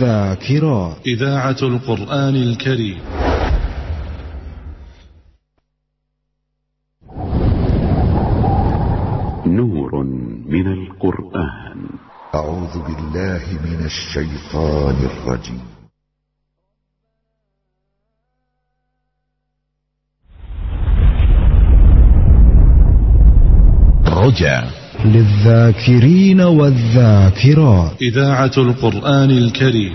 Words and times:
والذاكرات 0.00 1.06
إذاعة 1.06 1.56
القرآن 1.62 2.36
الكريم. 2.36 3.00
نور 9.46 10.04
من 10.46 10.66
القرآن. 10.72 11.88
أعوذ 12.34 12.74
بالله 12.82 13.44
من 13.64 13.84
الشيطان 13.84 14.96
الرجيم. 15.10 15.64
رجع 24.06 24.89
للذاكرين 25.04 26.40
والذاكرات. 26.40 27.92
إذاعة 28.02 28.52
القرآن 28.58 29.30
الكريم. 29.30 29.94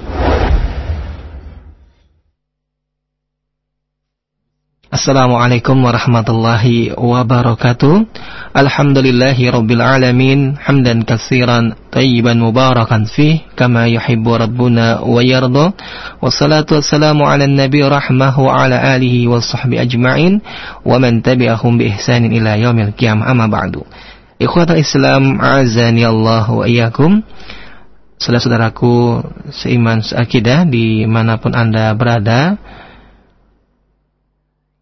السلام 4.93 5.33
عليكم 5.35 5.85
ورحمة 5.85 6.25
الله 6.29 6.65
وبركاته. 6.99 8.05
الحمد 8.57 8.97
لله 8.97 9.51
رب 9.51 9.71
العالمين 9.71 10.57
حمدا 10.57 11.03
كثيرا 11.03 11.75
طيبا 11.91 12.33
مباركا 12.33 13.03
فيه 13.03 13.39
كما 13.57 13.87
يحب 13.87 14.29
ربنا 14.29 14.99
ويرضى. 14.99 15.71
والصلاة 16.21 16.65
والسلام 16.71 17.23
على 17.23 17.45
النبي 17.45 17.83
رحمة 17.83 18.39
وعلى 18.39 18.95
آله 18.95 19.27
والصحب 19.27 19.73
أجمعين 19.73 20.41
ومن 20.85 21.21
تبعهم 21.21 21.77
بإحسان 21.77 22.25
إلى 22.25 22.61
يوم 22.61 22.79
القيامة. 22.79 23.31
أما 23.31 23.47
بعد. 23.47 23.75
Ikhwatal 24.35 24.83
Islam 24.83 25.39
Azani 25.39 26.03
Allah 26.03 26.43
wa 26.51 26.67
iyakum 26.67 27.23
Saudara-saudaraku 28.19 29.23
Seiman 29.55 30.03
seakidah 30.03 30.67
Di 30.67 31.07
mana 31.07 31.39
pun 31.39 31.55
anda 31.55 31.95
berada. 31.95 32.59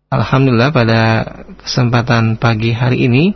Alhamdulillah 0.10 0.70
pada 0.74 1.02
kesempatan 1.62 2.38
pagi 2.38 2.70
hari 2.74 3.10
ini 3.10 3.34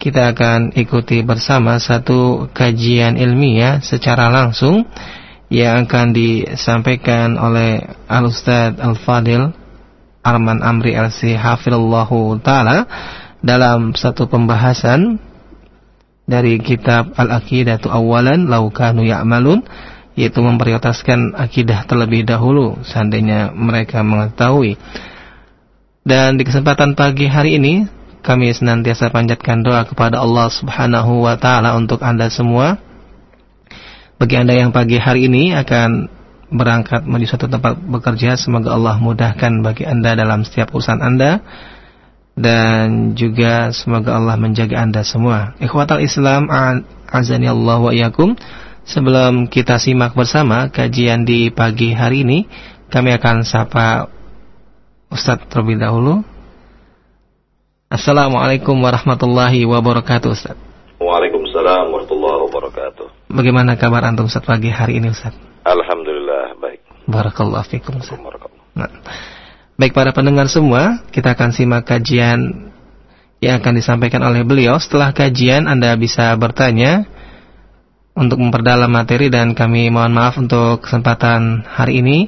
kita 0.00 0.32
akan 0.32 0.76
ikuti 0.76 1.20
bersama 1.20 1.76
satu 1.76 2.48
kajian 2.56 3.20
ilmiah 3.20 3.84
secara 3.84 4.32
langsung 4.32 4.84
yang 5.52 5.88
akan 5.88 6.12
disampaikan 6.12 7.40
oleh 7.40 7.84
Al-Ustaz 8.08 8.80
Al-Fadil 8.80 9.52
Arman 10.20 10.60
Amri 10.60 10.92
LC 10.92 11.36
Hafilullahu 11.36 12.36
Ta'ala 12.44 12.84
dalam 13.40 13.96
satu 13.96 14.28
pembahasan 14.28 15.29
dari 16.28 16.60
kitab 16.60 17.16
Al-Aqidatu 17.16 17.88
Awalan 17.88 18.48
Laukanu 18.48 19.04
Ya'malun 19.04 19.64
yaitu 20.18 20.42
memprioritaskan 20.42 21.38
akidah 21.38 21.86
terlebih 21.86 22.26
dahulu 22.26 22.76
seandainya 22.82 23.54
mereka 23.54 24.02
mengetahui 24.02 24.76
dan 26.00 26.40
di 26.40 26.48
kesempatan 26.48 26.96
pagi 26.96 27.28
hari 27.28 27.60
ini 27.60 27.84
kami 28.20 28.52
senantiasa 28.52 29.08
panjatkan 29.12 29.64
doa 29.64 29.84
kepada 29.84 30.20
Allah 30.20 30.48
Subhanahu 30.48 31.24
wa 31.24 31.36
taala 31.40 31.76
untuk 31.76 32.04
Anda 32.04 32.28
semua. 32.28 32.76
Bagi 34.20 34.36
Anda 34.36 34.52
yang 34.56 34.70
pagi 34.72 35.00
hari 35.00 35.28
ini 35.28 35.56
akan 35.56 36.08
berangkat 36.52 37.08
menuju 37.08 37.36
suatu 37.36 37.48
tempat 37.48 37.80
bekerja, 37.80 38.36
semoga 38.36 38.76
Allah 38.76 39.00
mudahkan 39.00 39.64
bagi 39.64 39.88
Anda 39.88 40.12
dalam 40.12 40.44
setiap 40.44 40.72
urusan 40.76 41.00
Anda 41.00 41.40
dan 42.40 43.12
juga 43.12 43.68
semoga 43.76 44.16
Allah 44.16 44.40
menjaga 44.40 44.80
Anda 44.80 45.04
semua. 45.04 45.52
Ikhwatal 45.60 46.00
Islam 46.00 46.48
azani 47.06 47.46
Allah 47.46 47.78
wa 47.78 47.92
iyakum. 47.92 48.34
Sebelum 48.88 49.46
kita 49.46 49.76
simak 49.76 50.16
bersama 50.16 50.72
kajian 50.72 51.22
di 51.28 51.52
pagi 51.52 51.92
hari 51.92 52.24
ini, 52.26 52.48
kami 52.90 53.14
akan 53.14 53.46
sapa 53.46 54.10
Ustaz 55.12 55.46
terlebih 55.46 55.78
dahulu. 55.78 56.24
Assalamualaikum 57.90 58.74
warahmatullahi 58.80 59.62
wabarakatuh 59.68 60.28
Ustaz. 60.32 60.56
Waalaikumsalam 60.98 61.90
warahmatullahi 61.92 62.38
wabarakatuh. 62.48 63.06
Bagaimana 63.30 63.76
kabar 63.78 64.06
antum 64.06 64.26
Ustaz 64.26 64.42
pagi 64.42 64.72
hari 64.72 64.98
ini 64.98 65.12
Ustaz? 65.12 65.36
Alhamdulillah 65.66 66.56
baik. 66.58 66.80
Barakallahu 67.10 67.66
fikum 67.68 68.00
Ustaz. 68.00 68.18
Nah, 68.74 68.90
baik 69.80 69.96
para 69.96 70.12
pendengar 70.12 70.52
semua, 70.52 71.00
kita 71.08 71.32
akan 71.32 71.56
simak 71.56 71.88
kajian 71.88 72.68
yang 73.40 73.64
akan 73.64 73.72
disampaikan 73.72 74.20
oleh 74.20 74.44
beliau. 74.44 74.76
Setelah 74.76 75.16
kajian 75.16 75.64
Anda 75.64 75.96
bisa 75.96 76.36
bertanya 76.36 77.08
untuk 78.12 78.36
memperdalam 78.44 78.92
materi 78.92 79.32
dan 79.32 79.56
kami 79.56 79.88
mohon 79.88 80.12
maaf 80.12 80.36
untuk 80.36 80.84
kesempatan 80.84 81.64
hari 81.64 82.04
ini 82.04 82.18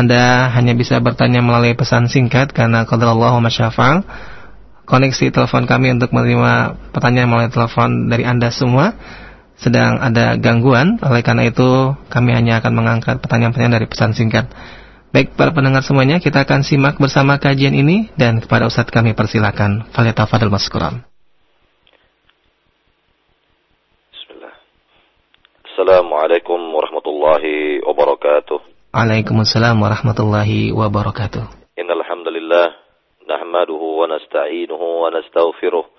anda 0.00 0.48
hanya 0.54 0.72
bisa 0.72 1.02
bertanya 1.02 1.42
melalui 1.42 1.76
pesan 1.76 2.06
singkat 2.06 2.54
karena 2.54 2.86
qadarullah 2.86 3.36
wa 3.36 3.42
masyafa'al. 3.44 4.00
Koneksi 4.88 5.28
telepon 5.28 5.68
kami 5.68 5.92
untuk 5.92 6.10
menerima 6.16 6.78
pertanyaan 6.90 7.28
melalui 7.28 7.52
telepon 7.52 8.08
dari 8.08 8.24
Anda 8.26 8.48
semua 8.50 8.96
sedang 9.60 10.00
ada 10.00 10.40
gangguan. 10.40 10.98
Oleh 11.04 11.22
karena 11.22 11.46
itu, 11.46 11.94
kami 12.10 12.34
hanya 12.34 12.58
akan 12.58 12.72
mengangkat 12.74 13.22
pertanyaan-pertanyaan 13.22 13.76
dari 13.76 13.86
pesan 13.86 14.16
singkat. 14.16 14.50
Baik 15.10 15.34
para 15.34 15.50
pendengar 15.50 15.82
semuanya, 15.82 16.22
kita 16.22 16.46
akan 16.46 16.62
simak 16.62 16.94
bersama 17.02 17.34
kajian 17.42 17.74
ini 17.74 18.14
dan 18.14 18.38
kepada 18.38 18.70
Ustadz 18.70 18.94
kami 18.94 19.10
persilakan. 19.10 19.90
Fadil 19.90 20.54
Maskuram. 20.54 21.02
Bismillah. 24.14 24.54
Assalamualaikum 25.66 26.62
warahmatullahi 26.62 27.82
wabarakatuh. 27.82 28.62
Waalaikumsalam 28.94 29.82
warahmatullahi 29.82 30.70
wabarakatuh. 30.70 31.74
Innal 31.74 32.06
hamdalillah 32.06 32.78
nahmaduhu 33.26 34.06
wa 34.06 34.14
nasta'inuhu 34.14 34.86
wa 35.02 35.10
nastaghfiruh 35.10 35.90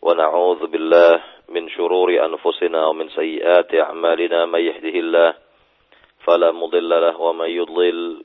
wa 0.00 0.16
na'udzu 0.16 0.64
billah 0.72 1.44
min 1.52 1.68
shururi 1.76 2.16
anfusina 2.16 2.88
wa 2.88 3.04
min 3.04 3.12
sayyiati 3.12 3.84
a'malina 3.84 4.48
may 4.48 4.64
yahdihillah 4.64 5.36
fala 6.24 6.52
mudilla 6.56 7.04
lahu 7.04 7.32
wa 7.32 7.44
may 7.44 7.52
yudlil 7.56 8.24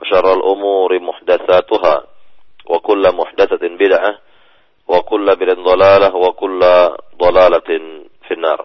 وشر 0.00 0.26
الأمور 0.32 0.90
محدثاتها 1.00 1.96
وكل 2.66 3.04
محدثة 3.14 3.62
بدعة 3.68 4.18
وكل 4.88 5.26
بدعة 5.36 5.60
ضلالة 5.62 6.16
وكل 6.16 6.60
ضلالة 7.16 7.68
في 8.28 8.32
النار 8.34 8.60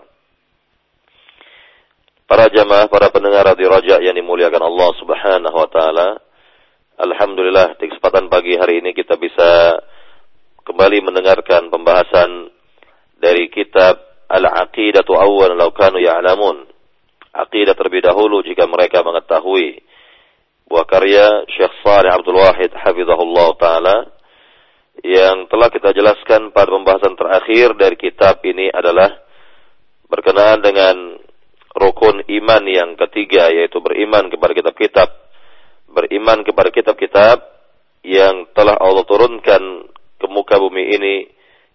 Para 2.26 2.50
jamaah, 2.50 2.90
para 2.90 3.14
pendengar 3.14 3.46
Radio 3.46 3.70
Raja 3.70 4.02
yang 4.02 4.18
dimuliakan 4.18 4.58
Allah 4.58 4.90
Subhanahu 4.98 5.62
wa 5.62 5.70
taala. 5.70 6.18
Alhamdulillah 6.98 7.78
di 7.78 7.86
kesempatan 7.86 8.34
pagi 8.34 8.58
hari 8.58 8.82
ini 8.82 8.98
kita 8.98 9.14
bisa 9.22 9.78
kembali 10.66 11.06
mendengarkan 11.06 11.70
pembahasan 11.70 12.50
dari 13.22 13.46
kitab 13.54 14.26
Al-Aqidatu 14.26 15.14
Awwal 15.14 15.54
Law 15.54 15.70
Kanu 15.70 16.02
Ya'lamun. 16.02 16.66
Aqidah 17.30 17.78
terlebih 17.78 18.02
dahulu 18.02 18.42
jika 18.42 18.66
mereka 18.66 19.06
mengetahui. 19.06 19.86
Buah 20.71 20.87
karya 20.87 21.51
Syekh 21.51 21.83
Saleh 21.83 22.15
Abdul 22.15 22.39
Wahid 22.39 22.71
hafizahullah 22.71 23.59
taala 23.59 24.07
yang 25.03 25.51
telah 25.51 25.67
kita 25.67 25.91
jelaskan 25.91 26.55
pada 26.55 26.71
pembahasan 26.71 27.19
terakhir 27.19 27.75
dari 27.75 27.99
kitab 27.99 28.39
ini 28.47 28.71
adalah 28.71 29.19
berkenaan 30.07 30.63
dengan 30.63 31.19
rukun 31.75 32.23
iman 32.23 32.63
yang 32.71 32.95
ketiga 32.95 33.51
yaitu 33.51 33.83
beriman 33.83 34.31
kepada 34.31 34.55
kitab-kitab. 34.55 35.11
Beriman 35.91 36.47
kepada 36.47 36.71
kitab-kitab 36.71 37.43
yang 38.07 38.47
telah 38.55 38.79
Allah 38.79 39.03
turunkan 39.11 39.91
ke 40.23 40.27
muka 40.31 40.55
bumi 40.55 40.87
ini 40.87 41.17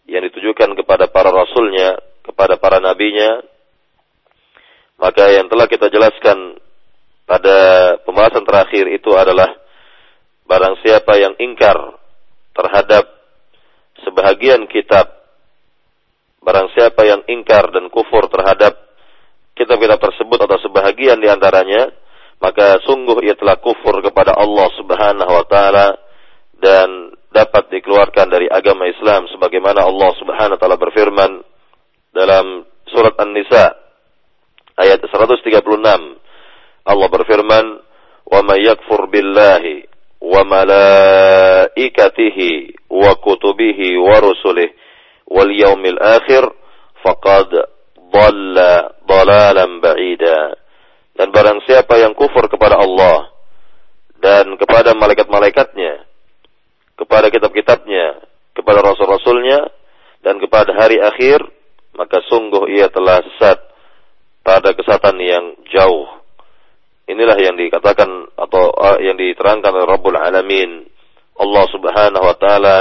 yang 0.08 0.24
ditujukan 0.24 0.72
kepada 0.72 1.12
para 1.12 1.36
rasulnya, 1.36 2.00
kepada 2.24 2.56
para 2.56 2.80
nabinya, 2.80 3.44
maka 5.04 5.36
yang 5.36 5.52
telah 5.52 5.68
kita 5.68 5.92
jelaskan 5.92 6.55
pada 7.26 7.58
pembahasan 8.06 8.46
terakhir 8.46 8.86
itu 8.94 9.10
adalah 9.18 9.50
barang 10.46 10.76
siapa 10.86 11.18
yang 11.18 11.34
ingkar 11.42 11.98
terhadap 12.54 13.10
sebahagian 14.06 14.70
kitab, 14.70 15.10
barang 16.46 16.70
siapa 16.78 17.02
yang 17.04 17.22
ingkar 17.26 17.74
dan 17.74 17.90
kufur 17.90 18.30
terhadap 18.30 18.78
kitab-kitab 19.58 19.98
tersebut 19.98 20.40
atau 20.46 20.58
sebahagian 20.62 21.18
di 21.18 21.26
antaranya, 21.26 21.90
maka 22.38 22.78
sungguh 22.86 23.26
ia 23.26 23.34
telah 23.34 23.58
kufur 23.58 24.06
kepada 24.06 24.38
Allah 24.38 24.70
Subhanahu 24.78 25.32
wa 25.34 25.46
taala 25.50 25.98
dan 26.62 27.18
dapat 27.34 27.68
dikeluarkan 27.74 28.32
dari 28.32 28.48
agama 28.48 28.88
Islam 28.88 29.28
sebagaimana 29.34 29.84
Allah 29.84 30.12
Subhanahu 30.22 30.56
wa 30.56 30.62
taala 30.62 30.78
berfirman 30.80 31.32
dalam 32.16 32.64
surat 32.88 33.18
An-Nisa 33.20 33.76
ayat 34.80 35.04
136 35.04 35.52
Allah 36.86 37.10
berfirman 37.10 37.66
wa 38.26 38.40
may 38.46 38.66
yakfur 38.66 39.10
billahi 39.10 39.90
wa 40.22 40.42
malaikatihi 40.46 41.70
wa 42.90 43.14
kutubihi 43.20 43.98
wa 43.98 44.22
rusulihi 44.22 44.74
wal 45.30 45.50
yaumil 45.50 45.98
akhir 46.02 46.46
faqad 47.02 47.50
dhalla 48.14 48.94
dhalalan 49.06 49.82
ba'ida 49.82 50.56
dan 51.18 51.34
barang 51.34 51.66
siapa 51.66 51.98
yang 51.98 52.14
kufur 52.14 52.46
kepada 52.50 52.78
Allah 52.78 53.34
dan 54.22 54.58
kepada 54.58 54.94
malaikat-malaikatnya 54.98 56.06
kepada 56.96 57.28
kitab-kitabnya, 57.28 58.24
kepada 58.56 58.80
rasul-rasulnya, 58.80 59.68
dan 60.24 60.40
kepada 60.40 60.74
hari 60.74 60.98
akhir, 61.00 61.44
maka 61.96 62.24
sungguh 62.32 62.72
ia 62.72 62.88
telah 62.90 63.22
sesat 63.22 63.60
pada 64.42 64.74
kesatan 64.74 65.16
yang 65.22 65.46
jauh. 65.70 66.08
Inilah 67.06 67.38
yang 67.38 67.54
dikatakan 67.54 68.34
atau 68.34 68.74
uh, 68.74 68.98
yang 68.98 69.14
diterangkan 69.14 69.70
oleh 69.70 69.86
Rabbul 69.86 70.18
Alamin 70.18 70.90
Allah 71.38 71.66
Subhanahu 71.70 72.26
wa 72.26 72.36
taala 72.42 72.78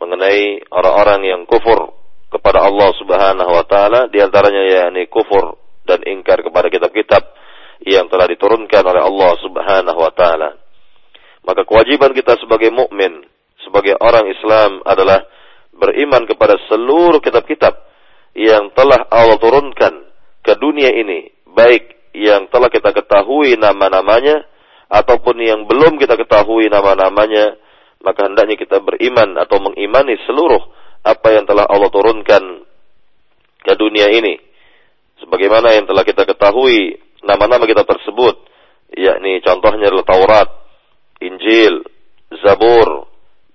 mengenai 0.00 0.64
orang-orang 0.72 1.20
yang 1.28 1.42
kufur 1.44 1.92
kepada 2.32 2.64
Allah 2.64 2.90
Subhanahu 2.96 3.52
wa 3.52 3.64
taala 3.68 4.08
di 4.08 4.24
antaranya 4.24 4.88
yakni 4.88 5.04
kufur 5.12 5.60
dan 5.84 6.00
ingkar 6.08 6.40
kepada 6.40 6.72
kitab-kitab 6.72 7.22
yang 7.84 8.08
telah 8.08 8.24
diturunkan 8.30 8.82
oleh 8.88 9.02
Allah 9.04 9.32
Subhanahu 9.44 10.00
wa 10.00 10.12
taala. 10.16 10.56
Maka 11.44 11.68
kewajiban 11.68 12.16
kita 12.16 12.40
sebagai 12.40 12.72
mukmin 12.72 13.26
sebagai 13.66 14.00
orang 14.00 14.32
Islam 14.32 14.80
adalah 14.86 15.28
beriman 15.76 16.24
kepada 16.24 16.56
seluruh 16.72 17.20
kitab-kitab 17.20 17.74
yang 18.32 18.72
telah 18.72 19.06
Allah 19.12 19.36
turunkan 19.36 20.08
ke 20.40 20.56
dunia 20.58 20.88
ini, 20.88 21.30
baik 21.52 22.01
yang 22.12 22.48
telah 22.52 22.68
kita 22.68 22.92
ketahui 22.92 23.56
nama-namanya 23.56 24.44
ataupun 24.92 25.36
yang 25.40 25.64
belum 25.64 25.96
kita 25.96 26.20
ketahui 26.20 26.68
nama-namanya, 26.68 27.56
maka 28.04 28.28
hendaknya 28.28 28.60
kita 28.60 28.80
beriman 28.84 29.40
atau 29.40 29.56
mengimani 29.60 30.20
seluruh 30.28 30.60
apa 31.02 31.28
yang 31.34 31.48
telah 31.48 31.64
Allah 31.66 31.88
turunkan 31.88 32.62
ke 33.62 33.72
dunia 33.78 34.12
ini. 34.12 34.36
Sebagaimana 35.24 35.72
yang 35.72 35.86
telah 35.86 36.04
kita 36.04 36.26
ketahui 36.26 36.98
nama-nama 37.22 37.64
kita 37.64 37.86
tersebut, 37.86 38.42
yakni 38.92 39.40
contohnya 39.40 39.88
adalah 39.88 40.06
Taurat, 40.06 40.48
Injil, 41.22 41.86
Zabur, 42.42 43.06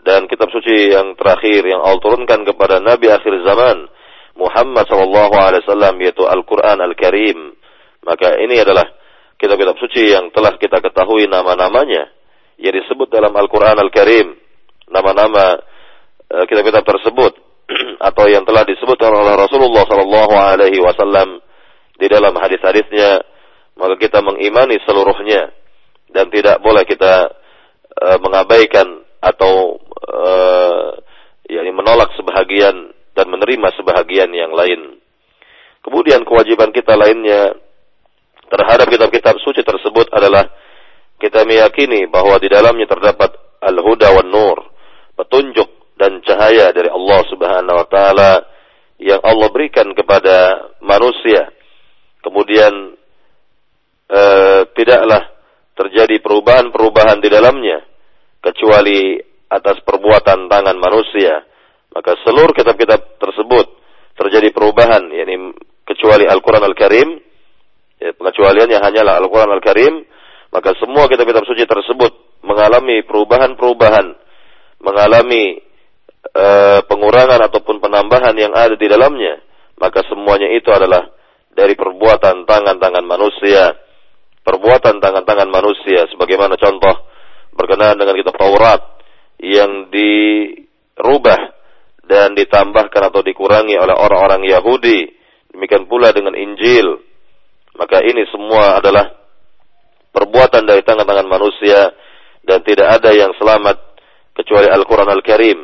dan 0.08 0.24
kitab 0.32 0.48
suci 0.56 0.96
yang 0.96 1.20
terakhir 1.20 1.68
yang 1.68 1.84
Allah 1.84 2.00
turunkan 2.00 2.48
kepada 2.48 2.80
Nabi 2.80 3.12
akhir 3.12 3.44
zaman 3.44 3.92
Muhammad 4.40 4.88
sallallahu 4.88 5.36
alaihi 5.36 5.68
wasallam 5.68 5.96
yaitu 6.00 6.24
Al-Qur'an 6.24 6.80
Al-Karim. 6.80 7.52
Maka 8.08 8.40
ini 8.40 8.56
adalah 8.64 8.88
kitab-kitab 9.36 9.76
suci 9.84 10.16
yang 10.16 10.32
telah 10.32 10.56
kita 10.56 10.80
ketahui 10.80 11.28
nama-namanya 11.28 12.08
yang 12.56 12.74
disebut 12.74 13.12
dalam 13.12 13.36
Al-Qur'an 13.36 13.76
Al-Karim. 13.76 14.32
Nama-nama 14.88 15.60
uh, 16.32 16.46
kitab-kitab 16.48 16.88
tersebut 16.88 17.36
atau 18.08 18.26
yang 18.32 18.48
telah 18.48 18.64
disebutkan 18.64 19.12
oleh 19.12 19.36
Rasulullah 19.36 19.84
sallallahu 19.84 20.34
alaihi 20.40 20.80
wasallam 20.80 21.44
di 22.00 22.08
dalam 22.08 22.32
hadis-hadisnya 22.40 23.20
maka 23.76 24.00
kita 24.00 24.24
mengimani 24.24 24.80
seluruhnya 24.88 25.52
dan 26.16 26.32
tidak 26.32 26.64
boleh 26.64 26.88
kita 26.88 27.36
uh, 28.00 28.18
mengabaikan 28.24 29.04
atau 29.20 29.84
uh, 30.08 30.96
yakni 31.52 31.76
menolak 31.76 32.16
sebahagian 32.16 32.96
dan 33.12 33.26
menerima 33.28 33.68
sebahagian 33.76 34.32
yang 34.32 34.56
lain. 34.56 35.04
Kemudian 35.84 36.24
kewajiban 36.24 36.72
kita 36.72 36.96
lainnya 36.96 37.67
terhadap 38.48 38.88
kitab-kitab 38.88 39.36
suci 39.44 39.62
tersebut 39.64 40.08
adalah 40.12 40.48
kita 41.18 41.44
meyakini 41.44 42.06
bahwa 42.08 42.38
di 42.38 42.48
dalamnya 42.48 42.86
terdapat 42.86 43.34
al-huda 43.62 44.14
nur, 44.28 44.70
petunjuk 45.18 45.98
dan 45.98 46.22
cahaya 46.22 46.70
dari 46.72 46.88
Allah 46.94 47.20
Subhanahu 47.26 47.78
wa 47.82 47.88
taala 47.90 48.32
yang 49.02 49.22
Allah 49.22 49.50
berikan 49.50 49.90
kepada 49.98 50.70
manusia. 50.82 51.50
Kemudian 52.22 52.74
eh, 54.10 54.62
tidaklah 54.78 55.22
terjadi 55.78 56.18
perubahan-perubahan 56.22 57.22
di 57.22 57.30
dalamnya 57.30 57.82
kecuali 58.42 59.18
atas 59.50 59.82
perbuatan 59.86 60.50
tangan 60.50 60.78
manusia. 60.78 61.46
Maka 61.94 62.14
seluruh 62.22 62.54
kitab-kitab 62.54 63.18
tersebut 63.18 63.66
terjadi 64.18 64.54
perubahan, 64.54 65.02
yakni 65.14 65.54
kecuali 65.86 66.26
Al-Quran 66.30 66.66
Al-Karim, 66.66 67.10
ya, 68.02 68.14
pengecualiannya 68.16 68.80
hanyalah 68.82 69.20
Al-Quran 69.22 69.52
Al-Karim, 69.54 69.94
maka 70.54 70.74
semua 70.80 71.06
kitab-kitab 71.12 71.44
suci 71.46 71.68
tersebut 71.68 72.42
mengalami 72.46 73.04
perubahan-perubahan, 73.04 74.08
mengalami 74.82 75.60
uh, 76.34 76.80
pengurangan 76.86 77.46
ataupun 77.52 77.82
penambahan 77.84 78.34
yang 78.38 78.54
ada 78.54 78.78
di 78.78 78.88
dalamnya, 78.88 79.42
maka 79.78 80.06
semuanya 80.08 80.50
itu 80.54 80.70
adalah 80.72 81.10
dari 81.52 81.74
perbuatan 81.74 82.46
tangan-tangan 82.46 83.06
manusia, 83.06 83.74
perbuatan 84.46 85.02
tangan-tangan 85.02 85.50
manusia, 85.50 86.06
sebagaimana 86.14 86.56
contoh 86.56 87.10
berkenaan 87.58 87.98
dengan 87.98 88.14
kitab 88.14 88.38
Taurat, 88.38 88.82
yang 89.42 89.90
dirubah 89.94 91.58
dan 92.08 92.34
ditambahkan 92.34 93.14
atau 93.14 93.22
dikurangi 93.22 93.78
oleh 93.78 93.94
orang-orang 93.94 94.48
Yahudi. 94.48 95.14
Demikian 95.54 95.86
pula 95.86 96.14
dengan 96.14 96.34
Injil. 96.34 97.07
Maka 97.78 98.02
ini 98.02 98.26
semua 98.34 98.82
adalah 98.82 99.06
perbuatan 100.10 100.66
dari 100.66 100.82
tangan-tangan 100.82 101.30
manusia 101.30 101.94
dan 102.42 102.66
tidak 102.66 102.98
ada 103.02 103.14
yang 103.14 103.32
selamat 103.38 103.78
kecuali 104.34 104.66
Al-Quran 104.66 105.10
Al-Karim. 105.10 105.60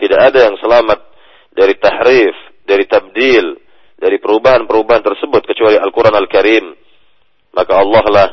Tidak 0.00 0.20
ada 0.20 0.48
yang 0.48 0.56
selamat 0.58 0.98
dari 1.52 1.76
tahrif, 1.76 2.34
dari 2.64 2.84
tabdil, 2.88 3.46
dari 4.00 4.16
perubahan-perubahan 4.18 5.04
tersebut 5.04 5.46
kecuali 5.46 5.76
Al-Quran 5.76 6.16
Al-Karim. 6.16 6.64
Maka 7.52 7.72
Allah 7.76 8.04
lah 8.08 8.28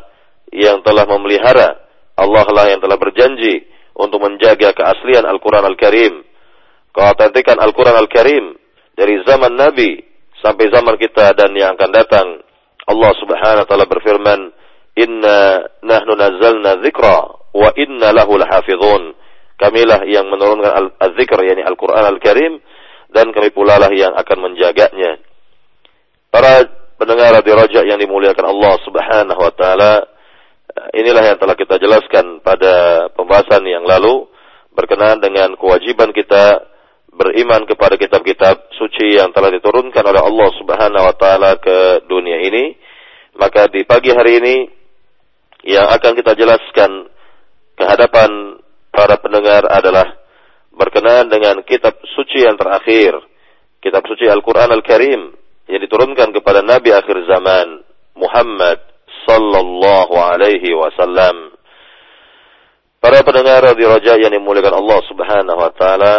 yang 0.50 0.82
telah 0.82 1.04
memelihara, 1.06 1.70
Allah 2.16 2.48
lah 2.50 2.66
yang 2.72 2.82
telah 2.82 2.96
berjanji 2.96 3.68
untuk 3.94 4.24
menjaga 4.24 4.72
keaslian 4.72 5.28
Al-Quran 5.28 5.68
Al-Karim. 5.68 6.24
Keautentikan 6.90 7.60
Al-Quran 7.60 8.00
Al-Karim 8.00 8.56
dari 8.98 9.22
zaman 9.28 9.54
Nabi 9.54 10.02
sampai 10.40 10.72
zaman 10.72 10.96
kita 10.98 11.36
dan 11.36 11.52
yang 11.54 11.76
akan 11.76 11.92
datang. 11.92 12.28
Allah 12.90 13.12
Subhanahu 13.22 13.64
wa 13.64 13.68
taala 13.70 13.86
berfirman, 13.86 14.40
"Inna 14.98 15.62
nahnu 15.86 16.14
nazzalna 16.18 16.82
dzikra 16.82 17.18
wa 17.54 17.70
inna 17.78 18.10
lahu 18.10 18.42
lahafizun." 18.42 19.14
Kamilah 19.60 20.08
yang 20.08 20.32
menurunkan 20.32 20.96
al-dzikr 20.98 21.44
yakni 21.44 21.68
Al-Qur'an 21.68 22.08
Al-Karim 22.08 22.64
dan 23.12 23.30
kami 23.36 23.52
pula 23.52 23.76
lah 23.76 23.92
yang 23.92 24.16
akan 24.16 24.38
menjaganya. 24.40 25.20
Para 26.32 26.64
pendengar 26.96 27.36
di 27.44 27.52
rojak 27.52 27.84
yang 27.84 28.00
dimuliakan 28.00 28.46
Allah 28.48 28.74
Subhanahu 28.88 29.42
wa 29.42 29.54
taala, 29.54 30.08
inilah 30.96 31.36
yang 31.36 31.38
telah 31.38 31.60
kita 31.60 31.76
jelaskan 31.76 32.40
pada 32.40 33.08
pembahasan 33.14 33.68
yang 33.68 33.84
lalu 33.84 34.32
berkenaan 34.74 35.20
dengan 35.20 35.60
kewajiban 35.60 36.16
kita 36.16 36.64
beriman 37.20 37.68
kepada 37.68 38.00
kitab-kitab 38.00 38.72
suci 38.80 39.20
yang 39.20 39.36
telah 39.36 39.52
diturunkan 39.52 40.08
oleh 40.08 40.24
Allah 40.24 40.50
Subhanahu 40.56 41.04
wa 41.04 41.16
taala 41.20 41.60
ke 41.60 42.08
dunia 42.08 42.40
ini. 42.48 42.80
Maka 43.36 43.68
di 43.68 43.84
pagi 43.84 44.16
hari 44.16 44.40
ini 44.40 44.56
yang 45.68 45.92
akan 45.92 46.16
kita 46.16 46.32
jelaskan 46.40 47.12
ke 47.76 47.84
hadapan 47.84 48.60
para 48.96 49.20
pendengar 49.20 49.68
adalah 49.68 50.16
berkenaan 50.72 51.28
dengan 51.28 51.60
kitab 51.68 52.00
suci 52.16 52.48
yang 52.48 52.56
terakhir, 52.56 53.20
kitab 53.84 54.08
suci 54.08 54.32
Al-Qur'an 54.32 54.72
Al-Karim 54.72 55.36
yang 55.68 55.82
diturunkan 55.84 56.32
kepada 56.32 56.64
Nabi 56.64 56.96
akhir 56.96 57.28
zaman 57.28 57.84
Muhammad 58.16 58.80
sallallahu 59.28 60.16
alaihi 60.16 60.72
wasallam. 60.72 61.52
Para 63.00 63.24
pendengar 63.24 63.64
di 63.76 63.84
Raja 63.88 64.20
yang 64.20 64.32
dimuliakan 64.32 64.76
Allah 64.76 65.00
Subhanahu 65.08 65.60
wa 65.60 65.72
taala 65.72 66.16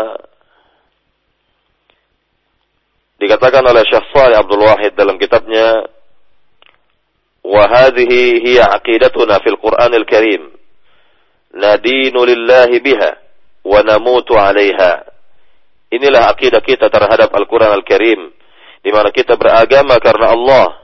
dikatakan 3.21 3.61
oleh 3.61 3.85
Syekh 3.85 4.09
Shalih 4.17 4.41
Abdul 4.41 4.65
Wahid 4.65 4.97
dalam 4.97 5.21
kitabnya 5.21 5.85
wa 7.45 7.65
hiya 7.93 8.73
aqidatuna 8.81 9.45
fil 9.45 9.61
Qur'anil 9.61 10.09
Karim. 10.09 10.43
Nadinu 11.51 12.25
lillahi 12.25 12.81
biha 12.81 13.11
wa 13.67 13.81
inilah 15.91 16.23
akidah 16.31 16.63
kita 16.63 16.87
terhadap 16.89 17.29
Al-Qur'an 17.35 17.75
Al-Karim 17.75 18.31
di 18.81 18.91
mana 18.95 19.11
kita 19.11 19.35
beragama 19.35 19.99
karena 19.99 20.33
Allah 20.33 20.81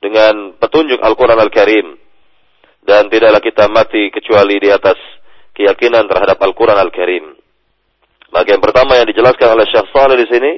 dengan 0.00 0.56
petunjuk 0.56 1.02
Al-Qur'an 1.02 1.40
Al-Karim. 1.40 2.00
Dan 2.84 3.08
tidaklah 3.08 3.40
kita 3.40 3.64
mati 3.72 4.12
kecuali 4.12 4.60
di 4.60 4.68
atas 4.68 5.00
keyakinan 5.56 6.04
terhadap 6.04 6.36
Al-Quran 6.36 6.76
Al-Karim. 6.76 7.43
Bagian 8.34 8.58
pertama 8.58 8.98
yang 8.98 9.06
dijelaskan 9.06 9.54
oleh 9.54 9.66
Syekh 9.70 9.94
Saleh 9.94 10.18
di 10.18 10.26
sini 10.26 10.52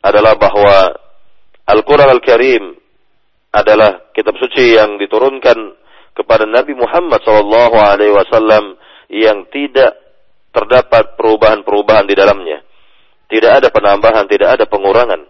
adalah 0.00 0.40
bahwa 0.40 0.88
Al-Quran 1.68 2.08
Al-Karim 2.16 2.64
adalah 3.52 4.08
kitab 4.16 4.32
suci 4.40 4.80
yang 4.80 4.96
diturunkan 4.96 5.58
kepada 6.16 6.48
Nabi 6.48 6.72
Muhammad 6.72 7.20
SAW 7.20 8.80
yang 9.12 9.44
tidak 9.52 10.00
terdapat 10.48 11.12
perubahan-perubahan 11.20 12.08
di 12.08 12.16
dalamnya. 12.16 12.64
Tidak 13.28 13.52
ada 13.60 13.68
penambahan, 13.68 14.24
tidak 14.24 14.56
ada 14.56 14.64
pengurangan. 14.64 15.28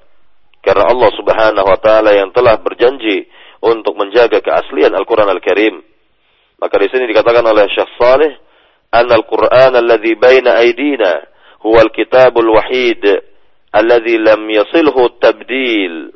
Karena 0.63 0.85
Allah 0.87 1.11
Subhanahu 1.11 1.67
wa 1.67 1.79
taala 1.83 2.15
yang 2.15 2.31
telah 2.31 2.55
berjanji 2.63 3.27
untuk 3.59 3.99
menjaga 3.99 4.39
keaslian 4.39 4.95
Al-Quran 4.95 5.27
Al-Karim 5.27 5.83
maka 6.59 6.75
di 6.83 6.91
sini 6.91 7.07
dikatakan 7.07 7.47
oleh 7.47 7.71
Syekh 7.71 7.91
Saleh, 7.95 8.35
"Anna 8.91 9.15
al-Qur'an 9.15 9.79
alladhi 9.79 10.19
baina 10.19 10.59
aydina 10.59 11.23
huwa 11.63 11.81
al-kitabul 11.85 12.55
wahid 12.55 13.03
alladhi 13.73 14.19
lam 14.19 14.43
yasilhu 14.51 15.19
tabdil 15.21 16.15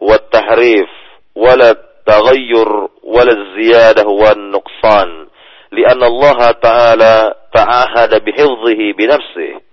wa 0.00 0.16
tahrif 0.32 0.90
wa 1.36 1.52
la 1.56 1.74
taghayyur 2.06 2.70
wa 3.04 3.20
la 3.26 3.34
ziyadah 3.54 4.06
wa 4.06 4.32
nuqsan 4.34 5.30
li'anna 5.70 6.06
Allah 6.06 6.38
ta'ala 6.58 7.14
ta'ahada 7.52 8.18
bihifzihi 8.22 8.96
binafsihi 8.96 9.70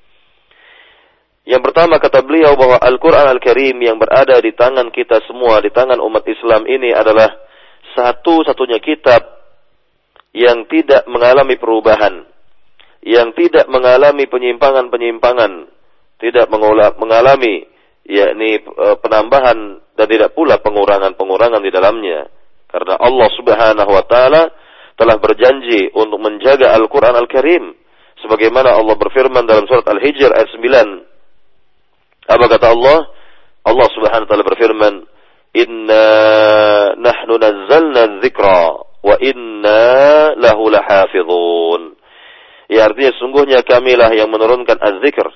yang 1.48 1.64
pertama 1.64 1.96
kata 1.96 2.28
beliau 2.28 2.60
bahwa 2.60 2.76
Al-Quran 2.76 3.24
Al-Karim 3.24 3.80
yang 3.80 3.96
berada 3.96 4.36
di 4.44 4.52
tangan 4.52 4.92
kita 4.92 5.24
semua, 5.32 5.64
di 5.64 5.72
tangan 5.72 5.96
umat 6.04 6.28
Islam 6.28 6.68
ini 6.68 6.92
adalah 6.92 7.32
satu-satunya 7.96 8.84
kitab 8.84 9.24
yang 10.36 10.68
tidak 10.68 11.08
mengalami 11.08 11.56
perubahan 11.56 12.28
yang 13.06 13.34
tidak 13.38 13.70
mengalami 13.70 14.26
penyimpangan-penyimpangan, 14.26 15.52
tidak 16.18 16.48
mengalami 16.98 17.66
yakni 18.08 18.64
e, 18.64 18.86
penambahan 19.04 19.84
dan 19.94 20.08
tidak 20.08 20.34
pula 20.34 20.58
pengurangan-pengurangan 20.64 21.62
di 21.62 21.72
dalamnya. 21.72 22.30
Karena 22.68 23.00
Allah 23.00 23.30
Subhanahu 23.36 23.92
wa 23.92 24.04
taala 24.08 24.50
telah 24.98 25.16
berjanji 25.22 25.94
untuk 25.94 26.20
menjaga 26.20 26.74
Al-Qur'an 26.74 27.16
Al-Karim 27.16 27.76
sebagaimana 28.24 28.76
Allah 28.76 28.96
berfirman 28.98 29.46
dalam 29.46 29.70
surat 29.70 29.86
Al-Hijr 29.86 30.34
ayat 30.34 30.50
9. 30.52 32.34
Apa 32.34 32.46
kata 32.50 32.68
Allah? 32.74 32.98
Allah 33.68 33.88
Subhanahu 33.94 34.26
wa 34.26 34.30
taala 34.32 34.46
berfirman, 34.48 34.94
"Inna 35.56 36.06
nahnu 36.98 37.34
nazzalna 37.40 38.20
dzikra 38.20 38.88
wa 39.04 39.16
inna 39.22 39.84
lahu 40.36 40.68
lahafizun. 40.68 41.97
Ya 42.68 42.88
artinya 42.88 43.16
sungguhnya 43.16 43.64
kamilah 43.64 44.12
yang 44.12 44.28
menurunkan 44.28 44.76
az-zikr, 44.76 45.32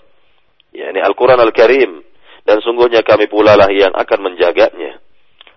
yakni 0.75 1.00
Al-Qur'an 1.00 1.39
Al-Karim 1.39 2.03
dan 2.43 2.59
sungguhnya 2.59 3.07
kami 3.07 3.31
pula 3.31 3.55
lah 3.55 3.71
yang 3.71 3.95
akan 3.95 4.19
menjaganya. 4.19 5.00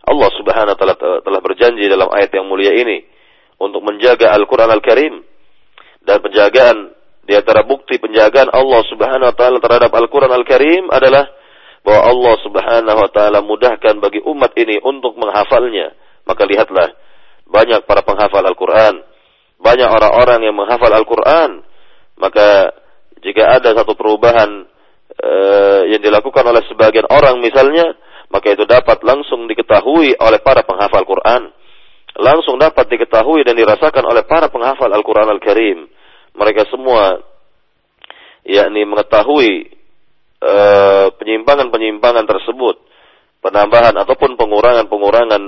Allah 0.05 0.31
Subhanahu 0.37 0.75
wa 0.77 0.79
taala 0.79 0.97
telah 0.99 1.41
berjanji 1.41 1.89
dalam 1.89 2.13
ayat 2.13 2.31
yang 2.31 2.47
mulia 2.47 2.77
ini 2.77 3.03
untuk 3.59 3.83
menjaga 3.83 4.31
Al-Qur'an 4.37 4.71
Al-Karim 4.71 5.25
dan 6.05 6.21
penjagaan 6.21 6.93
di 7.25 7.33
antara 7.33 7.65
bukti 7.65 7.97
penjagaan 7.97 8.53
Allah 8.53 8.85
Subhanahu 8.87 9.33
wa 9.33 9.37
taala 9.37 9.59
terhadap 9.59 9.91
Al-Qur'an 9.91 10.31
Al-Karim 10.31 10.93
adalah 10.93 11.27
bahwa 11.85 12.01
Allah 12.05 12.35
Subhanahu 12.41 12.99
wa 13.01 13.11
taala 13.13 13.39
mudahkan 13.45 14.01
bagi 14.01 14.21
umat 14.25 14.53
ini 14.57 14.81
untuk 14.85 15.17
menghafalnya. 15.21 15.93
Maka 16.25 16.49
lihatlah 16.49 16.89
banyak 17.49 17.85
para 17.85 18.01
penghafal 18.01 18.45
Al-Quran, 18.45 19.05
banyak 19.61 19.89
orang-orang 19.89 20.41
yang 20.45 20.57
menghafal 20.57 20.93
Al-Quran, 20.93 21.63
maka 22.19 22.75
jika 23.25 23.57
ada 23.59 23.73
satu 23.73 23.97
perubahan 23.97 24.69
uh, 25.19 25.83
yang 25.89 26.03
dilakukan 26.05 26.45
oleh 26.45 26.63
sebagian 26.69 27.09
orang 27.09 27.41
misalnya, 27.41 27.97
maka 28.29 28.53
itu 28.53 28.69
dapat 28.69 29.01
langsung 29.07 29.49
diketahui 29.49 30.19
oleh 30.19 30.41
para 30.45 30.67
penghafal 30.67 31.07
Quran, 31.07 31.49
langsung 32.19 32.61
dapat 32.61 32.87
diketahui 32.91 33.43
dan 33.47 33.57
dirasakan 33.57 34.05
oleh 34.05 34.27
para 34.29 34.53
penghafal 34.53 34.91
Al-Quran 34.93 35.33
Al-Karim. 35.33 35.89
Mereka 36.35 36.67
semua 36.69 37.23
yakni 38.45 38.85
mengetahui 38.85 39.73
uh, 40.43 41.09
penyimpangan-penyimpangan 41.17 42.27
tersebut, 42.29 42.77
penambahan 43.41 43.97
ataupun 43.97 44.37
pengurangan-pengurangan 44.37 45.43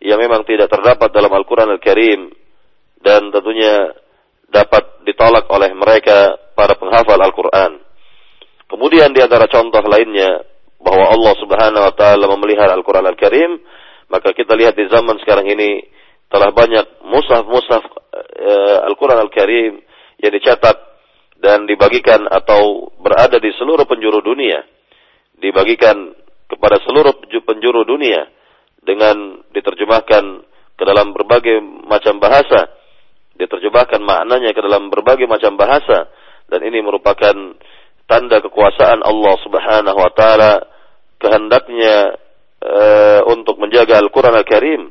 yang 0.00 0.16
memang 0.16 0.48
tidak 0.48 0.72
terdapat 0.72 1.12
dalam 1.12 1.28
Al-Quran 1.28 1.76
Al-Karim 1.76 2.39
dan 3.00 3.32
tentunya 3.32 3.96
dapat 4.50 5.04
ditolak 5.06 5.48
oleh 5.48 5.72
mereka 5.72 6.36
para 6.52 6.76
penghafal 6.76 7.16
Al-Quran. 7.16 7.80
Kemudian 8.70 9.10
di 9.10 9.20
antara 9.24 9.50
contoh 9.50 9.82
lainnya 9.82 10.46
bahwa 10.80 11.10
Allah 11.12 11.34
Subhanahu 11.38 11.86
wa 11.90 11.94
taala 11.94 12.24
memelihara 12.30 12.72
Al-Qur'an 12.76 13.06
Al-Karim, 13.06 13.58
maka 14.08 14.32
kita 14.32 14.54
lihat 14.56 14.74
di 14.74 14.88
zaman 14.88 15.18
sekarang 15.22 15.46
ini 15.48 15.84
telah 16.30 16.54
banyak 16.54 17.02
mushaf-mushaf 17.04 17.82
e, 18.14 18.52
Al-Qur'an 18.86 19.20
Al-Karim 19.20 19.82
yang 20.22 20.32
dicetak 20.32 20.76
dan 21.40 21.64
dibagikan 21.64 22.28
atau 22.28 22.92
berada 23.00 23.40
di 23.40 23.50
seluruh 23.56 23.88
penjuru 23.88 24.20
dunia. 24.20 24.60
Dibagikan 25.40 26.12
kepada 26.46 26.78
seluruh 26.84 27.16
penjuru 27.48 27.88
dunia 27.88 28.28
dengan 28.84 29.40
diterjemahkan 29.52 30.24
ke 30.76 30.82
dalam 30.84 31.12
berbagai 31.12 31.60
macam 31.88 32.20
bahasa, 32.20 32.79
diterjemahkan 33.36 34.00
maknanya 34.02 34.50
ke 34.54 34.60
dalam 34.62 34.88
berbagai 34.88 35.26
macam 35.26 35.54
bahasa. 35.58 36.10
Dan 36.50 36.66
ini 36.66 36.82
merupakan 36.82 37.34
tanda 38.10 38.42
kekuasaan 38.42 39.06
Allah 39.06 39.34
Subhanahu 39.46 39.98
wa 39.98 40.10
taala 40.10 40.52
kehendaknya 41.22 42.18
e, 42.58 42.74
untuk 43.30 43.62
menjaga 43.62 44.02
Al-Qur'an 44.02 44.34
Al-Karim. 44.34 44.90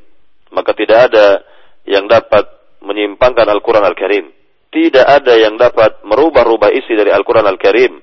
Maka 0.56 0.72
tidak 0.74 1.12
ada 1.12 1.44
yang 1.84 2.08
dapat 2.08 2.48
menyimpangkan 2.80 3.48
Al-Qur'an 3.50 3.84
Al-Karim. 3.84 4.32
Tidak 4.70 5.04
ada 5.04 5.34
yang 5.36 5.58
dapat 5.60 6.06
merubah-rubah 6.06 6.72
isi 6.72 6.96
dari 6.96 7.12
Al-Qur'an 7.12 7.46
Al-Karim. 7.50 8.00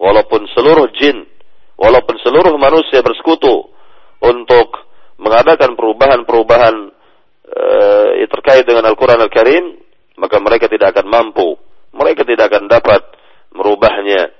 Walaupun 0.00 0.48
seluruh 0.54 0.88
jin 0.96 1.28
walaupun 1.80 2.20
seluruh 2.20 2.60
manusia 2.60 3.00
bersekutu 3.00 3.72
untuk 4.20 4.68
mengadakan 5.16 5.72
perubahan-perubahan 5.80 6.92
uh, 7.50 8.08
terkait 8.30 8.64
dengan 8.64 8.86
Al-Quran 8.86 9.20
Al-Karim, 9.20 9.64
maka 10.18 10.38
mereka 10.38 10.66
tidak 10.70 10.94
akan 10.96 11.06
mampu, 11.10 11.58
mereka 11.94 12.22
tidak 12.22 12.50
akan 12.50 12.70
dapat 12.70 13.02
merubahnya. 13.54 14.30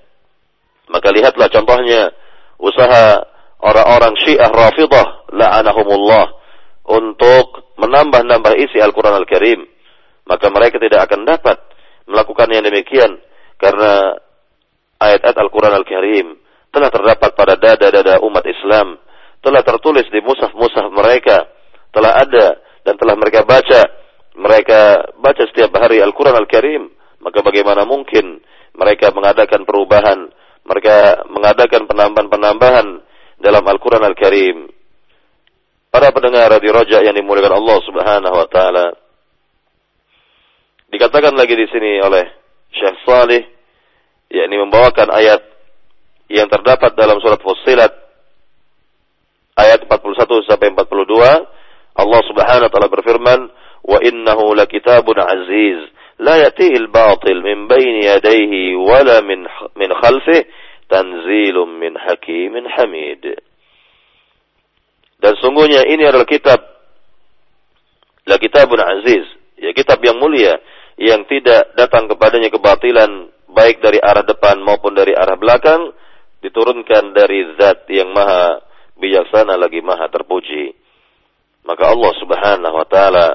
Maka 0.90 1.08
lihatlah 1.14 1.48
contohnya 1.50 2.10
usaha 2.58 3.22
orang-orang 3.62 4.14
Syiah 4.22 4.50
Rafidah 4.50 5.30
la'anahumullah 5.30 6.26
untuk 6.90 7.74
menambah-nambah 7.78 8.58
isi 8.58 8.82
Al-Quran 8.82 9.14
Al-Karim. 9.22 9.60
Maka 10.26 10.46
mereka 10.50 10.78
tidak 10.78 11.10
akan 11.10 11.26
dapat 11.26 11.58
melakukan 12.06 12.50
yang 12.50 12.66
demikian 12.66 13.18
karena 13.58 14.18
ayat-ayat 14.98 15.38
Al-Quran 15.38 15.74
Al-Karim 15.74 16.26
telah 16.70 16.90
terdapat 16.90 17.30
pada 17.34 17.54
dada-dada 17.58 18.22
umat 18.22 18.46
Islam 18.46 18.98
telah 19.40 19.64
tertulis 19.64 20.04
di 20.12 20.20
musaf-musaf 20.20 20.92
mereka, 20.92 21.48
telah 21.90 22.12
ada 22.20 22.60
dan 22.84 22.94
telah 22.96 23.16
mereka 23.16 23.44
baca. 23.44 23.82
Mereka 24.30 24.80
baca 25.18 25.42
setiap 25.50 25.74
hari 25.76 26.00
Al-Quran 26.00 26.36
Al-Karim, 26.38 26.82
maka 27.20 27.42
bagaimana 27.42 27.82
mungkin 27.84 28.40
mereka 28.78 29.10
mengadakan 29.10 29.66
perubahan, 29.66 30.30
mereka 30.64 31.26
mengadakan 31.28 31.84
penambahan-penambahan 31.90 32.86
dalam 33.42 33.64
Al-Quran 33.66 34.04
Al-Karim. 34.06 34.70
Para 35.90 36.14
pendengar 36.14 36.54
di 36.62 36.70
Roja 36.70 37.02
yang 37.02 37.18
dimuliakan 37.18 37.58
Allah 37.58 37.78
Subhanahu 37.82 38.36
wa 38.38 38.46
taala. 38.46 38.86
Dikatakan 40.90 41.34
lagi 41.34 41.54
di 41.58 41.66
sini 41.66 41.98
oleh 41.98 42.24
Syekh 42.70 43.02
Salih 43.02 43.42
yakni 44.30 44.56
membawakan 44.62 45.10
ayat 45.10 45.42
yang 46.30 46.46
terdapat 46.46 46.94
dalam 46.94 47.18
surat 47.18 47.42
Fussilat 47.42 47.90
ayat 49.58 49.82
41 49.82 50.46
sampai 50.46 50.70
42 50.70 51.59
Allah 51.96 52.20
Subhanahu 52.26 52.66
wa 52.68 52.72
taala 52.72 52.88
berfirman, 52.90 53.40
"Wa 53.86 53.98
innahu 54.04 54.54
lakitabun 54.54 55.18
aziz, 55.18 55.90
la 56.20 56.38
yatihi 56.46 56.76
al-batil 56.76 57.42
min 57.42 57.66
bayni 57.66 58.06
yadayhi 58.06 58.76
wala 58.76 59.24
min 59.24 59.46
min 59.74 59.90
khalfihi, 59.90 60.46
tanzilun 60.86 61.78
min 61.80 61.96
hakimin 61.98 62.66
hamid." 62.68 63.40
Dan 65.20 65.36
sungguhnya 65.40 65.84
ini 65.84 66.08
adalah 66.08 66.24
kitab 66.24 66.70
Lakitabun 68.30 68.78
aziz, 68.78 69.24
ya 69.56 69.72
kitab 69.72 69.98
yang 70.04 70.20
mulia 70.20 70.60
yang 71.00 71.24
tidak 71.24 71.72
datang 71.74 72.06
kepadanya 72.06 72.52
kebatilan 72.52 73.32
baik 73.50 73.80
dari 73.80 73.96
arah 73.98 74.22
depan 74.22 74.60
maupun 74.60 74.92
dari 74.92 75.16
arah 75.16 75.34
belakang 75.40 75.96
diturunkan 76.44 77.16
dari 77.16 77.56
zat 77.56 77.88
yang 77.88 78.12
maha 78.12 78.60
bijaksana 79.00 79.56
lagi 79.56 79.80
maha 79.80 80.06
terpuji 80.12 80.76
maka 81.64 81.92
Allah 81.92 82.12
Subhanahu 82.18 82.74
wa 82.76 82.86
taala 82.88 83.26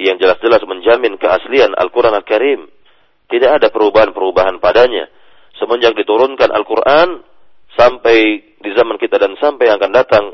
yang 0.00 0.18
jelas-jelas 0.18 0.62
menjamin 0.66 1.14
keaslian 1.18 1.70
Al-Quran 1.78 2.14
Al-Karim. 2.18 2.66
Tidak 3.30 3.50
ada 3.62 3.70
perubahan-perubahan 3.70 4.58
padanya. 4.58 5.06
Semenjak 5.54 5.94
diturunkan 5.94 6.50
Al-Quran, 6.50 7.22
sampai 7.78 8.18
di 8.58 8.70
zaman 8.74 8.98
kita 8.98 9.18
dan 9.22 9.38
sampai 9.38 9.70
yang 9.70 9.78
akan 9.78 9.92
datang, 9.94 10.24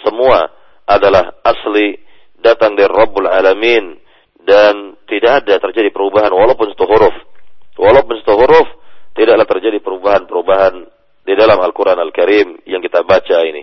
semua 0.00 0.48
adalah 0.88 1.36
asli, 1.44 2.00
datang 2.40 2.76
dari 2.76 2.88
Rabbul 2.88 3.28
Alamin, 3.28 4.00
dan 4.40 4.96
tidak 5.04 5.44
ada 5.44 5.60
terjadi 5.68 5.92
perubahan 5.92 6.32
walaupun 6.32 6.72
satu 6.72 6.86
huruf. 6.88 7.16
Walaupun 7.76 8.14
satu 8.24 8.34
huruf, 8.40 8.68
tidaklah 9.12 9.46
terjadi 9.48 9.78
perubahan-perubahan 9.84 10.74
di 11.24 11.34
dalam 11.36 11.60
Al-Quran 11.60 12.00
Al-Karim 12.00 12.64
yang 12.64 12.80
kita 12.80 13.04
baca 13.04 13.36
ini. 13.44 13.62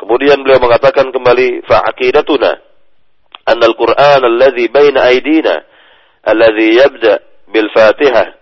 Kemudian 0.00 0.42
beliau 0.42 0.58
mengatakan 0.58 1.14
kembali, 1.14 1.62
fa'aqidatuna 1.68 2.72
أن 3.48 3.64
القرآن 3.64 4.24
الذي 4.24 4.68
بين 4.68 4.98
أيدينا 4.98 5.64
الذي 6.28 6.76
يبدأ 6.84 7.18
بالفاتحة 7.48 8.34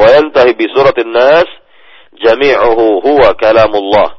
وينتهي 0.00 0.52
بسورة 0.52 0.94
الناس 0.98 1.46
جميعه 2.24 2.78
هو 3.06 3.34
كلام 3.40 3.76
الله 3.76 4.14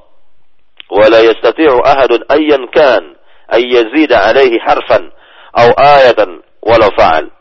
ولا 0.89 1.19
يستطيع 1.19 1.81
أحد 1.85 2.11
أيا 2.31 2.67
كان 2.73 3.15
أن 3.53 3.61
يزيد 3.61 4.13
عليه 4.13 4.59
حرفا 4.59 5.11
أو 5.59 5.67
آية 5.69 6.25
ولو 6.61 6.89
فعل 6.97 7.31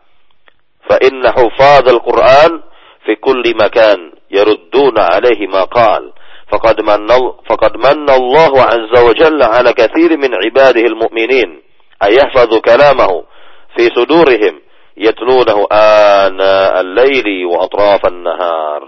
فإن 0.91 1.29
حفاظ 1.31 1.89
القرآن 1.89 2.63
في 3.05 3.15
كل 3.15 3.43
مكان 3.57 4.13
يردون 4.31 4.99
عليه 4.99 5.47
ما 5.47 5.65
قال 5.65 6.12
فقد 6.53 6.81
من, 6.81 7.09
فقد 7.45 7.77
من 7.77 8.11
الله 8.11 8.53
عز 8.63 8.95
وجل 9.05 9.43
على 9.43 9.73
كثير 9.73 10.17
من 10.17 10.33
عباده 10.35 10.81
المؤمنين 10.81 11.69
ayahfadhu 11.99 12.63
kalamahu 12.63 13.27
fi 13.75 13.91
sudurihim 13.91 14.63
yatlunahu 14.99 15.67
ana 15.71 16.83
al-laili 16.83 17.47
wa 17.47 17.67
atrafan 17.67 18.23
nahar. 18.23 18.83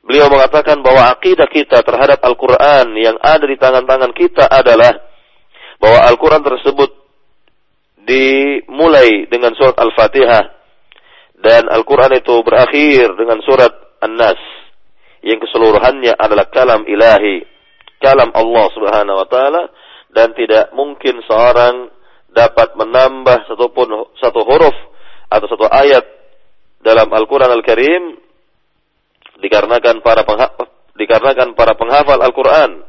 Beliau 0.00 0.32
mengatakan 0.32 0.80
bahwa 0.80 1.12
akidah 1.12 1.46
kita 1.46 1.84
terhadap 1.84 2.24
Al-Quran 2.24 2.96
yang 2.96 3.20
ada 3.20 3.44
di 3.44 3.56
tangan-tangan 3.60 4.12
kita 4.16 4.48
adalah 4.48 4.96
bahwa 5.76 6.08
Al-Quran 6.08 6.40
tersebut 6.40 6.90
dimulai 8.00 9.28
dengan 9.28 9.52
surat 9.54 9.76
Al-Fatihah 9.76 10.44
dan 11.40 11.68
Al-Quran 11.68 12.16
itu 12.16 12.32
berakhir 12.40 13.12
dengan 13.16 13.44
surat 13.44 13.72
An-Nas 14.00 14.40
yang 15.25 15.41
keseluruhannya 15.41 16.13
adalah 16.13 16.45
kalam 16.53 16.85
ilahi, 16.85 17.41
kalam 17.97 18.29
Allah 18.29 18.65
Subhanahu 18.77 19.17
wa 19.25 19.27
taala 19.27 19.73
dan 20.13 20.37
tidak 20.37 20.69
mungkin 20.77 21.25
seorang 21.25 21.89
dapat 22.29 22.77
menambah 22.77 23.49
satupun 23.49 23.89
satu 24.21 24.45
huruf 24.45 24.77
atau 25.33 25.47
satu 25.49 25.65
ayat 25.65 26.05
dalam 26.85 27.09
Al-Quran 27.09 27.49
Al-Karim 27.49 28.21
dikarenakan 29.41 30.05
para 30.05 30.21
penghafal, 30.21 30.69
dikarenakan 30.93 31.57
para 31.57 31.73
penghafal 31.73 32.21
Al-Quran 32.21 32.85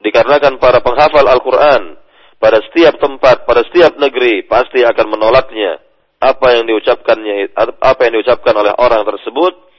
dikarenakan 0.00 0.56
para 0.56 0.80
penghafal 0.80 1.26
Al-Quran 1.26 1.98
pada 2.40 2.62
setiap 2.70 2.96
tempat, 2.96 3.44
pada 3.44 3.60
setiap 3.68 4.00
negeri 4.00 4.48
pasti 4.48 4.80
akan 4.80 5.06
menolaknya 5.12 5.82
apa 6.20 6.56
yang 6.56 6.64
diucapkannya 6.68 7.52
apa 7.80 8.00
yang 8.06 8.12
diucapkan 8.20 8.54
oleh 8.56 8.72
orang 8.76 9.04
tersebut 9.08 9.69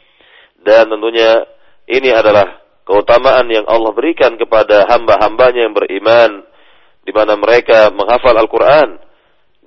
dan 0.61 0.89
tentunya 0.89 1.45
ini 1.89 2.09
adalah 2.13 2.61
keutamaan 2.85 3.49
yang 3.49 3.65
Allah 3.65 3.93
berikan 3.93 4.37
kepada 4.37 4.89
hamba-hambanya 4.89 5.69
yang 5.69 5.75
beriman 5.75 6.45
di 7.01 7.11
mana 7.13 7.33
mereka 7.33 7.89
menghafal 7.89 8.37
Al-Quran, 8.37 9.01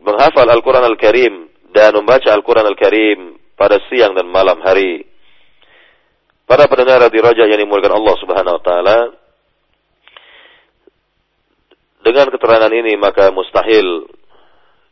menghafal 0.02 0.46
Al-Quran 0.46 0.86
Al-Karim, 0.86 1.34
dan 1.74 1.98
membaca 1.98 2.30
Al-Quran 2.30 2.66
Al-Karim 2.70 3.18
pada 3.58 3.82
siang 3.90 4.14
dan 4.14 4.30
malam 4.30 4.62
hari. 4.62 5.02
Para 6.44 6.70
pendengar 6.70 7.02
di 7.10 7.18
Raja 7.18 7.48
yang 7.48 7.58
dimulakan 7.58 7.98
Allah 7.98 8.14
Subhanahu 8.20 8.56
Wa 8.60 8.62
Taala, 8.62 8.98
dengan 12.04 12.28
keterangan 12.28 12.68
ini 12.68 13.00
maka 13.00 13.32
mustahil 13.32 14.06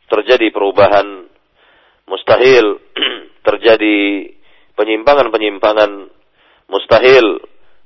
terjadi 0.09 0.49
perubahan, 0.49 1.29
mustahil 2.09 2.81
terjadi 3.47 4.32
penyimpangan-penyimpangan, 4.73 6.09
mustahil 6.69 7.41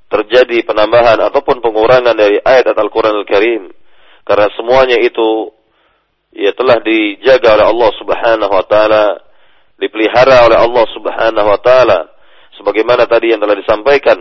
terjadi 0.08 0.64
penambahan 0.64 1.20
ataupun 1.20 1.60
pengurangan 1.60 2.16
dari 2.16 2.40
ayat 2.40 2.72
Al-Quran 2.72 3.24
Al-Karim. 3.24 3.68
Karena 4.24 4.48
semuanya 4.56 4.96
itu 5.00 5.52
ya 6.32 6.52
telah 6.56 6.80
dijaga 6.80 7.60
oleh 7.60 7.66
Allah 7.68 7.90
Subhanahu 7.96 8.52
wa 8.52 8.64
taala, 8.64 9.04
dipelihara 9.76 10.48
oleh 10.48 10.58
Allah 10.58 10.84
Subhanahu 10.92 11.48
wa 11.48 11.60
taala. 11.60 11.98
Sebagaimana 12.56 13.06
tadi 13.06 13.30
yang 13.32 13.40
telah 13.40 13.54
disampaikan 13.54 14.18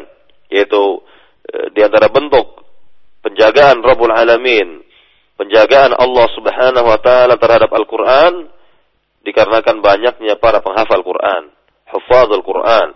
yaitu 0.47 1.03
e, 1.43 1.73
di 1.75 1.82
antara 1.84 2.08
bentuk 2.08 2.63
penjagaan 3.25 3.84
Rabbul 3.84 4.13
Alamin, 4.13 4.84
penjagaan 5.36 5.95
Allah 5.95 6.27
Subhanahu 6.36 6.88
wa 6.88 6.99
taala 7.01 7.36
terhadap 7.36 7.71
Al-Qur'an 7.71 8.47
dikarenakan 9.27 9.84
banyaknya 9.84 10.39
para 10.39 10.63
penghafal 10.63 11.03
Quran, 11.03 11.51
hafazul 11.88 12.43
Quran, 12.43 12.93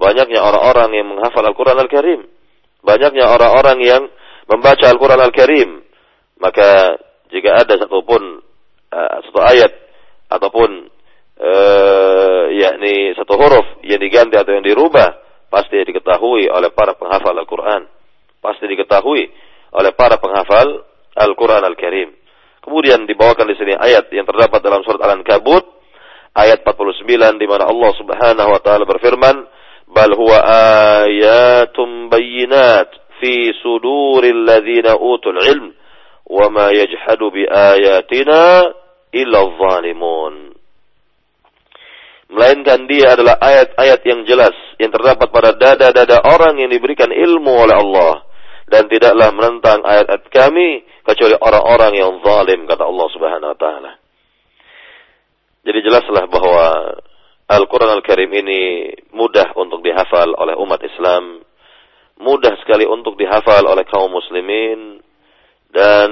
banyaknya 0.00 0.40
orang-orang 0.40 0.90
yang 0.96 1.06
menghafal 1.12 1.44
Al-Quran 1.44 1.78
Al-Karim, 1.78 2.20
banyaknya 2.80 3.28
orang-orang 3.28 3.78
yang 3.84 4.02
membaca 4.48 4.88
Al-Quran 4.88 5.20
Al-Karim, 5.20 5.70
maka 6.40 6.96
jika 7.30 7.62
ada 7.62 7.76
satupun 7.78 8.42
uh, 8.90 9.16
satu 9.28 9.40
ayat 9.44 9.72
ataupun 10.32 10.88
uh, 11.38 12.44
yakni 12.50 13.14
satu 13.14 13.36
huruf 13.38 13.66
yang 13.86 14.00
diganti 14.02 14.34
atau 14.40 14.56
yang 14.56 14.64
dirubah 14.64 15.20
pasti 15.50 15.82
diketahui 15.82 16.48
oleh 16.48 16.70
para 16.72 16.94
penghafal 16.94 17.34
Al-Qur'an. 17.36 17.86
Pasti 18.40 18.64
diketahui 18.66 19.28
oleh 19.76 19.92
para 19.92 20.16
penghafal 20.16 20.86
Al-Qur'an 21.14 21.62
Al-Karim. 21.66 22.14
Kemudian 22.60 23.04
dibawakan 23.04 23.48
di 23.50 23.56
sini 23.56 23.72
ayat 23.76 24.08
yang 24.12 24.24
terdapat 24.24 24.60
dalam 24.60 24.84
surat 24.84 25.00
Al-Ankabut 25.04 25.79
ayat 26.34 26.62
49 26.62 27.40
di 27.40 27.46
mana 27.46 27.66
Allah 27.66 27.92
Subhanahu 27.98 28.50
wa 28.54 28.60
taala 28.62 28.84
berfirman, 28.86 29.36
"Bal 29.90 30.12
huwa 30.14 30.38
ayatum 31.06 32.08
bayyinat 32.10 32.88
fi 33.18 33.50
suduril 33.60 34.46
ladzina 34.46 34.94
utul 34.96 35.38
ilm 35.38 35.74
wa 36.30 36.46
ma 36.48 36.66
yajhadu 36.70 37.34
bi 37.34 37.42
ayatina 37.46 38.70
illa 39.10 39.40
zalimun." 39.58 40.54
Melainkan 42.30 42.86
dia 42.86 43.18
adalah 43.18 43.42
ayat-ayat 43.42 44.00
yang 44.06 44.22
jelas 44.22 44.54
yang 44.78 44.94
terdapat 44.94 45.34
pada 45.34 45.50
dada-dada 45.50 46.22
orang 46.22 46.62
yang 46.62 46.70
diberikan 46.70 47.10
ilmu 47.10 47.66
oleh 47.66 47.74
Allah 47.74 48.22
dan 48.70 48.86
tidaklah 48.86 49.34
menentang 49.34 49.82
ayat-ayat 49.82 50.30
kami 50.30 50.86
kecuali 51.02 51.34
orang-orang 51.34 51.92
yang 51.98 52.22
zalim 52.22 52.70
kata 52.70 52.86
Allah 52.86 53.06
Subhanahu 53.10 53.50
wa 53.50 53.58
taala. 53.58 53.99
Jadi 55.60 55.78
jelaslah 55.84 56.24
bahwa 56.30 56.96
Al-Qur'an 57.50 57.98
Al-Karim 58.00 58.30
ini 58.32 58.94
mudah 59.10 59.52
untuk 59.58 59.82
dihafal 59.82 60.32
oleh 60.38 60.54
umat 60.56 60.80
Islam, 60.86 61.42
mudah 62.20 62.54
sekali 62.62 62.86
untuk 62.86 63.18
dihafal 63.18 63.66
oleh 63.66 63.84
kaum 63.88 64.12
muslimin 64.12 65.02
dan 65.72 66.10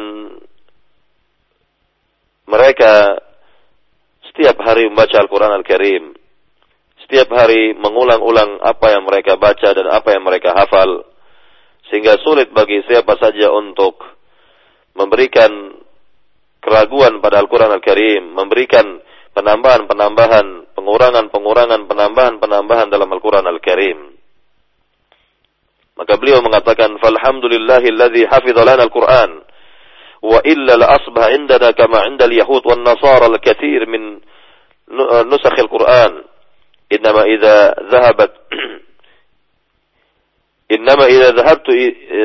mereka 2.48 3.22
setiap 4.32 4.56
hari 4.64 4.88
membaca 4.88 5.18
Al-Quran 5.20 5.52
Al-Karim. 5.52 6.04
Setiap 7.04 7.28
hari 7.32 7.72
mengulang-ulang 7.76 8.60
apa 8.60 8.92
yang 8.92 9.04
mereka 9.04 9.36
baca 9.40 9.72
dan 9.72 9.86
apa 9.88 10.14
yang 10.16 10.24
mereka 10.24 10.52
hafal. 10.56 11.04
Sehingga 11.88 12.20
sulit 12.20 12.52
bagi 12.52 12.84
siapa 12.84 13.16
saja 13.16 13.48
untuk 13.52 14.00
memberikan 14.92 15.50
keraguan 16.60 17.20
pada 17.20 17.40
Al-Quran 17.40 17.72
Al-Karim. 17.72 18.32
Memberikan 18.36 19.00
penambahan-penambahan, 19.38 20.74
pengurangan-pengurangan, 20.74 21.80
penambahan-penambahan 21.86 22.88
dalam 22.90 23.06
Al-Quran 23.14 23.46
Al-Karim. 23.46 24.18
Maka 25.94 26.18
beliau 26.18 26.42
mengatakan, 26.42 26.98
"Falhamdulillahilladzi 26.98 28.26
hafidhalana 28.26 28.90
Al-Quran." 28.90 29.46
وإلا 30.18 30.74
لأصبح 30.82 31.22
عندنا 31.22 31.70
كما 31.70 31.98
عند 31.98 32.22
اليهود 32.22 32.66
والنصارى 32.66 33.26
الكثير 33.26 33.86
من 33.86 34.18
نسخ 35.30 35.54
القرآن 35.58 36.12
إنما 36.92 37.22
إذا 37.22 37.74
ذهبت 37.86 38.32
إنما 40.74 41.04
إذا 41.06 41.30
ذهبت 41.30 41.66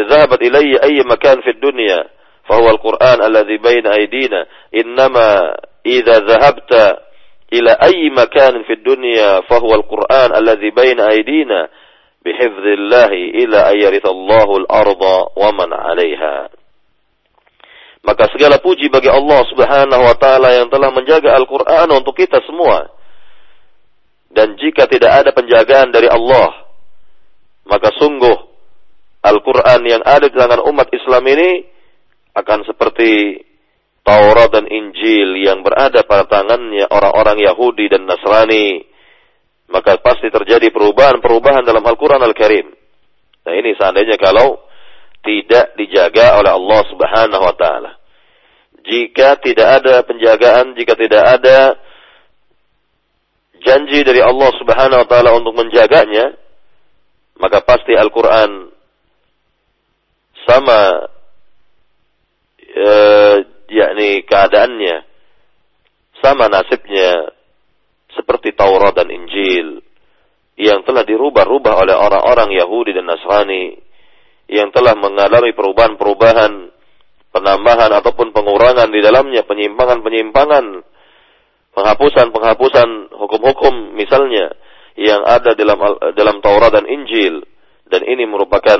ذهبت 0.10 0.42
إلي 0.42 0.84
أي 0.84 1.04
مكان 1.06 1.42
في 1.42 1.50
الدنيا 1.50 2.10
فهو 2.50 2.70
القرآن 2.70 3.24
الذي 3.24 3.58
بين 3.58 3.88
أيدينا 3.88 4.46
إنما 4.76 5.56
idza 5.84 6.24
zahabta 6.28 7.04
ila 7.54 7.72
أي 7.86 8.10
مكان 8.10 8.64
في 8.64 8.74
الدنيا 8.74 9.42
فهو 9.42 9.76
القرآن 9.76 10.30
al-Qur'an 10.34 11.00
أيدينا 11.00 11.70
بحفظ 12.26 12.66
الله 12.66 13.12
إلى 13.14 13.46
ila 13.46 13.60
ayyarithallahu 13.70 14.52
al-arda 14.66 15.16
wa 15.38 15.50
man. 15.54 15.70
Maka 18.04 18.28
segala 18.36 18.60
puji 18.60 18.92
bagi 18.92 19.08
Allah 19.08 19.48
Subhanahu 19.48 20.04
wa 20.04 20.16
taala 20.20 20.52
yang 20.52 20.68
telah 20.68 20.92
menjaga 20.92 21.40
Al-Qur'an 21.40 21.88
untuk 21.96 22.20
kita 22.20 22.44
semua. 22.44 22.92
Dan 24.34 24.60
jika 24.60 24.90
tidak 24.92 25.24
ada 25.24 25.32
penjagaan 25.32 25.94
dari 25.94 26.12
Allah, 26.12 26.68
maka 27.64 27.96
sungguh 27.96 28.38
Al-Qur'an 29.24 29.88
yang 29.88 30.04
ada 30.04 30.28
di 30.28 30.36
tangan 30.36 30.68
umat 30.68 30.92
Islam 30.92 31.24
ini 31.32 31.64
akan 32.36 32.68
seperti 32.68 33.40
Taurat 34.04 34.52
dan 34.52 34.68
Injil 34.68 35.40
yang 35.48 35.64
berada 35.64 36.04
pada 36.04 36.28
tangannya 36.28 36.92
orang-orang 36.92 37.40
Yahudi 37.40 37.88
dan 37.88 38.04
Nasrani. 38.04 38.84
Maka 39.72 39.98
pasti 40.04 40.28
terjadi 40.28 40.70
perubahan-perubahan 40.70 41.64
dalam 41.64 41.82
Al-Quran 41.82 42.20
Al-Karim. 42.20 42.68
Nah 43.48 43.54
ini 43.56 43.74
seandainya 43.80 44.20
kalau 44.20 44.60
tidak 45.24 45.74
dijaga 45.80 46.36
oleh 46.36 46.52
Allah 46.52 46.82
Subhanahu 46.92 47.44
wa 47.48 47.56
taala. 47.56 47.92
Jika 48.84 49.40
tidak 49.40 49.82
ada 49.82 50.04
penjagaan, 50.04 50.76
jika 50.76 51.00
tidak 51.00 51.24
ada 51.40 51.80
janji 53.64 54.04
dari 54.04 54.20
Allah 54.20 54.52
Subhanahu 54.60 55.00
wa 55.00 55.08
taala 55.08 55.32
untuk 55.32 55.56
menjaganya, 55.56 56.36
maka 57.40 57.64
pasti 57.64 57.96
Al-Qur'an 57.96 58.68
sama 60.44 61.08
e, 62.68 62.90
yakni 63.74 64.22
keadaannya. 64.24 64.98
Sama 66.22 66.48
nasibnya 66.48 67.34
seperti 68.14 68.54
Taurat 68.54 68.94
dan 68.96 69.10
Injil. 69.10 69.82
Yang 70.54 70.86
telah 70.86 71.04
dirubah-rubah 71.04 71.74
oleh 71.82 71.96
orang-orang 71.98 72.54
Yahudi 72.54 72.94
dan 72.94 73.10
Nasrani. 73.10 73.76
Yang 74.48 74.70
telah 74.78 74.94
mengalami 74.94 75.52
perubahan-perubahan 75.52 76.74
penambahan 77.34 77.90
ataupun 77.98 78.30
pengurangan 78.30 78.94
di 78.94 79.02
dalamnya 79.02 79.42
penyimpangan-penyimpangan 79.42 80.86
penghapusan-penghapusan 81.74 83.10
hukum-hukum 83.10 83.98
misalnya 83.98 84.54
yang 84.94 85.26
ada 85.26 85.58
dalam 85.58 85.82
dalam 86.14 86.38
Taurat 86.46 86.70
dan 86.70 86.86
Injil. 86.86 87.42
Dan 87.90 88.06
ini 88.06 88.26
merupakan 88.30 88.80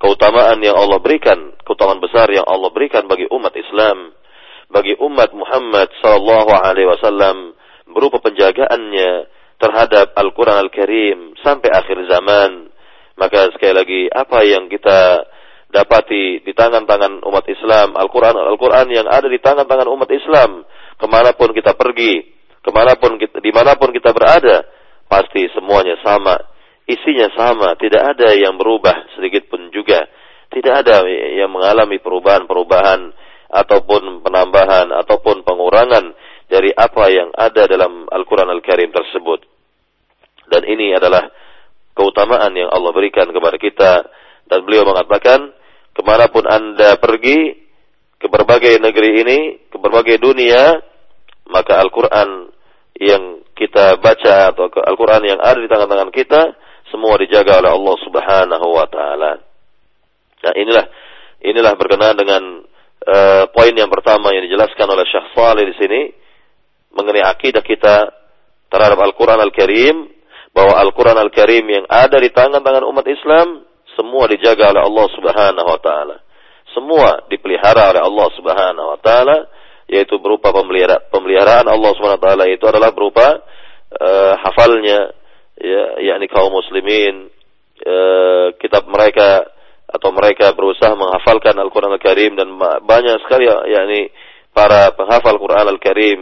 keutamaan 0.00 0.60
yang 0.60 0.76
Allah 0.76 1.00
berikan, 1.00 1.56
keutamaan 1.64 2.00
besar 2.00 2.28
yang 2.32 2.44
Allah 2.44 2.68
berikan 2.72 3.08
bagi 3.08 3.28
umat 3.32 3.52
Islam, 3.56 4.12
bagi 4.68 4.94
umat 4.98 5.30
Muhammad 5.32 5.88
sallallahu 6.02 6.52
alaihi 6.52 6.88
wasallam 6.90 7.54
berupa 7.90 8.18
penjagaannya 8.20 9.30
terhadap 9.56 10.12
Al-Qur'an 10.12 10.68
Al-Karim 10.68 11.38
sampai 11.40 11.70
akhir 11.72 11.96
zaman. 12.10 12.72
Maka 13.16 13.48
sekali 13.56 13.72
lagi 13.72 14.00
apa 14.12 14.44
yang 14.44 14.68
kita 14.68 15.24
dapati 15.72 16.44
di 16.44 16.52
tangan-tangan 16.52 17.24
umat 17.24 17.44
Islam, 17.48 17.96
Al-Quran, 17.96 18.36
Al-Quran 18.36 18.86
yang 18.92 19.08
ada 19.08 19.24
di 19.26 19.40
tangan-tangan 19.40 19.88
umat 19.88 20.10
Islam, 20.12 20.68
ke 21.00 21.06
mana 21.08 21.32
pun 21.32 21.56
kita 21.56 21.72
pergi, 21.72 22.22
ke 22.60 22.70
mana 22.70 22.92
pun 23.00 23.16
kita, 23.16 23.40
di 23.40 23.50
mana 23.50 23.72
pun 23.80 23.90
kita 23.96 24.12
berada, 24.12 24.68
pasti 25.08 25.48
semuanya 25.56 25.96
sama, 26.04 26.36
isinya 26.86 27.28
sama, 27.34 27.74
tidak 27.76 28.16
ada 28.16 28.30
yang 28.32 28.54
berubah 28.54 29.10
sedikit 29.18 29.50
pun 29.50 29.74
juga, 29.74 30.06
tidak 30.54 30.86
ada 30.86 31.02
yang 31.10 31.50
mengalami 31.50 31.98
perubahan-perubahan 31.98 33.10
ataupun 33.50 34.22
penambahan 34.22 34.90
ataupun 34.94 35.42
pengurangan 35.42 36.14
dari 36.46 36.70
apa 36.70 37.10
yang 37.10 37.34
ada 37.34 37.66
dalam 37.66 38.06
Al-Quran 38.06 38.50
Al-Karim 38.50 38.94
tersebut. 38.94 39.42
Dan 40.46 40.62
ini 40.62 40.94
adalah 40.94 41.26
keutamaan 41.98 42.54
yang 42.54 42.70
Allah 42.70 42.94
berikan 42.94 43.26
kepada 43.34 43.58
kita 43.58 43.92
dan 44.46 44.58
beliau 44.62 44.86
mengatakan 44.86 45.50
ke 45.90 46.02
mana 46.06 46.30
pun 46.30 46.46
anda 46.46 46.94
pergi 47.02 47.66
ke 48.16 48.30
berbagai 48.30 48.78
negeri 48.78 49.10
ini, 49.26 49.38
ke 49.66 49.76
berbagai 49.76 50.22
dunia, 50.22 50.78
maka 51.50 51.82
Al-Quran 51.82 52.54
yang 52.96 53.42
kita 53.58 53.98
baca 53.98 54.54
atau 54.54 54.70
Al-Quran 54.70 55.22
yang 55.34 55.40
ada 55.42 55.58
di 55.58 55.66
tangan-tangan 55.66 56.10
kita 56.14 56.42
semua 56.90 57.18
dijaga 57.18 57.58
oleh 57.62 57.72
Allah 57.72 57.96
Subhanahu 58.06 58.66
wa 58.70 58.86
taala. 58.86 59.32
Nah, 60.46 60.54
inilah 60.54 60.86
inilah 61.42 61.72
berkenaan 61.74 62.16
dengan 62.16 62.42
uh, 63.06 63.44
poin 63.50 63.74
yang 63.74 63.90
pertama 63.90 64.30
yang 64.34 64.46
dijelaskan 64.46 64.86
oleh 64.86 65.04
Syekh 65.06 65.26
Saleh 65.34 65.64
di 65.66 65.74
sini 65.78 66.00
mengenai 66.94 67.24
akidah 67.26 67.60
kita 67.60 68.08
terhadap 68.70 68.98
Al-Qur'an 68.98 69.40
Al-Karim 69.42 70.08
bahwa 70.54 70.80
Al-Qur'an 70.80 71.18
Al-Karim 71.20 71.64
yang 71.68 71.84
ada 71.86 72.16
di 72.16 72.32
tangan-tangan 72.32 72.84
umat 72.88 73.06
Islam 73.06 73.66
semua 73.96 74.28
dijaga 74.28 74.72
oleh 74.72 74.82
Allah 74.84 75.06
Subhanahu 75.12 75.68
wa 75.68 75.80
taala. 75.80 76.16
Semua 76.72 77.24
dipelihara 77.28 77.92
oleh 77.92 78.02
Allah 78.04 78.28
Subhanahu 78.36 78.88
wa 78.96 78.98
taala 79.00 79.36
yaitu 79.86 80.18
berupa 80.18 80.50
pemeliharaan 81.10 81.66
Allah 81.66 81.90
Subhanahu 81.94 82.18
wa 82.20 82.24
taala 82.26 82.44
itu 82.50 82.64
adalah 82.66 82.90
berupa 82.90 83.38
uh, 83.94 84.34
hafalnya 84.42 85.14
ya 85.56 86.00
yakni 86.04 86.26
kaum 86.28 86.52
muslimin 86.52 87.32
uh, 87.84 88.56
kitab 88.60 88.88
mereka 88.88 89.48
atau 89.86 90.10
mereka 90.10 90.50
berusaha 90.52 90.92
menghafalkan 90.98 91.54
Al-Qur'an 91.56 91.94
Al-Karim 91.94 92.34
dan 92.34 92.58
banyak 92.82 93.22
sekali 93.22 93.46
yakni 93.46 94.10
para 94.50 94.92
penghafal 94.96 95.36
Quran 95.36 95.68
Al-Karim 95.68 96.20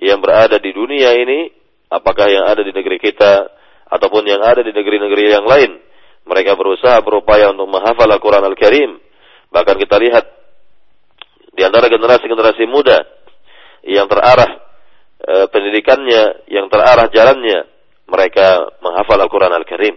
yang 0.00 0.18
berada 0.20 0.56
di 0.56 0.72
dunia 0.72 1.12
ini 1.12 1.52
apakah 1.92 2.26
yang 2.28 2.48
ada 2.48 2.64
di 2.64 2.72
negeri 2.74 2.96
kita 2.96 3.52
ataupun 3.86 4.26
yang 4.26 4.42
ada 4.42 4.64
di 4.64 4.74
negeri-negeri 4.74 5.24
yang 5.30 5.46
lain. 5.46 5.78
Mereka 6.26 6.58
berusaha 6.58 6.98
berupaya 7.06 7.54
untuk 7.54 7.70
menghafal 7.70 8.10
Al-Quran 8.10 8.42
Al-Karim. 8.42 8.98
Bahkan 9.52 9.76
kita 9.78 9.96
lihat 10.02 10.24
di 11.54 11.62
antara 11.62 11.86
generasi-generasi 11.86 12.66
muda 12.66 12.98
yang 13.86 14.10
terarah 14.10 14.58
e, 15.22 15.34
pendidikannya, 15.46 16.50
yang 16.50 16.66
terarah 16.66 17.06
jalannya, 17.14 17.75
mereka 18.06 18.70
menghafal 18.82 19.18
Al-Quran 19.18 19.52
Al-Karim. 19.54 19.94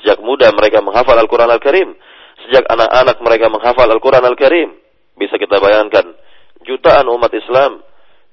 Sejak 0.00 0.18
muda 0.24 0.50
mereka 0.52 0.80
menghafal 0.80 1.16
Al-Quran 1.16 1.52
Al-Karim. 1.52 1.94
Sejak 2.48 2.64
anak-anak 2.66 3.16
mereka 3.22 3.46
menghafal 3.52 3.88
Al-Quran 3.88 4.24
Al-Karim. 4.24 4.74
Bisa 5.14 5.36
kita 5.36 5.60
bayangkan, 5.60 6.16
jutaan 6.64 7.06
umat 7.12 7.30
Islam 7.36 7.84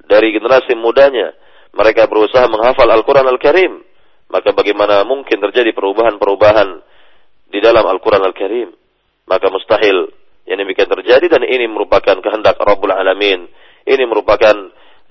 dari 0.09 0.33
generasi 0.33 0.73
mudanya, 0.73 1.35
mereka 1.75 2.09
berusaha 2.09 2.49
menghafal 2.49 2.89
Al-Quran 2.89 3.27
Al-Karim. 3.29 3.85
Maka 4.29 4.53
bagaimana 4.53 5.05
mungkin 5.05 5.41
terjadi 5.41 5.73
perubahan-perubahan 5.73 6.69
di 7.49 7.59
dalam 7.61 7.85
Al-Quran 7.85 8.23
Al-Karim? 8.25 8.69
Maka 9.29 9.53
mustahil 9.53 10.09
yang 10.49 10.57
demikian 10.65 10.89
terjadi 10.89 11.29
dan 11.29 11.45
ini 11.45 11.69
merupakan 11.69 12.17
kehendak 12.17 12.57
Rabbul 12.57 12.89
Alamin. 12.89 13.45
Ini 13.85 14.03
merupakan 14.09 14.53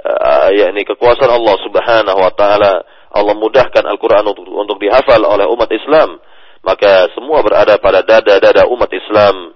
uh, 0.02 0.50
yakni 0.50 0.82
kekuasaan 0.82 1.30
Allah 1.30 1.56
Subhanahu 1.62 2.18
wa 2.18 2.32
taala. 2.34 2.82
Allah 3.12 3.34
mudahkan 3.36 3.84
Al-Qur'an 3.88 4.24
untuk, 4.28 4.44
untuk 4.48 4.76
dihafal 4.80 5.24
oleh 5.24 5.48
umat 5.48 5.70
Islam. 5.72 6.20
Maka 6.60 7.08
semua 7.14 7.40
berada 7.40 7.78
pada 7.78 8.04
dada-dada 8.04 8.66
umat 8.68 8.90
Islam 8.92 9.54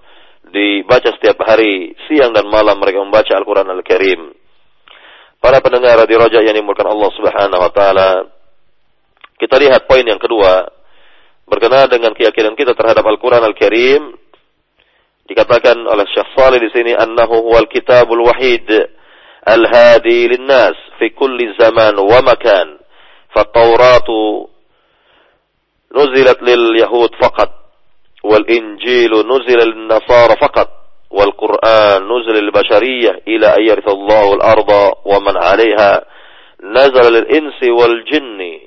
dibaca 0.49 1.09
setiap 1.13 1.41
hari, 1.45 1.93
siang 2.07 2.33
dan 2.33 2.47
malam 2.49 2.77
mereka 2.79 3.01
membaca 3.01 3.33
Al-Qur'an 3.33 3.69
Al-Karim. 3.69 4.33
Para 5.43 5.59
pendengar 5.59 5.99
di 6.07 6.15
Raja 6.15 6.39
yang 6.39 6.55
dimulakan 6.55 6.95
Allah 6.95 7.11
Subhanahu 7.19 7.61
wa 7.61 7.71
taala, 7.75 8.09
kita 9.35 9.59
lihat 9.59 9.89
poin 9.89 10.07
yang 10.07 10.21
kedua 10.21 10.71
berkenaan 11.43 11.91
dengan 11.91 12.15
keyakinan 12.15 12.55
kita 12.55 12.71
terhadap 12.73 13.03
Al-Qur'an 13.03 13.43
Al-Karim 13.43 14.23
dikatakan 15.27 15.79
oleh 15.87 16.03
Syekh 16.11 16.35
di 16.59 16.69
sini 16.71 16.91
annahu 16.95 17.47
huwal 17.47 17.67
kitabul 17.71 18.27
wahid 18.27 18.67
al-hadi 19.43 20.31
linnas 20.31 20.75
fi 20.99 21.11
kulli 21.15 21.55
zaman 21.59 21.95
wa 21.99 22.19
makan. 22.23 22.82
فالتوراة 23.35 24.09
نزلت 25.95 26.41
لليهود 26.41 27.15
فقط 27.15 27.49
والإنجيل 28.23 29.11
نزل 29.11 29.69
للنصارى 29.69 30.35
فقط 30.41 30.67
والقرآن 31.11 32.03
نزل 32.03 32.43
للبشرية 32.43 33.21
إلى 33.27 33.47
أن 33.47 33.61
يرث 33.61 33.89
الله 33.89 34.33
الأرض 34.33 34.93
ومن 35.05 35.37
عليها 35.37 36.05
نزل 36.63 37.13
للإنس 37.13 37.63
والجن. 37.63 38.59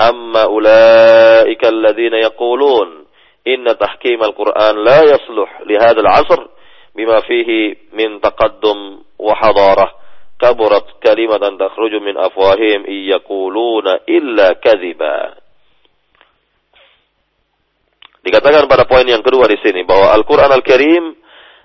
أما 0.00 0.42
أولئك 0.42 1.64
الذين 1.64 2.14
يقولون 2.14 3.04
إن 3.46 3.78
تحكيم 3.78 4.24
القرآن 4.24 4.84
لا 4.84 5.02
يصلح 5.02 5.60
لهذا 5.66 6.00
العصر 6.00 6.46
بما 6.96 7.20
فيه 7.20 7.76
من 7.92 8.20
تقدم 8.20 8.98
وحضارة. 9.18 10.01
Kaburat 10.42 10.98
kalimatan 10.98 11.54
takhruju 11.54 12.02
min 12.02 12.18
afwahim 12.18 12.82
iyaquluna 12.82 14.02
illa 14.10 14.58
kadhiba. 14.58 15.38
Dikatakan 18.26 18.66
pada 18.66 18.82
poin 18.90 19.06
yang 19.06 19.22
kedua 19.22 19.46
di 19.46 19.58
sini 19.62 19.86
bahwa 19.86 20.10
Al-Qur'an 20.18 20.50
Al-Karim 20.50 21.14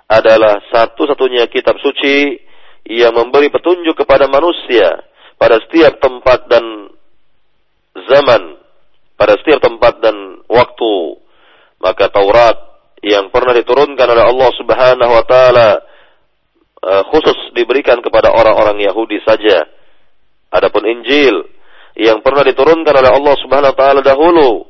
adalah 0.05 0.61
satu-satunya 0.69 1.49
kitab 1.49 1.81
suci 1.81 2.37
yang 2.85 3.17
memberi 3.17 3.49
petunjuk 3.49 3.97
kepada 3.97 4.29
manusia 4.29 5.01
pada 5.37 5.57
setiap 5.65 5.97
tempat 6.01 6.49
dan 6.49 6.65
zaman, 8.09 8.57
pada 9.17 9.37
setiap 9.41 9.61
tempat 9.61 10.01
dan 10.01 10.45
waktu. 10.49 11.17
Maka 11.77 12.09
Taurat 12.09 12.57
yang 13.05 13.29
pernah 13.29 13.53
diturunkan 13.53 14.07
oleh 14.09 14.25
Allah 14.25 14.49
Subhanahu 14.57 15.11
wa 15.13 15.25
taala 15.29 15.69
khusus 17.11 17.51
diberikan 17.51 17.99
kepada 17.99 18.31
orang-orang 18.31 18.79
Yahudi 18.79 19.19
saja. 19.27 19.67
Adapun 20.47 20.87
Injil 20.87 21.43
yang 21.99 22.23
pernah 22.23 22.45
diturunkan 22.45 22.93
oleh 22.93 23.11
Allah 23.11 23.35
Subhanahu 23.41 23.73
wa 23.73 23.77
taala 23.77 24.01
dahulu 24.05 24.69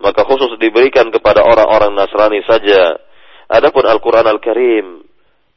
maka 0.00 0.26
khusus 0.26 0.58
diberikan 0.58 1.08
kepada 1.14 1.46
orang-orang 1.46 1.94
Nasrani 1.94 2.42
saja. 2.44 2.98
Adapun 3.46 3.86
Al-Qur'an 3.86 4.26
Al-Karim 4.26 5.04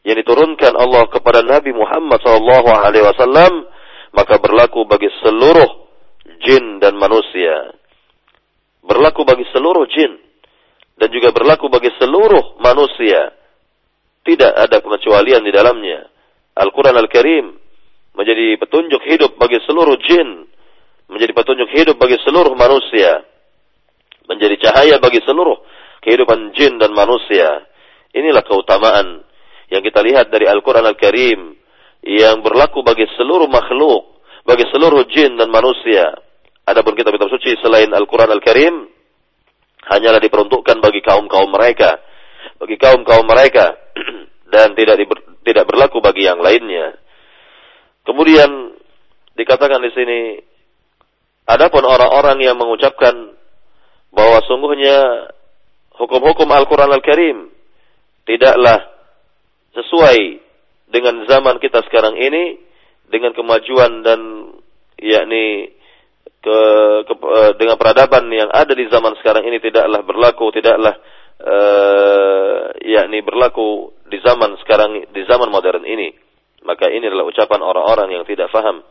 yang 0.05 0.17
diturunkan 0.21 0.75
Allah 0.77 1.09
kepada 1.09 1.41
Nabi 1.41 1.73
Muhammad 1.73 2.21
sallallahu 2.21 2.69
alaihi 2.69 3.03
wasallam 3.03 3.65
maka 4.13 4.39
berlaku 4.39 4.85
bagi 4.85 5.09
seluruh 5.23 5.89
jin 6.45 6.79
dan 6.79 6.95
manusia. 6.95 7.75
Berlaku 8.85 9.27
bagi 9.27 9.43
seluruh 9.51 9.83
jin 9.89 10.15
dan 10.95 11.09
juga 11.11 11.33
berlaku 11.33 11.67
bagi 11.67 11.91
seluruh 11.97 12.61
manusia. 12.61 13.35
Tidak 14.27 14.51
ada 14.59 14.83
pengecualian 14.83 15.39
di 15.39 15.55
dalamnya. 15.55 16.03
Al-Quran 16.59 16.99
Al-Karim 16.99 17.47
menjadi 18.11 18.59
petunjuk 18.59 18.99
hidup 19.07 19.39
bagi 19.39 19.55
seluruh 19.63 19.95
jin, 20.03 20.43
menjadi 21.07 21.31
petunjuk 21.31 21.71
hidup 21.71 21.95
bagi 21.95 22.19
seluruh 22.27 22.51
manusia, 22.59 23.23
menjadi 24.27 24.67
cahaya 24.67 24.99
bagi 24.99 25.23
seluruh 25.23 25.63
kehidupan 26.03 26.51
jin 26.59 26.75
dan 26.75 26.91
manusia. 26.91 27.71
Inilah 28.11 28.43
keutamaan 28.43 29.23
yang 29.71 29.79
kita 29.79 30.03
lihat 30.03 30.27
dari 30.27 30.43
Al-Quran 30.43 30.83
Al-Karim 30.83 31.55
yang 32.03 32.43
berlaku 32.43 32.83
bagi 32.83 33.07
seluruh 33.15 33.47
makhluk, 33.47 34.19
bagi 34.43 34.67
seluruh 34.75 35.07
jin 35.07 35.39
dan 35.39 35.47
manusia. 35.47 36.19
Adapun 36.67 36.99
kitab-kitab 36.99 37.31
suci 37.31 37.55
selain 37.63 37.87
Al-Quran 37.95 38.27
Al-Karim 38.27 38.91
hanyalah 39.87 40.19
diperuntukkan 40.19 40.83
bagi 40.83 40.99
kaum-kaum 40.99 41.47
mereka, 41.47 41.95
bagi 42.59 42.75
kaum-kaum 42.75 43.23
mereka 43.23 43.86
dan 44.53 44.73
tidak 44.77 44.95
diber, 45.01 45.19
tidak 45.43 45.65
berlaku 45.67 45.99
bagi 45.99 46.25
yang 46.27 46.39
lainnya. 46.39 46.97
Kemudian 48.07 48.77
dikatakan 49.35 49.83
di 49.83 49.91
sini 49.93 50.19
adapun 51.45 51.83
orang-orang 51.83 52.41
yang 52.41 52.55
mengucapkan 52.55 53.35
bahwa 54.11 54.39
sungguhnya 54.47 55.29
hukum-hukum 55.95 56.47
Al-Quran 56.47 56.89
Al-Karim 56.89 57.37
tidaklah 58.25 58.87
sesuai 59.75 60.19
dengan 60.89 61.27
zaman 61.27 61.59
kita 61.59 61.83
sekarang 61.85 62.15
ini 62.15 62.57
dengan 63.07 63.35
kemajuan 63.35 64.03
dan 64.03 64.19
yakni 64.99 65.77
ke, 66.41 66.57
ke 67.07 67.13
eh, 67.13 67.51
dengan 67.59 67.75
peradaban 67.75 68.27
yang 68.31 68.49
ada 68.51 68.71
di 68.71 68.87
zaman 68.87 69.15
sekarang 69.19 69.47
ini 69.47 69.59
tidaklah 69.59 70.01
berlaku 70.03 70.51
tidaklah 70.55 70.95
uh, 71.41 72.73
yakni 72.81 73.21
berlaku 73.21 73.93
di 74.07 74.17
zaman 74.23 74.57
sekarang 74.63 75.11
di 75.11 75.21
zaman 75.27 75.51
modern 75.51 75.83
ini. 75.83 76.13
Maka 76.65 76.91
ini 76.91 77.07
adalah 77.07 77.27
ucapan 77.29 77.61
orang-orang 77.63 78.09
yang 78.17 78.23
tidak 78.27 78.51
faham. 78.51 78.83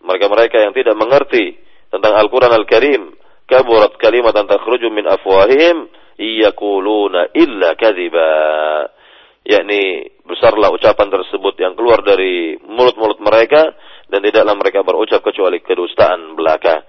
Mereka-mereka 0.00 0.62
yang 0.62 0.72
tidak 0.72 0.94
mengerti 0.94 1.58
tentang 1.90 2.14
Al-Qur'an 2.16 2.54
Al-Karim. 2.54 3.16
Kaburat 3.48 3.96
kalimatan 3.96 4.44
takhruju 4.44 4.92
min 4.92 5.08
afwahihim 5.08 5.88
yaquluna 6.20 7.32
illa 7.32 7.72
kadhiba 7.80 8.28
yakni 9.48 10.12
besarlah 10.28 10.68
ucapan 10.68 11.08
tersebut 11.08 11.56
yang 11.56 11.72
keluar 11.72 12.04
dari 12.04 12.60
mulut-mulut 12.60 13.16
mereka 13.24 13.72
dan 14.12 14.20
tidaklah 14.20 14.52
mereka 14.52 14.84
berucap 14.84 15.24
kecuali 15.24 15.64
kedustaan 15.64 16.36
belaka. 16.36 16.84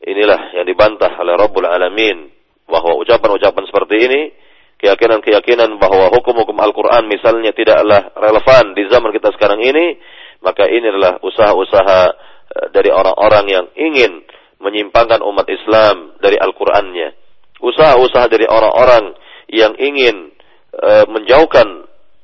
Inilah 0.00 0.56
yang 0.56 0.64
dibantah 0.64 1.12
oleh 1.20 1.36
Rabbul 1.36 1.68
Alamin 1.68 2.39
bahwa 2.70 2.96
ucapan-ucapan 3.02 3.64
seperti 3.66 3.96
ini 4.06 4.20
keyakinan-keyakinan 4.80 5.76
bahwa 5.76 6.08
hukum-hukum 6.14 6.56
Al-Quran 6.56 7.04
misalnya 7.10 7.52
tidaklah 7.52 8.16
relevan 8.16 8.72
di 8.72 8.88
zaman 8.88 9.12
kita 9.12 9.28
sekarang 9.36 9.60
ini, 9.60 10.00
maka 10.40 10.64
ini 10.70 10.88
adalah 10.88 11.20
usaha-usaha 11.20 12.00
eh, 12.48 12.66
dari 12.72 12.88
orang-orang 12.88 13.44
yang 13.50 13.66
ingin 13.76 14.24
menyimpangkan 14.60 15.20
umat 15.20 15.44
Islam 15.52 16.16
dari 16.22 16.40
Al-Qur'annya. 16.40 17.12
Usaha-usaha 17.60 18.26
dari 18.32 18.48
orang-orang 18.48 19.12
yang 19.52 19.76
ingin 19.76 20.30
uh, 20.78 21.04
menjauhkan 21.10 21.66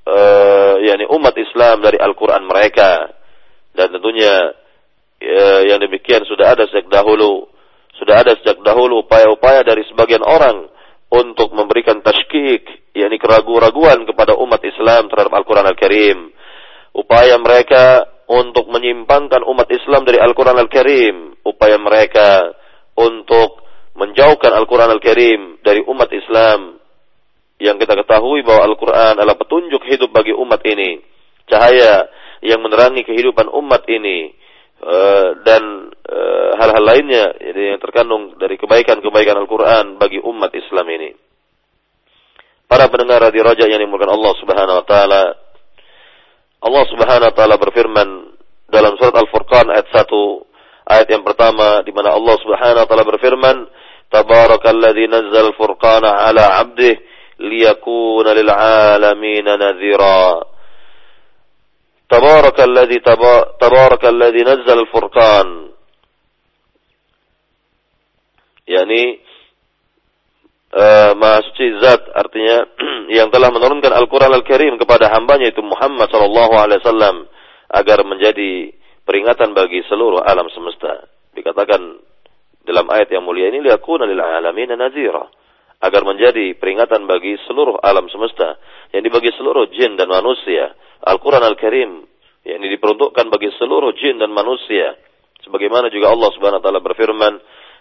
uh, 0.07 0.75
yakni 0.81 1.05
umat 1.11 1.35
Islam 1.35 1.83
dari 1.83 1.99
Al-Quran 1.99 2.47
mereka 2.47 3.11
dan 3.75 3.91
tentunya 3.91 4.55
uh, 5.21 5.63
yang 5.67 5.83
demikian 5.83 6.23
sudah 6.25 6.55
ada 6.55 6.65
sejak 6.71 6.87
dahulu 6.89 7.51
sudah 7.97 8.23
ada 8.25 8.37
sejak 8.41 8.61
dahulu 8.61 9.05
upaya-upaya 9.05 9.65
dari 9.65 9.85
sebagian 9.89 10.23
orang 10.25 10.69
untuk 11.13 11.55
memberikan 11.55 12.03
tashkik 12.05 12.93
yakni 12.97 13.21
keraguan-raguan 13.21 14.09
kepada 14.09 14.37
umat 14.41 14.61
Islam 14.65 15.13
terhadap 15.13 15.33
Al-Quran 15.37 15.67
Al-Karim. 15.69 16.19
Upaya 16.97 17.37
mereka 17.37 18.09
untuk 18.27 18.73
menyimpangkan 18.73 19.45
umat 19.45 19.69
Islam 19.69 20.09
dari 20.09 20.17
Al-Quran 20.17 20.57
Al-Karim. 20.57 21.17
Upaya 21.45 21.77
mereka 21.77 22.57
untuk 22.97 23.63
menjauhkan 23.97 24.53
Al-Quran 24.53 24.91
Al-Karim 24.97 25.61
dari 25.61 25.85
umat 25.85 26.09
Islam. 26.11 26.81
Yang 27.57 27.89
kita 27.89 27.95
ketahui 28.05 28.45
bahwa 28.45 28.69
Al-Quran 28.69 29.15
adalah 29.17 29.37
petunjuk 29.41 29.81
hidup 29.89 30.13
bagi 30.13 30.37
umat 30.37 30.61
ini, 30.69 31.01
cahaya 31.49 32.05
yang 32.45 32.61
menerangi 32.61 33.01
kehidupan 33.01 33.49
umat 33.49 33.89
ini, 33.89 34.37
Eh, 34.77 35.29
dan 35.41 35.89
eh, 36.05 36.51
hal-hal 36.61 36.85
lainnya 36.85 37.33
yang 37.41 37.81
terkandung 37.81 38.37
dari 38.37 38.61
kebaikan-kebaikan 38.61 39.41
Al-Quran 39.41 39.97
bagi 39.97 40.21
umat 40.21 40.53
Islam 40.53 40.87
ini. 40.93 41.11
Para 42.69 42.91
pendengar 42.93 43.25
Radio 43.31 43.47
Raja 43.47 43.65
yang 43.65 43.81
dimulakan 43.81 44.13
Allah 44.13 44.33
Subhanahu 44.37 44.79
Wa 44.83 44.87
Taala, 44.87 45.23
Allah 46.61 46.85
Subhanahu 46.93 47.29
Wa 47.31 47.35
Taala 47.35 47.57
berfirman 47.57 48.09
dalam 48.69 48.99
surat 49.01 49.17
Al-Furqan 49.17 49.71
ayat 49.73 49.89
1 49.89 50.07
ayat 50.87 51.07
yang 51.11 51.25
pertama 51.27 51.83
di 51.83 51.91
mana 51.91 52.15
Allah 52.15 52.37
Subhanahu 52.45 52.85
Wa 52.85 52.89
Taala 52.91 53.07
berfirman, 53.07 53.57
Tabarakalladzi 54.07 55.11
nazzal 55.11 55.51
al-furqana 55.51 56.31
ala 56.31 56.63
'abdihi 56.63 56.95
liyakuna 57.43 58.39
lil 58.39 58.47
'alamin 58.47 59.47
nadhira. 59.51 60.47
تبارك 62.12 62.58
الذي 62.60 62.98
تبارك 63.62 64.04
الذي 64.06 64.42
نزل 64.44 64.78
الفرقان 64.80 65.48
yakni 68.72 69.20
uh, 70.72 71.12
Maha 71.18 71.44
Suci 71.44 71.68
Zat 71.84 72.08
artinya 72.16 72.64
yang 73.18 73.28
telah 73.28 73.52
menurunkan 73.52 73.92
Al-Quran 73.92 74.32
Al-Karim 74.32 74.80
kepada 74.80 75.12
hambanya 75.12 75.52
itu 75.52 75.60
Muhammad 75.60 76.08
Sallallahu 76.08 76.54
Alaihi 76.56 76.80
Wasallam 76.80 77.28
agar 77.72 78.00
menjadi 78.08 78.72
peringatan 79.04 79.52
bagi 79.52 79.84
seluruh 79.88 80.24
alam 80.24 80.48
semesta. 80.52 81.08
Dikatakan 81.36 82.00
dalam 82.64 82.88
ayat 82.92 83.12
yang 83.12 83.28
mulia 83.28 83.52
ini 83.52 83.64
liakuna 83.64 84.08
lil 84.08 84.20
alamin 84.20 84.72
nazira 84.76 85.28
agar 85.81 86.03
menjadi 86.09 86.57
peringatan 86.57 87.05
bagi 87.05 87.37
seluruh 87.45 87.77
alam 87.85 88.09
semesta, 88.09 88.57
yang 88.97 89.05
dibagi 89.05 89.33
seluruh 89.37 89.69
jin 89.73 89.95
dan 90.01 90.09
manusia. 90.09 90.73
Al-Quran 91.05 91.45
Al-Karim 91.45 91.91
yang 92.47 92.63
diperuntukkan 92.63 93.27
bagi 93.29 93.51
seluruh 93.59 93.93
jin 93.99 94.23
dan 94.23 94.31
manusia. 94.33 94.97
Sebagaimana 95.45 95.93
juga 95.93 96.15
Allah 96.15 96.31
Subhanahu 96.33 96.59
wa 96.63 96.65
taala 96.65 96.81
berfirman 96.83 97.35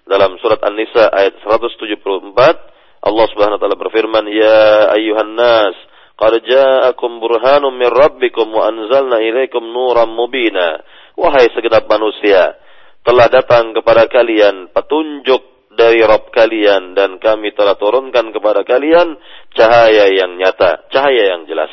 dalam 0.05 0.37
surat 0.41 0.61
An-Nisa 0.65 1.09
ayat 1.09 1.39
174, 1.41 3.05
Allah 3.05 3.25
Subhanahu 3.31 3.57
wa 3.57 3.61
taala 3.61 3.77
berfirman, 3.77 4.25
"Ya 4.29 4.91
ayyuhan 4.93 5.33
nas, 5.37 5.77
qad 6.17 6.41
ja'akum 6.45 7.21
burhanum 7.21 7.73
min 7.73 7.89
rabbikum 7.89 8.49
wa 8.53 8.69
anzalna 8.69 9.21
ilaikum 9.21 9.65
nuran 9.65 10.13
mubina." 10.13 10.83
Wahai 11.15 11.47
segenap 11.55 11.87
manusia, 11.87 12.59
telah 13.05 13.31
datang 13.31 13.71
kepada 13.71 14.09
kalian 14.11 14.73
petunjuk 14.73 15.54
dari 15.75 16.01
Rob 16.01 16.31
kalian 16.31 16.95
dan 16.95 17.19
kami 17.19 17.51
telah 17.51 17.75
turunkan 17.75 18.31
kepada 18.31 18.63
kalian 18.63 19.19
cahaya 19.53 20.09
yang 20.11 20.39
nyata, 20.39 20.87
cahaya 20.89 21.35
yang 21.35 21.45
jelas. 21.45 21.71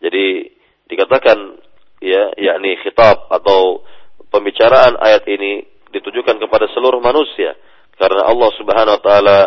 Jadi 0.00 0.54
dikatakan 0.86 1.58
ya 1.98 2.30
yakni 2.38 2.78
khitab 2.80 3.26
atau 3.28 3.82
pembicaraan 4.30 4.98
ayat 5.02 5.26
ini 5.26 5.66
ditujukan 5.90 6.38
kepada 6.38 6.70
seluruh 6.70 7.02
manusia 7.02 7.56
karena 7.96 8.28
Allah 8.28 8.50
Subhanahu 8.60 8.96
wa 9.00 9.02
taala 9.02 9.38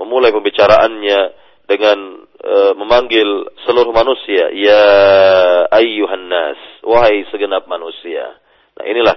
memulai 0.00 0.32
pembicaraannya 0.32 1.20
dengan 1.68 1.98
uh, 2.24 2.72
memanggil 2.80 3.28
seluruh 3.68 3.92
manusia 3.92 4.48
ya 4.56 4.82
ayyuhan 5.68 6.32
nas 6.32 6.58
wahai 6.80 7.28
segenap 7.28 7.68
manusia. 7.68 8.40
Nah, 8.78 8.84
inilah 8.88 9.16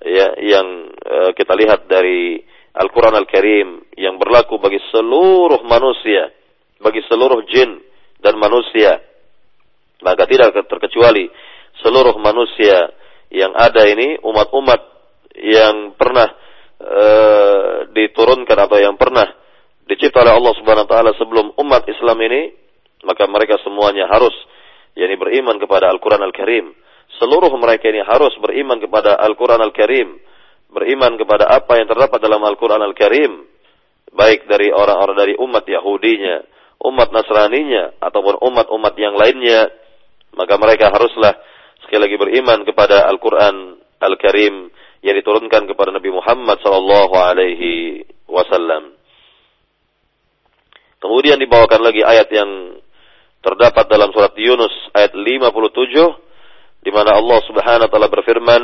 ya 0.00 0.26
yang 0.40 0.66
uh, 0.96 1.30
kita 1.36 1.52
lihat 1.60 1.84
dari 1.84 2.40
Al-Qur'an 2.70 3.16
Al-Karim 3.18 3.94
yang 3.98 4.16
berlaku 4.20 4.58
bagi 4.62 4.78
seluruh 4.94 5.66
manusia, 5.66 6.30
bagi 6.78 7.02
seluruh 7.10 7.42
jin 7.50 7.82
dan 8.22 8.38
manusia. 8.38 9.00
Maka 10.00 10.24
tidak 10.24 10.56
terkecuali 10.70 11.28
seluruh 11.82 12.16
manusia 12.22 12.94
yang 13.28 13.52
ada 13.52 13.84
ini 13.84 14.16
umat-umat 14.22 14.80
yang 15.36 15.94
pernah 15.98 16.28
uh, 16.80 17.90
diturunkan 17.90 18.58
atau 18.64 18.78
yang 18.80 18.96
pernah 18.96 19.28
dicipta 19.84 20.22
oleh 20.24 20.34
Allah 20.34 20.54
Subhanahu 20.56 20.86
wa 20.86 20.90
taala 20.90 21.12
sebelum 21.18 21.46
umat 21.58 21.84
Islam 21.90 22.18
ini, 22.22 22.42
maka 23.04 23.26
mereka 23.28 23.58
semuanya 23.60 24.08
harus 24.08 24.32
yakni 24.96 25.18
beriman 25.20 25.58
kepada 25.60 25.90
Al-Qur'an 25.90 26.22
Al-Karim 26.22 26.72
seluruh 27.20 27.50
mereka 27.60 27.92
ini 27.92 28.00
harus 28.00 28.32
beriman 28.40 28.78
kepada 28.78 29.18
Al-Quran 29.20 29.60
Al-Karim, 29.60 30.16
beriman 30.70 31.18
kepada 31.18 31.50
apa 31.50 31.78
yang 31.82 31.90
terdapat 31.90 32.18
dalam 32.22 32.40
Al-Quran 32.42 32.80
Al-Karim, 32.80 33.44
baik 34.14 34.46
dari 34.46 34.70
orang-orang 34.70 35.16
dari 35.18 35.34
umat 35.38 35.66
Yahudinya, 35.66 36.42
umat 36.86 37.10
Nasraninya, 37.10 37.98
ataupun 37.98 38.38
umat-umat 38.38 38.94
yang 38.96 39.18
lainnya, 39.18 39.70
maka 40.34 40.54
mereka 40.56 40.94
haruslah 40.94 41.34
sekali 41.82 42.06
lagi 42.06 42.16
beriman 42.16 42.62
kepada 42.62 43.06
Al-Quran 43.10 43.82
Al-Karim 43.98 44.70
yang 45.02 45.16
diturunkan 45.16 45.66
kepada 45.66 45.90
Nabi 45.90 46.10
Muhammad 46.12 46.62
sallallahu 46.62 47.14
alaihi 47.18 48.04
wasallam. 48.30 48.94
Kemudian 51.00 51.40
dibawakan 51.40 51.80
lagi 51.80 52.04
ayat 52.04 52.28
yang 52.28 52.76
terdapat 53.40 53.88
dalam 53.88 54.12
surat 54.12 54.36
Yunus 54.36 54.72
ayat 54.92 55.16
57 55.16 56.84
di 56.84 56.90
mana 56.92 57.16
Allah 57.16 57.40
Subhanahu 57.48 57.88
wa 57.88 57.92
taala 57.92 58.08
berfirman, 58.12 58.62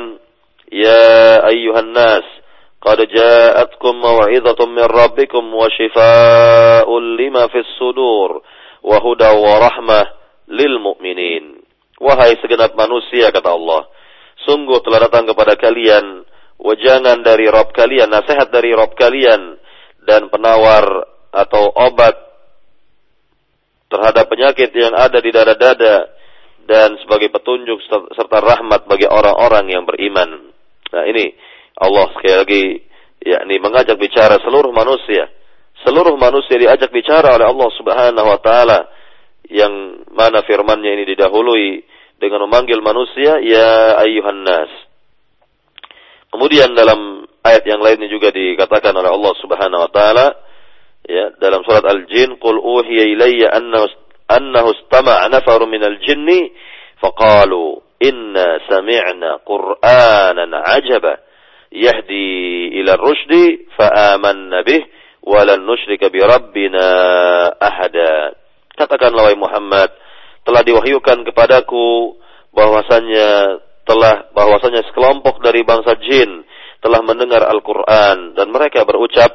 "Ya 0.70 1.42
ayyuhan 1.46 1.94
nas, 1.94 2.26
qad 2.82 2.98
ja'atkum 3.06 3.98
maw'izatun 3.98 4.74
min 4.74 4.86
rabbikum 4.86 5.46
wa 5.50 5.70
shifaa'un 5.70 7.02
lima 7.18 7.46
fis 7.50 7.68
sudur 7.78 8.42
wa 8.82 8.96
huda 9.02 9.34
wa 9.36 9.54
rahmah 9.62 10.04
lil 10.50 10.78
mu'minin." 10.82 11.62
Wahai 11.96 12.36
segenap 12.44 12.76
manusia 12.76 13.32
kata 13.32 13.56
Allah, 13.56 13.88
sungguh 14.44 14.84
telah 14.84 15.08
datang 15.08 15.24
kepada 15.32 15.56
kalian 15.56 16.28
wajangan 16.60 17.24
dari 17.24 17.48
Rabb 17.48 17.72
kalian, 17.72 18.12
nasihat 18.12 18.52
dari 18.52 18.76
Rabb 18.76 18.96
kalian 18.96 19.56
dan 20.04 20.28
penawar 20.28 21.08
atau 21.32 21.72
obat 21.72 22.16
terhadap 23.90 24.26
penyakit 24.28 24.70
yang 24.74 24.94
ada 24.94 25.18
di 25.20 25.30
dada-dada 25.30 26.10
dan 26.66 26.98
sebagai 27.02 27.30
petunjuk 27.30 27.78
serta 28.14 28.38
rahmat 28.42 28.90
bagi 28.90 29.06
orang-orang 29.06 29.70
yang 29.70 29.84
beriman. 29.86 30.45
Nah 30.92 31.04
ini 31.06 31.34
Allah 31.76 32.06
sekali 32.14 32.34
lagi 32.36 32.62
yakni 33.26 33.58
mengajak 33.58 33.98
bicara 33.98 34.38
seluruh 34.40 34.70
manusia. 34.70 35.28
Seluruh 35.84 36.16
manusia 36.16 36.56
diajak 36.56 36.88
bicara 36.90 37.36
oleh 37.36 37.46
Allah 37.46 37.70
Subhanahu 37.76 38.26
wa 38.26 38.40
taala 38.40 38.78
yang 39.46 40.02
mana 40.10 40.42
firman-Nya 40.42 40.90
ini 40.98 41.04
didahului 41.14 41.66
dengan 42.16 42.48
memanggil 42.48 42.80
manusia 42.80 43.38
ya 43.44 44.00
ayyuhan 44.00 44.40
nas. 44.42 44.72
Kemudian 46.32 46.74
dalam 46.74 47.28
ayat 47.44 47.62
yang 47.68 47.78
lainnya 47.78 48.10
juga 48.10 48.34
dikatakan 48.34 48.96
oleh 48.96 49.10
Allah 49.12 49.34
Subhanahu 49.38 49.84
wa 49.86 49.90
taala 49.92 50.26
ya 51.06 51.30
dalam 51.38 51.62
surat 51.62 51.86
Al-Jin 51.86 52.40
qul 52.42 52.58
uhiya 52.58 53.04
ilayya 53.14 53.54
annahu 53.54 53.86
annahu 54.26 54.74
istama'a 54.74 55.30
nafarun 55.30 55.70
minal 55.70 55.94
jinni 56.02 56.50
faqalu 56.98 57.85
inna 58.00 58.60
sami'na 58.68 59.42
qur'anan 59.44 60.50
ajaba. 60.52 61.22
Yahdi 61.72 62.72
ila 62.80 62.94
rushdi 62.96 63.68
fa 63.74 64.16
amanna 64.16 64.62
bih 64.62 64.80
wa 65.26 65.42
lan 65.42 65.66
bi 66.10 66.20
rabbina 66.22 66.86
ahada. 67.58 68.36
Katakanlah 68.76 69.32
Muhammad 69.34 69.90
telah 70.46 70.62
diwahyukan 70.62 71.26
kepadaku 71.26 72.14
bahwasanya 72.54 73.60
telah 73.86 74.30
bahwasanya 74.34 74.86
sekelompok 74.90 75.42
dari 75.42 75.62
bangsa 75.66 75.98
jin 76.02 76.46
telah 76.82 77.02
mendengar 77.02 77.42
Al-Qur'an 77.46 78.38
dan 78.38 78.50
mereka 78.54 78.86
berucap 78.86 79.30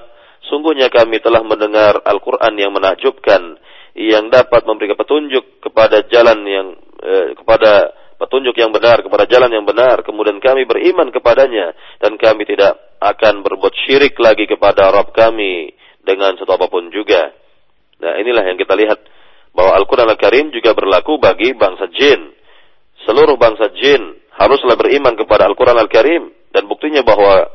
sungguhnya 0.47 0.87
kami 0.87 1.19
telah 1.19 1.43
mendengar 1.43 1.99
Al-Qur'an 2.03 2.55
yang 2.55 2.71
menakjubkan 2.71 3.59
yang 3.95 4.31
dapat 4.31 4.63
memberikan 4.63 4.95
petunjuk 4.95 5.59
kepada 5.63 6.03
jalan 6.07 6.39
yang 6.47 6.67
eh, 7.03 7.35
kepada 7.35 7.91
petunjuk 8.21 8.53
yang 8.53 8.69
benar 8.69 9.01
kepada 9.01 9.25
jalan 9.25 9.49
yang 9.49 9.65
benar 9.65 10.05
kemudian 10.05 10.37
kami 10.37 10.69
beriman 10.69 11.09
kepadanya 11.09 11.73
dan 11.97 12.21
kami 12.21 12.45
tidak 12.45 12.77
akan 13.01 13.41
berbuat 13.41 13.73
syirik 13.81 14.13
lagi 14.21 14.45
kepada 14.45 14.93
Rabb 14.93 15.09
kami 15.17 15.73
dengan 16.05 16.37
sesuatu 16.37 16.61
apa 16.61 16.67
pun 16.69 16.93
juga. 16.93 17.33
Nah, 18.01 18.17
inilah 18.21 18.45
yang 18.45 18.57
kita 18.57 18.77
lihat 18.77 19.01
bahwa 19.53 19.77
Al-Qur'an 19.77 20.09
Al-Karim 20.09 20.53
juga 20.53 20.73
berlaku 20.77 21.17
bagi 21.17 21.53
bangsa 21.53 21.89
jin. 21.93 22.33
Seluruh 23.05 23.37
bangsa 23.37 23.73
jin 23.73 24.21
haruslah 24.37 24.77
beriman 24.77 25.17
kepada 25.17 25.49
Al-Qur'an 25.49 25.77
Al-Karim 25.77 26.29
dan 26.53 26.69
buktinya 26.69 27.01
bahwa 27.01 27.49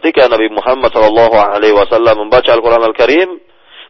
ketika 0.00 0.26
Nabi 0.28 0.48
Muhammad 0.48 0.92
SAW 0.92 2.16
membaca 2.16 2.50
Al-Qur'an 2.52 2.84
Al-Karim, 2.84 3.36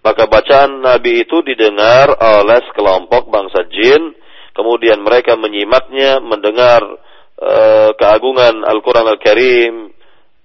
maka 0.02 0.26
bacaan 0.30 0.82
Nabi 0.82 1.26
itu 1.26 1.42
didengar 1.42 2.14
oleh 2.18 2.62
sekelompok 2.70 3.26
bangsa 3.30 3.66
jin, 3.70 4.14
kemudian 4.56 5.04
mereka 5.04 5.36
menyimaknya, 5.36 6.24
mendengar 6.24 6.80
uh, 7.36 7.92
keagungan 7.94 8.64
Al-Quran 8.64 9.06
Al-Karim, 9.06 9.92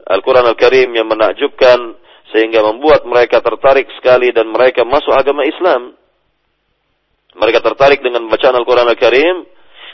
Al-Quran 0.04 0.46
Al-Karim 0.52 0.92
yang 0.92 1.08
menakjubkan, 1.08 1.96
sehingga 2.36 2.60
membuat 2.68 3.08
mereka 3.08 3.40
tertarik 3.40 3.88
sekali 3.96 4.36
dan 4.36 4.52
mereka 4.52 4.84
masuk 4.84 5.16
agama 5.16 5.48
Islam. 5.48 5.96
Mereka 7.32 7.64
tertarik 7.64 8.04
dengan 8.04 8.28
bacaan 8.28 8.60
Al-Quran 8.60 8.92
Al-Karim, 8.92 9.48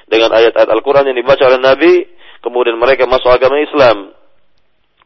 dengan 0.10 0.34
ayat-ayat 0.34 0.70
Al-Quran 0.72 1.14
yang 1.14 1.18
dibaca 1.20 1.44
oleh 1.46 1.62
Nabi, 1.62 1.94
kemudian 2.42 2.80
mereka 2.80 3.06
masuk 3.06 3.30
agama 3.30 3.62
Islam. 3.62 4.16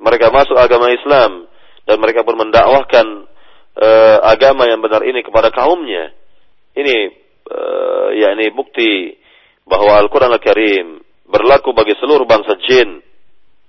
Mereka 0.01 0.31
masuk 0.31 0.57
agama 0.57 0.89
Islam, 0.93 1.45
dan 1.85 1.97
mereka 1.99 2.23
pun 2.23 2.39
mendakwahkan 2.39 3.05
uh, 3.75 4.17
agama 4.29 4.69
yang 4.69 4.79
benar 4.79 5.03
ini 5.03 5.25
kepada 5.25 5.49
kaumnya. 5.49 6.13
Ini 6.71 6.95
uh, 7.51 8.07
ya 8.15 8.31
ini 8.39 8.55
bukti 8.55 9.19
bahwa 9.67 9.99
Al-Qur'an 9.99 10.31
Al-Karim 10.31 11.03
berlaku 11.27 11.71
bagi 11.75 11.95
seluruh 11.99 12.27
bangsa 12.27 12.59
jin 12.63 12.99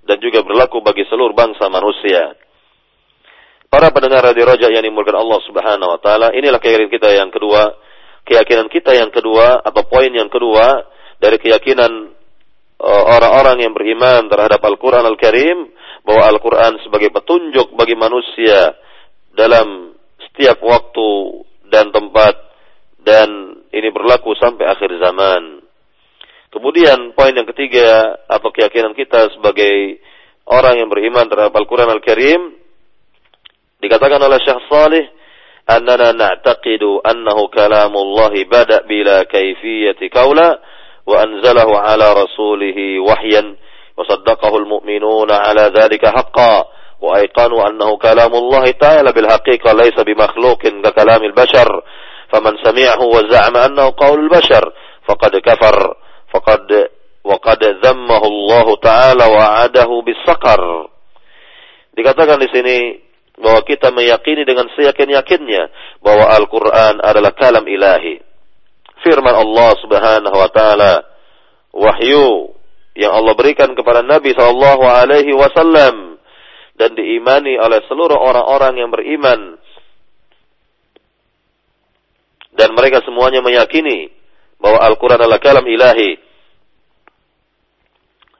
dan 0.03 0.17
juga 0.19 0.43
berlaku 0.43 0.83
bagi 0.83 1.07
seluruh 1.07 1.31
bangsa 1.31 1.71
manusia. 1.71 2.35
Para 3.71 3.89
pendengar 3.89 4.21
radio 4.21 4.45
Raja 4.45 4.69
yang 4.69 4.85
dimulakan 4.85 5.17
Allah 5.17 5.39
Subhanahu 5.49 5.89
wa 5.97 5.99
taala, 6.03 6.29
inilah 6.35 6.61
keyakinan 6.61 6.91
kita 6.93 7.09
yang 7.09 7.33
kedua, 7.33 7.73
keyakinan 8.27 8.67
kita 8.69 8.91
yang 8.93 9.09
kedua 9.09 9.65
atau 9.65 9.81
poin 9.89 10.13
yang 10.13 10.29
kedua 10.29 10.85
dari 11.17 11.41
keyakinan 11.41 12.13
eh, 12.77 13.03
orang-orang 13.17 13.65
yang 13.65 13.73
beriman 13.73 14.29
terhadap 14.29 14.61
Al-Qur'an 14.61 15.07
Al-Karim 15.07 15.73
bahwa 16.05 16.23
Al-Qur'an 16.35 16.83
sebagai 16.83 17.09
petunjuk 17.09 17.73
bagi 17.73 17.95
manusia 17.97 18.75
dalam 19.33 19.97
setiap 20.29 20.61
waktu 20.61 21.09
dan 21.71 21.89
tempat 21.89 22.35
dan 23.01 23.57
ini 23.73 23.89
berlaku 23.89 24.37
sampai 24.37 24.69
akhir 24.69 24.93
zaman. 25.01 25.65
Kemudian 26.53 27.17
poin 27.17 27.33
yang 27.33 27.49
ketiga 27.49 28.21
atau 28.29 28.53
keyakinan 28.53 28.93
kita 28.93 29.33
sebagai 29.33 29.97
orang 30.45 30.77
yang 30.77 30.89
beriman 30.93 31.25
terhadap 31.25 31.57
Al-Quran 31.57 31.89
Al-Karim 31.89 32.41
dikatakan 33.81 34.21
oleh 34.21 34.39
Syekh 34.45 34.61
Salih 34.69 35.05
أننا 35.63 36.11
نعتقد 36.11 36.83
أنه 37.11 37.47
كلام 37.47 37.93
الله 37.97 38.33
بدأ 38.51 38.83
بلا 38.83 39.23
كيفية 39.23 40.09
كولا 40.13 40.59
وأنزله 41.07 41.79
على 41.79 42.13
رسوله 42.13 42.99
وحيا 42.99 43.55
وصدقه 43.97 44.57
المؤمنون 44.57 45.31
على 45.31 45.71
ذلك 45.79 46.05
حقا 46.05 46.65
وأيقنوا 47.01 47.67
أنه 47.67 47.97
كلام 47.97 48.33
الله 48.35 48.71
تعالى 48.71 49.11
بالحقيقة 49.11 49.73
ليس 49.73 49.97
بمخلوق 49.99 50.61
ككلام 50.61 51.23
البشر 51.23 51.83
فمن 52.33 52.53
سمعه 52.65 53.01
وزعم 53.01 53.57
أنه 53.57 53.93
قول 53.97 54.19
البشر 54.19 54.73
فقد 55.07 55.35
كفر 55.35 55.95
فقد 56.33 56.87
وقد 57.23 57.63
ذمه 57.63 58.23
الله 58.27 58.75
تعالى 58.75 59.25
وعده 59.25 59.89
بالسقر 60.05 60.63
dikatakan 61.93 62.41
di 62.41 62.49
sini 62.49 62.77
bahwa 63.37 63.61
kita 63.61 63.93
meyakini 63.93 64.49
dengan 64.49 64.65
seyakin-yakinnya 64.73 65.63
bahwa 66.01 66.25
Al-Qur'an 66.41 66.97
adalah 67.05 67.37
kalam 67.37 67.65
ilahi. 67.69 68.17
Firman 69.05 69.37
Allah 69.37 69.77
Subhanahu 69.77 70.33
wa 70.33 70.49
taala 70.49 71.05
wahyu 71.69 72.49
yang 72.97 73.13
Allah 73.13 73.37
berikan 73.37 73.77
kepada 73.77 74.01
Nabi 74.01 74.33
sallallahu 74.33 74.83
alaihi 74.89 75.37
wasallam 75.37 76.17
dan 76.81 76.97
diimani 76.97 77.61
oleh 77.61 77.85
seluruh 77.85 78.17
orang-orang 78.17 78.81
yang 78.81 78.89
beriman 78.89 79.61
dan 82.53 82.69
mereka 82.77 83.01
semuanya 83.05 83.41
meyakini 83.41 84.13
bahwa 84.61 84.79
Al-Quran 84.81 85.19
adalah 85.19 85.41
kalam 85.41 85.65
ilahi 85.65 86.15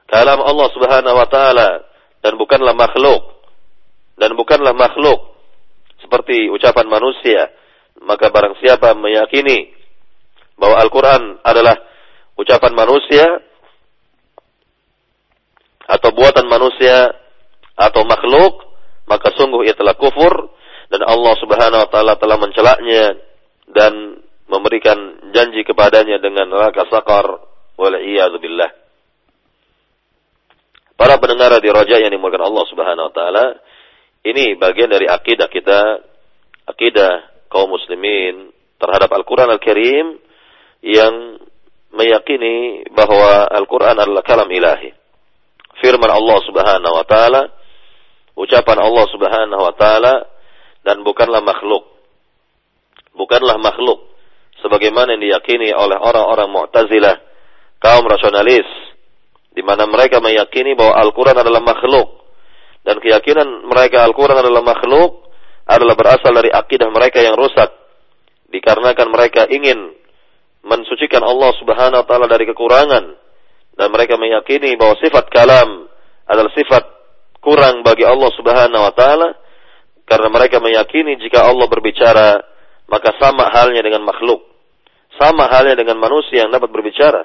kalam 0.08 0.40
Allah 0.40 0.68
Subhanahu 0.70 1.16
wa 1.18 1.28
taala 1.28 1.68
dan 2.24 2.40
bukanlah 2.40 2.72
makhluk. 2.72 3.36
Dan 4.14 4.38
bukanlah 4.38 4.72
makhluk 4.72 5.36
seperti 5.98 6.48
ucapan 6.48 6.86
manusia. 6.88 7.50
Maka 8.00 8.30
barang 8.30 8.56
siapa 8.62 8.94
meyakini 8.94 9.74
bahwa 10.54 10.78
Al-Qur'an 10.80 11.42
adalah 11.42 11.74
ucapan 12.38 12.72
manusia 12.72 13.26
atau 15.84 16.10
buatan 16.14 16.46
manusia 16.48 17.12
atau 17.74 18.06
makhluk, 18.06 18.54
maka 19.10 19.34
sungguh 19.34 19.66
ia 19.66 19.74
telah 19.74 19.98
kufur 19.98 20.54
dan 20.88 21.02
Allah 21.04 21.34
Subhanahu 21.42 21.82
wa 21.84 21.90
taala 21.90 22.14
telah 22.16 22.38
mencelaknya 22.38 23.18
dan 23.74 24.22
memberikan 24.46 24.96
janji 25.34 25.66
kepadanya 25.66 26.22
dengan 26.22 26.46
neraka 26.46 26.86
sakar 26.86 27.26
wal 27.74 27.96
billah. 28.38 28.70
Para 30.94 31.18
pendengar 31.18 31.58
di 31.58 31.70
Raja 31.74 31.98
yang 31.98 32.14
dimulakan 32.14 32.46
Allah 32.46 32.64
Subhanahu 32.70 33.06
wa 33.10 33.14
taala, 33.14 33.46
ini 34.22 34.54
bagian 34.54 34.86
dari 34.86 35.10
akidah 35.10 35.50
kita, 35.50 35.80
akidah 36.70 37.12
kaum 37.50 37.74
muslimin 37.74 38.54
terhadap 38.78 39.10
Al-Qur'an 39.10 39.50
Al-Karim 39.50 40.22
yang 40.86 41.42
meyakini 41.90 42.86
bahwa 42.94 43.50
Al-Qur'an 43.50 43.98
adalah 43.98 44.22
kalam 44.22 44.46
ilahi. 44.46 44.94
Firman 45.82 46.10
Allah 46.14 46.38
Subhanahu 46.46 46.94
wa 46.94 47.06
taala, 47.10 47.42
ucapan 48.38 48.78
Allah 48.78 49.06
Subhanahu 49.10 49.62
wa 49.66 49.74
taala 49.74 50.14
dan 50.86 51.02
bukanlah 51.02 51.42
makhluk. 51.42 51.93
Bukanlah 53.14 53.56
makhluk 53.62 54.14
sebagaimana 54.60 55.14
yang 55.14 55.22
diyakini 55.22 55.70
oleh 55.70 55.98
orang-orang 55.98 56.50
Mu'tazilah, 56.50 57.16
kaum 57.78 58.04
rasionalis, 58.08 58.66
di 59.54 59.62
mana 59.62 59.86
mereka 59.86 60.18
meyakini 60.18 60.74
bahwa 60.74 60.98
Al-Qur'an 60.98 61.38
adalah 61.38 61.62
makhluk 61.62 62.26
dan 62.82 62.98
keyakinan 62.98 63.64
mereka 63.70 64.02
Al-Qur'an 64.02 64.42
adalah 64.42 64.60
makhluk 64.66 65.30
adalah 65.64 65.94
berasal 65.96 66.34
dari 66.34 66.50
akidah 66.50 66.90
mereka 66.90 67.22
yang 67.22 67.38
rusak 67.38 67.70
dikarenakan 68.50 69.08
mereka 69.08 69.46
ingin 69.48 69.94
mensucikan 70.66 71.22
Allah 71.22 71.54
Subhanahu 71.56 72.02
wa 72.02 72.06
taala 72.06 72.26
dari 72.26 72.44
kekurangan 72.50 73.04
dan 73.78 73.88
mereka 73.94 74.18
meyakini 74.18 74.74
bahwa 74.74 74.98
sifat 74.98 75.30
kalam 75.30 75.86
adalah 76.26 76.52
sifat 76.52 76.84
kurang 77.38 77.86
bagi 77.86 78.02
Allah 78.04 78.30
Subhanahu 78.34 78.82
wa 78.82 78.92
taala 78.92 79.38
karena 80.04 80.28
mereka 80.28 80.60
meyakini 80.60 81.16
jika 81.16 81.46
Allah 81.46 81.64
berbicara 81.70 82.42
maka 82.90 83.16
sama 83.16 83.48
halnya 83.50 83.80
dengan 83.80 84.04
makhluk 84.04 84.44
sama 85.14 85.46
halnya 85.46 85.78
dengan 85.78 86.02
manusia 86.02 86.42
yang 86.42 86.50
dapat 86.50 86.68
berbicara 86.74 87.24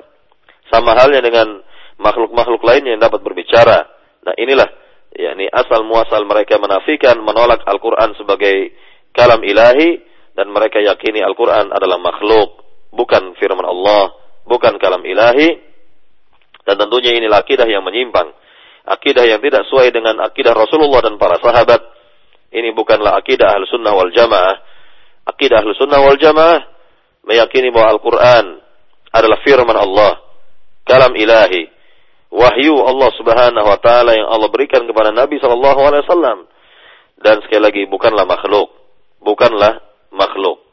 sama 0.70 0.94
halnya 0.94 1.26
dengan 1.26 1.66
makhluk-makhluk 2.00 2.64
lainnya 2.64 2.96
yang 2.96 3.04
dapat 3.04 3.22
berbicara. 3.22 3.86
Nah, 4.24 4.34
inilah 4.40 4.70
yakni 5.14 5.50
asal 5.52 5.84
muasal 5.84 6.24
mereka 6.24 6.62
menafikan 6.62 7.20
menolak 7.20 7.66
Al-Qur'an 7.68 8.16
sebagai 8.16 8.74
kalam 9.12 9.44
ilahi 9.44 10.00
dan 10.38 10.48
mereka 10.54 10.80
yakini 10.80 11.20
Al-Qur'an 11.20 11.74
adalah 11.76 12.00
makhluk, 12.00 12.64
bukan 12.96 13.36
firman 13.36 13.68
Allah, 13.68 14.16
bukan 14.48 14.80
kalam 14.80 15.04
ilahi. 15.04 15.68
Dan 16.64 16.78
tentunya 16.78 17.18
inilah 17.18 17.42
akidah 17.42 17.66
yang 17.66 17.82
menyimpang. 17.82 18.30
Akidah 18.86 19.26
yang 19.26 19.42
tidak 19.42 19.66
sesuai 19.68 19.90
dengan 19.90 20.22
akidah 20.22 20.54
Rasulullah 20.54 21.02
dan 21.02 21.18
para 21.18 21.42
sahabat. 21.42 21.82
Ini 22.50 22.74
bukanlah 22.74 23.18
akidah 23.18 23.58
ahlu 23.58 23.66
sunnah 23.70 23.94
wal 23.94 24.14
jamaah. 24.14 24.69
Akidah 25.30 25.62
ahlu 25.62 25.78
sunnah 25.78 26.02
wal 26.02 26.18
jamaah 26.18 26.66
meyakini 27.30 27.70
bahwa 27.70 27.94
Al-Quran 27.94 28.46
adalah 29.14 29.38
firman 29.46 29.78
Allah. 29.78 30.18
Kalam 30.90 31.14
ilahi 31.14 31.70
wahyu 32.34 32.82
Allah 32.82 33.10
Subhanahu 33.14 33.68
wa 33.68 33.78
taala 33.78 34.18
yang 34.18 34.26
Allah 34.26 34.50
berikan 34.50 34.86
kepada 34.90 35.14
Nabi 35.14 35.38
sallallahu 35.38 35.80
alaihi 35.86 36.04
wasallam. 36.06 36.40
Dan 37.20 37.44
sekali 37.46 37.62
lagi 37.62 37.82
bukanlah 37.86 38.26
makhluk, 38.26 38.74
bukanlah 39.22 39.84
makhluk. 40.10 40.66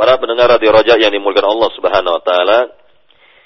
Para 0.00 0.16
pendengar 0.16 0.48
radio 0.48 0.72
Raja 0.72 0.96
yang 0.96 1.12
dimulakan 1.12 1.44
Allah 1.44 1.70
Subhanahu 1.76 2.16
wa 2.16 2.22
taala, 2.24 2.58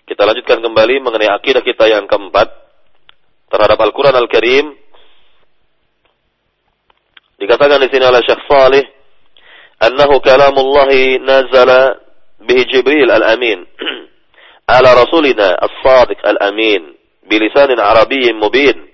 kita 0.07 0.23
lanjutkan 0.23 0.63
kembali 0.63 1.03
mengenai 1.03 1.35
akidah 1.35 1.67
kita 1.67 1.91
yang 1.91 2.07
keempat 2.07 2.47
terhadap 3.51 3.75
Al-Qur'an 3.75 4.15
Al-Karim. 4.15 4.84
Dikatakan 7.40 7.80
di 7.84 7.88
sini 7.92 8.04
oleh 8.04 8.22
Syekh 8.28 8.44
Salih, 8.48 8.84
"Annahu 9.80 10.20
kalamullah 10.20 10.92
nazala 11.24 12.10
به 12.42 12.64
جبريل 12.74 13.12
الأمين 13.12 13.66
على 14.70 14.94
رسولنا 14.94 15.58
الصادق 15.64 16.28
الأمين 16.28 16.96
بلسان 17.30 17.80
عربي 17.80 18.34
مبين 18.34 18.88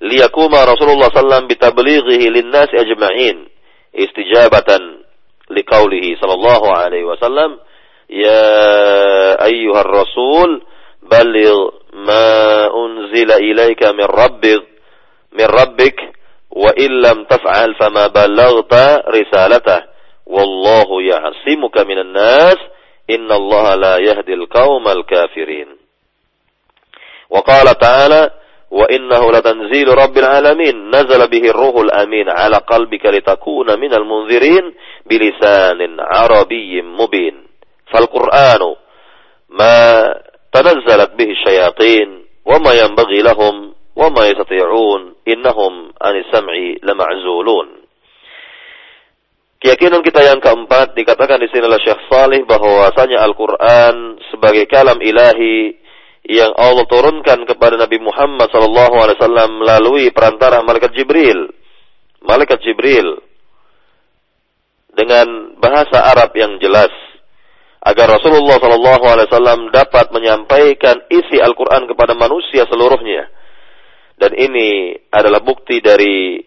ليقوم 0.00 0.54
رسول 0.54 0.88
الله 0.90 1.08
صلى 1.08 1.20
الله 1.20 1.34
عليه 1.34 1.36
وسلم 1.36 1.46
بتبليغه 1.46 2.28
للناس 2.28 2.68
أجمعين 2.74 3.48
استجابة 3.98 4.80
لقوله 5.50 6.16
صلى 6.20 6.34
الله 6.34 6.76
عليه 6.76 7.04
وسلم 7.04 7.58
يا 8.10 8.44
أيها 9.44 9.80
الرسول 9.80 10.62
بلغ 11.02 11.70
ما 11.92 12.66
أنزل 12.74 13.32
وإن 16.55 17.01
لم 17.01 17.23
تفعل 17.23 17.75
فما 17.75 18.07
بلغت 18.07 18.73
رسالته. 19.07 19.83
والله 20.25 21.01
يعصمك 21.01 21.77
من 21.79 21.97
الناس. 21.97 22.57
إن 23.09 23.31
الله 23.31 23.75
لا 23.75 23.97
يهدي 23.97 24.33
القوم 24.33 24.87
الكافرين. 24.87 25.67
وقال 27.29 27.77
تعالى 27.77 28.31
وإنه 28.71 29.31
لتنزيل 29.31 29.87
رب 29.87 30.17
العالمين. 30.17 30.89
نزل 30.89 31.27
به 31.27 31.49
الروح 31.49 31.75
الأمين 31.75 32.29
على 32.29 32.57
قلبك 32.57 33.05
لتكون 33.05 33.79
من 33.79 33.93
المنذرين 33.93 34.73
بلسان 35.05 35.99
عربي 35.99 36.81
مبين. 36.81 37.47
فالقرآن 37.93 38.75
ما 39.49 40.05
تنزلت 40.53 41.11
به 41.17 41.31
الشياطين 41.31 42.25
وما 42.45 42.73
ينبغي 42.73 43.21
لهم 43.21 43.72
وما 43.98 44.22
يستطيعون 44.30 45.00
إنهم 45.28 45.72
عن 46.02 46.14
السمع 46.16 46.54
لمعزولون 46.82 47.68
Keyakinan 49.58 50.06
kita 50.06 50.22
yang 50.22 50.38
keempat 50.38 50.94
dikatakan 50.94 51.42
di 51.42 51.50
sini 51.50 51.66
oleh 51.66 51.82
Syekh 51.82 52.06
Salih 52.06 52.46
bahwasanya 52.46 53.26
Al-Qur'an 53.26 54.14
sebagai 54.30 54.70
kalam 54.70 55.02
ilahi 55.02 55.74
yang 56.30 56.54
Allah 56.54 56.86
turunkan 56.86 57.42
kepada 57.42 57.74
Nabi 57.74 57.98
Muhammad 57.98 58.54
SAW 58.54 59.58
melalui 59.58 60.14
perantara 60.14 60.62
malaikat 60.62 60.94
Jibril. 60.94 61.50
Malaikat 62.22 62.62
Jibril 62.62 63.18
dengan 64.94 65.58
bahasa 65.58 66.06
Arab 66.06 66.38
yang 66.38 66.62
jelas 66.62 66.94
agar 67.82 68.14
Rasulullah 68.14 68.62
SAW 68.62 69.74
dapat 69.74 70.14
menyampaikan 70.14 71.02
isi 71.10 71.42
Al-Quran 71.42 71.90
kepada 71.90 72.14
manusia 72.14 72.62
seluruhnya. 72.70 73.26
dan 74.17 74.31
ini 74.37 74.93
adalah 75.09 75.41
bukti 75.41 75.81
dari 75.83 76.39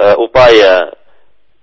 uh, 0.00 0.16
upaya 0.22 0.90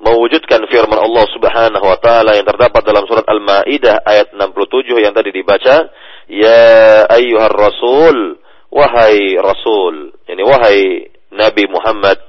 mewujudkan 0.03 0.67
firman 0.67 0.99
Allah 0.99 1.25
Subhanahu 1.31 1.85
wa 1.87 1.97
taala 2.03 2.35
yang 2.35 2.43
terdapat 2.43 2.83
dalam 2.83 3.07
surat 3.07 3.23
Al-Maidah 3.23 4.03
ayat 4.03 4.35
67 4.35 4.99
yang 4.99 5.15
tadi 5.15 5.31
dibaca, 5.31 5.87
"Ya 6.27 7.07
ayyuhar 7.07 7.55
rasul, 7.55 8.37
wahai 8.67 9.39
rasul." 9.39 10.11
Yani 10.27 10.43
wahai 10.43 11.07
Nabi 11.33 11.63
Muhammad, 11.71 12.19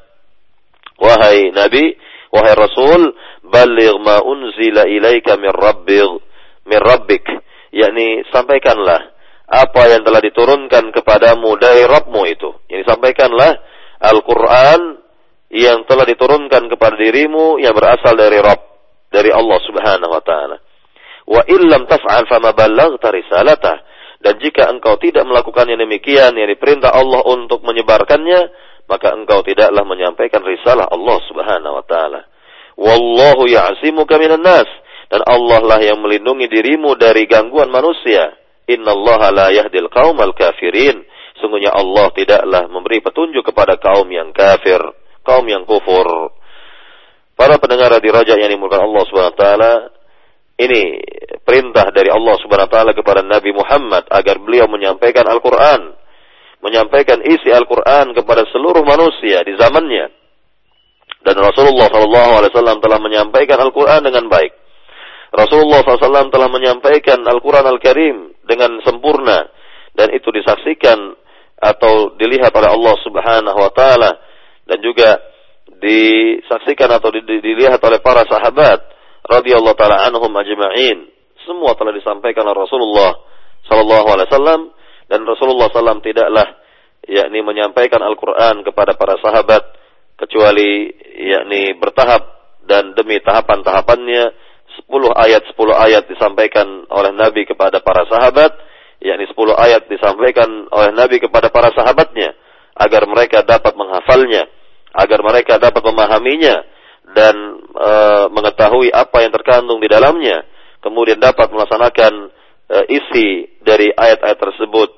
wahai 0.97 1.51
Nabi, 1.51 1.93
wahai 2.33 2.55
Rasul, 2.57 3.15
baligh 3.47 3.95
ma 4.03 4.19
unzila 4.25 4.89
ilaika 4.89 5.37
min 5.37 5.53
rabbik, 5.53 6.11
min 6.67 6.81
rabbik. 6.81 7.27
yakni 7.75 8.23
sampaikanlah 8.31 9.14
apa 9.45 9.83
yang 9.93 10.03
telah 10.03 10.25
diturunkan 10.25 10.91
kepadamu 10.91 11.55
dari 11.61 11.85
Rabbmu 11.85 12.23
itu. 12.29 12.51
Yani 12.73 12.85
sampaikanlah 12.89 13.53
Al-Qur'an 14.01 15.05
yang 15.53 15.85
telah 15.87 16.09
diturunkan 16.09 16.67
kepada 16.73 16.97
dirimu 16.97 17.61
yang 17.61 17.77
berasal 17.77 18.17
dari 18.17 18.41
Rabb, 18.41 18.63
dari 19.13 19.31
Allah 19.31 19.59
Subhanahu 19.63 20.13
wa 20.13 20.23
taala. 20.25 20.57
Wa 21.25 21.43
illam 21.49 21.87
taf'al 21.87 22.27
fama 22.29 22.57
ballaghta 22.57 23.13
risalatah. 23.13 23.79
Dan 24.25 24.41
jika 24.41 24.73
engkau 24.73 24.97
tidak 24.97 25.29
melakukan 25.29 25.69
yang 25.69 25.85
demikian 25.85 26.33
yang 26.33 26.49
diperintah 26.49 26.89
Allah 26.89 27.21
untuk 27.29 27.61
menyebarkannya, 27.61 28.49
maka 28.89 29.13
engkau 29.13 29.45
tidaklah 29.45 29.85
menyampaikan 29.85 30.41
risalah 30.41 30.89
Allah 30.89 31.19
Subhanahu 31.29 31.75
wa 31.77 31.85
taala. 31.85 32.21
Wallahu 32.81 33.45
ya'simuka 33.47 34.17
minan 34.17 34.41
nas 34.41 34.67
dan 35.13 35.21
Allah 35.29 35.61
lah 35.63 35.81
yang 35.85 36.01
melindungi 36.01 36.49
dirimu 36.51 36.97
dari 36.97 37.29
gangguan 37.29 37.69
manusia. 37.69 38.33
Innallaha 38.69 39.29
la 39.35 39.49
yahdil 39.53 39.89
qaumal 39.93 40.33
kafirin. 40.33 41.05
Sungguhnya 41.41 41.75
Allah 41.75 42.09
tidaklah 42.15 42.71
memberi 42.71 43.05
petunjuk 43.05 43.45
kepada 43.45 43.77
kaum 43.77 44.09
yang 44.09 44.33
kafir 44.33 44.81
kaum 45.25 45.49
yang 45.49 45.65
kufur. 45.65 46.31
Para 47.35 47.59
pendengar 47.59 47.91
di 47.99 48.13
Raja 48.13 48.39
yang 48.39 48.53
dimulakan 48.53 48.87
Allah 48.87 49.03
Subhanahu 49.09 49.35
wa 49.35 49.41
taala, 49.41 49.75
Ini 50.55 51.03
perintah 51.43 51.91
dari 51.91 52.15
Allah 52.15 52.39
Subhanahu 52.39 52.71
wa 52.71 52.75
taala 52.79 52.93
kepada 52.95 53.27
Nabi 53.27 53.51
Muhammad 53.51 54.07
agar 54.07 54.39
beliau 54.39 54.71
menyampaikan 54.71 55.27
Al-Qur'an, 55.27 55.99
menyampaikan 56.63 57.27
isi 57.27 57.51
Al-Qur'an 57.51 58.15
kepada 58.15 58.47
seluruh 58.55 58.87
manusia 58.87 59.43
di 59.43 59.59
zamannya. 59.59 60.15
Dan 61.27 61.43
Rasulullah 61.43 61.91
SAW 61.91 62.79
telah 62.79 63.01
menyampaikan 63.03 63.59
Al-Quran 63.67 64.07
dengan 64.07 64.31
baik. 64.31 64.55
Rasulullah 65.35 65.83
SAW 65.83 66.31
telah 66.31 66.47
menyampaikan 66.47 67.27
Al-Quran 67.27 67.75
Al-Karim 67.75 68.31
dengan 68.45 68.81
sempurna. 68.85 69.49
Dan 69.95 70.11
itu 70.11 70.27
disaksikan 70.35 71.15
atau 71.55 72.19
dilihat 72.19 72.51
oleh 72.51 72.71
Allah 72.71 72.97
Subhanahu 73.03 73.59
Wa 73.59 73.73
Taala 73.73 74.11
dan 74.67 74.79
juga 74.83 75.23
disaksikan 75.81 76.89
atau 76.97 77.13
dilihat 77.15 77.81
oleh 77.81 78.01
para 78.01 78.25
sahabat 78.25 78.81
radhiyallahu 79.25 79.77
taala 79.77 80.09
anhum 80.09 80.33
ajma'in. 80.33 81.09
Semua 81.45 81.77
telah 81.77 81.93
disampaikan 81.93 82.49
oleh 82.49 82.65
Rasulullah 82.65 83.13
sallallahu 83.69 84.09
alaihi 84.09 84.29
wasallam 84.33 84.63
dan 85.09 85.21
Rasulullah 85.29 85.69
SAW 85.69 86.01
tidaklah 86.01 86.57
yakni 87.05 87.45
menyampaikan 87.45 88.01
Al-Qur'an 88.01 88.65
kepada 88.65 88.97
para 88.97 89.21
sahabat 89.21 89.61
kecuali 90.17 90.89
yakni 91.21 91.77
bertahap 91.77 92.25
dan 92.65 92.97
demi 92.97 93.21
tahapan-tahapannya 93.21 94.25
10 94.83 94.91
ayat 95.15 95.43
10 95.55 95.57
ayat 95.71 96.05
disampaikan 96.11 96.67
oleh 96.91 97.13
Nabi 97.15 97.47
kepada 97.47 97.79
para 97.81 98.07
sahabat 98.11 98.53
yakni 98.99 99.25
10 99.29 99.37
ayat 99.55 99.83
disampaikan 99.87 100.49
oleh 100.71 100.91
Nabi 100.95 101.23
kepada 101.23 101.53
para 101.53 101.71
sahabatnya 101.71 102.35
agar 102.75 103.07
mereka 103.07 103.47
dapat 103.47 103.75
menghafalnya 103.79 104.51
agar 104.95 105.21
mereka 105.23 105.59
dapat 105.59 105.83
memahaminya 105.83 106.57
dan 107.15 107.35
e, 107.75 107.91
mengetahui 108.31 108.91
apa 108.91 109.23
yang 109.23 109.33
terkandung 109.35 109.79
di 109.79 109.87
dalamnya 109.91 110.47
kemudian 110.83 111.19
dapat 111.19 111.51
melaksanakan 111.51 112.31
e, 112.71 112.77
isi 112.91 113.29
dari 113.63 113.91
ayat-ayat 113.95 114.39
tersebut. 114.39 114.91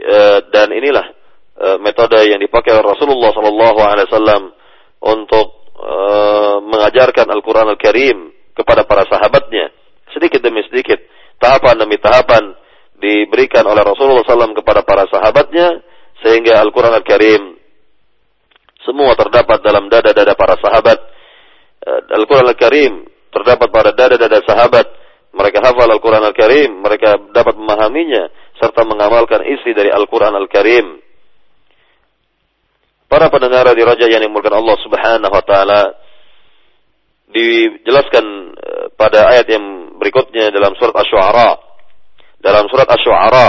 E, 0.00 0.18
dan 0.52 0.72
inilah 0.72 1.20
Eh, 1.60 1.76
metode 1.76 2.16
yang 2.24 2.40
dipakai 2.40 2.72
Rasulullah 2.80 3.36
Wasallam 3.36 4.48
untuk 5.04 5.68
uh, 5.76 6.56
mengajarkan 6.64 7.28
Al-Quran 7.28 7.68
Al-Karim 7.68 8.32
kepada 8.54 8.86
para 8.86 9.06
sahabatnya. 9.06 9.72
Sedikit 10.10 10.42
demi 10.42 10.62
sedikit 10.66 10.98
tahapan 11.40 11.74
demi 11.80 11.96
tahapan 11.96 12.52
diberikan 13.00 13.64
oleh 13.64 13.80
Rasulullah 13.80 14.22
SAW 14.22 14.52
kepada 14.60 14.84
para 14.84 15.08
sahabatnya 15.08 15.80
sehingga 16.20 16.60
Al-Quran 16.60 17.00
Al-Karim 17.00 17.42
semua 18.84 19.16
terdapat 19.16 19.64
dalam 19.64 19.88
dada-dada 19.88 20.36
para 20.36 20.60
sahabat. 20.60 20.98
Uh, 21.80 22.00
Al-Quran 22.20 22.44
Al-Karim 22.44 22.92
terdapat 23.32 23.68
pada 23.72 23.90
dada-dada 23.96 24.44
sahabat. 24.44 24.86
Mereka 25.32 25.64
hafal 25.64 25.88
Al-Quran 25.88 26.20
Al-Karim 26.28 26.84
mereka 26.84 27.16
dapat 27.32 27.56
memahaminya 27.56 28.28
serta 28.60 28.84
mengamalkan 28.84 29.40
isi 29.48 29.72
dari 29.72 29.88
Al-Quran 29.88 30.36
Al-Karim. 30.36 31.00
Para 33.08 33.26
pendengar 33.32 33.66
di 33.74 33.82
Raja 33.82 34.06
yang 34.06 34.22
dimulakan 34.22 34.60
Allah 34.60 34.76
Subhanahu 34.86 35.34
wa 35.34 35.42
taala 35.42 35.82
dijelaskan 37.30 38.24
eh, 38.54 38.86
pada 38.94 39.30
ayat 39.30 39.46
yang 39.50 39.96
berikutnya 39.96 40.50
dalam 40.50 40.74
surat 40.76 40.94
Asy-Syu'ara. 40.94 41.50
Dalam 42.40 42.66
surat 42.68 42.88
Asy-Syu'ara 42.88 43.48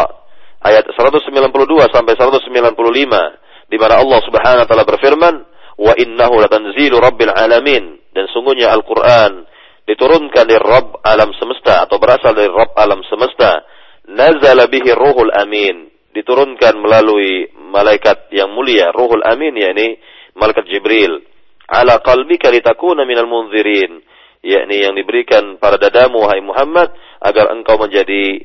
ayat 0.62 0.86
192 0.94 1.50
sampai 1.90 2.14
195 2.16 3.72
di 3.72 3.78
mana 3.80 3.94
Allah 4.04 4.20
Subhanahu 4.26 4.62
wa 4.64 4.68
taala 4.68 4.86
berfirman, 4.86 5.36
"Wa 5.80 5.94
innahu 5.98 6.44
latanzilu 6.44 7.00
rabbil 7.00 7.32
alamin." 7.32 7.98
Dan 8.12 8.28
sungguhnya 8.30 8.76
Al-Qur'an 8.76 9.48
diturunkan 9.88 10.44
dari 10.44 10.60
Rabb 10.60 11.00
alam 11.02 11.32
semesta 11.40 11.88
atau 11.88 11.96
berasal 11.96 12.36
dari 12.36 12.52
Rabb 12.52 12.76
alam 12.76 13.00
semesta. 13.08 13.64
Nazala 14.12 14.68
bihi 14.68 14.92
ruhul 14.92 15.32
amin 15.32 15.92
diturunkan 16.12 16.76
melalui 16.80 17.48
malaikat 17.72 18.32
yang 18.36 18.52
mulia, 18.52 18.92
Ruhul 18.92 19.24
Amin 19.24 19.56
yakni 19.56 19.98
malaikat 20.36 20.68
Jibril. 20.68 21.24
Ala 21.72 22.04
qalbika 22.04 22.52
litakuna 22.52 23.08
minal 23.08 23.32
munzirin, 23.32 24.04
yakni 24.44 24.84
yang 24.84 24.92
diberikan 24.92 25.56
pada 25.56 25.80
dadamu 25.80 26.28
wahai 26.28 26.44
Muhammad 26.44 26.92
agar 27.24 27.56
engkau 27.56 27.80
menjadi 27.80 28.44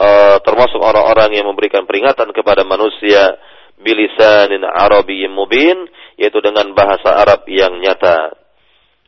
uh, 0.00 0.40
termasuk 0.40 0.80
orang-orang 0.80 1.36
yang 1.36 1.46
memberikan 1.50 1.84
peringatan 1.84 2.32
kepada 2.32 2.64
manusia 2.64 3.36
bilisanin 3.76 4.64
arabiyyin 4.64 5.34
mubin 5.34 5.76
yaitu 6.16 6.40
dengan 6.40 6.72
bahasa 6.72 7.20
Arab 7.20 7.44
yang 7.50 7.76
nyata. 7.82 8.32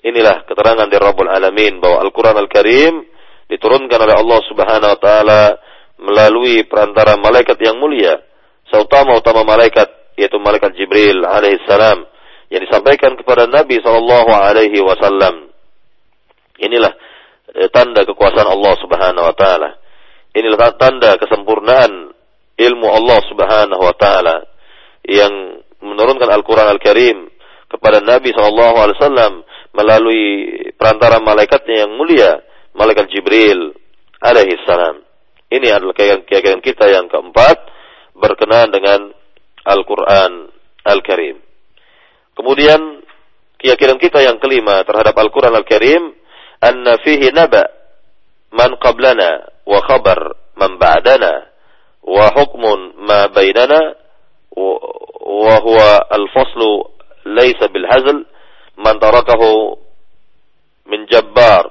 Inilah 0.04 0.44
keterangan 0.44 0.86
dari 0.86 1.00
Rabbul 1.00 1.30
Alamin 1.30 1.80
bahwa 1.80 2.04
Al-Qur'an 2.04 2.36
Al-Karim 2.36 3.08
diturunkan 3.48 3.98
oleh 4.04 4.16
Allah 4.20 4.40
Subhanahu 4.52 4.92
wa 4.92 5.00
taala 5.00 5.42
melalui 5.96 6.66
perantara 6.68 7.16
malaikat 7.16 7.56
yang 7.62 7.80
mulia, 7.80 8.20
seutama-utama 8.68 9.48
malaikat 9.48 9.88
yaitu 10.20 10.36
malaikat 10.36 10.76
Jibril 10.76 11.24
alaihissalam 11.24 12.15
yang 12.50 12.62
disampaikan 12.62 13.18
kepada 13.18 13.50
Nabi 13.50 13.82
sallallahu 13.82 14.30
alaihi 14.30 14.78
wasallam. 14.82 15.50
Inilah 16.62 16.92
eh, 17.54 17.68
tanda 17.74 18.06
kekuasaan 18.06 18.48
Allah 18.48 18.74
Subhanahu 18.80 19.24
wa 19.26 19.34
taala. 19.34 19.70
Inilah 20.36 20.76
tanda 20.78 21.16
kesempurnaan 21.18 22.12
ilmu 22.56 22.86
Allah 22.88 23.18
Subhanahu 23.28 23.82
wa 23.82 23.94
taala 23.96 24.36
yang 25.06 25.62
menurunkan 25.82 26.28
Al-Qur'an 26.30 26.72
Al-Karim 26.72 27.28
kepada 27.66 28.00
Nabi 28.00 28.30
sallallahu 28.32 28.76
alaihi 28.78 28.98
wasallam 28.98 29.32
melalui 29.76 30.24
perantara 30.78 31.20
malaikatnya 31.20 31.86
yang 31.86 31.92
mulia, 31.94 32.40
malaikat 32.72 33.10
Jibril 33.12 33.74
alaihi 34.22 34.56
salam. 34.64 35.02
Ini 35.46 35.78
adalah 35.78 35.94
keyakinan 36.26 36.58
kita 36.58 36.90
yang 36.90 37.06
keempat 37.06 37.70
berkenaan 38.18 38.72
dengan 38.74 39.14
Al-Quran 39.62 40.50
Al-Karim. 40.82 41.45
Kemudian 42.36 43.00
keyakinan 43.56 43.96
kita 43.96 44.20
yang 44.20 44.36
kelima 44.36 44.84
terhadap 44.84 45.16
Al-Quran 45.16 45.56
Al-Karim, 45.56 46.12
anna 46.60 47.00
fihi 47.00 47.32
naba 47.32 47.64
man 48.52 48.76
qablana 48.76 49.48
wa 49.64 49.80
khabar 49.88 50.36
man 50.60 50.76
ba'dana 50.76 51.48
wa 52.04 52.28
hukmun 52.36 53.00
ma 53.02 53.26
bainana 53.32 53.96
wa 54.56 55.54
huwa 55.64 56.06
al-faslu 56.12 56.86
laysa 57.26 57.66
bil 57.72 57.88
hazl 57.88 58.22
man 58.78 59.00
tarakahu 59.02 59.80
min 60.86 61.08
jabbar 61.10 61.66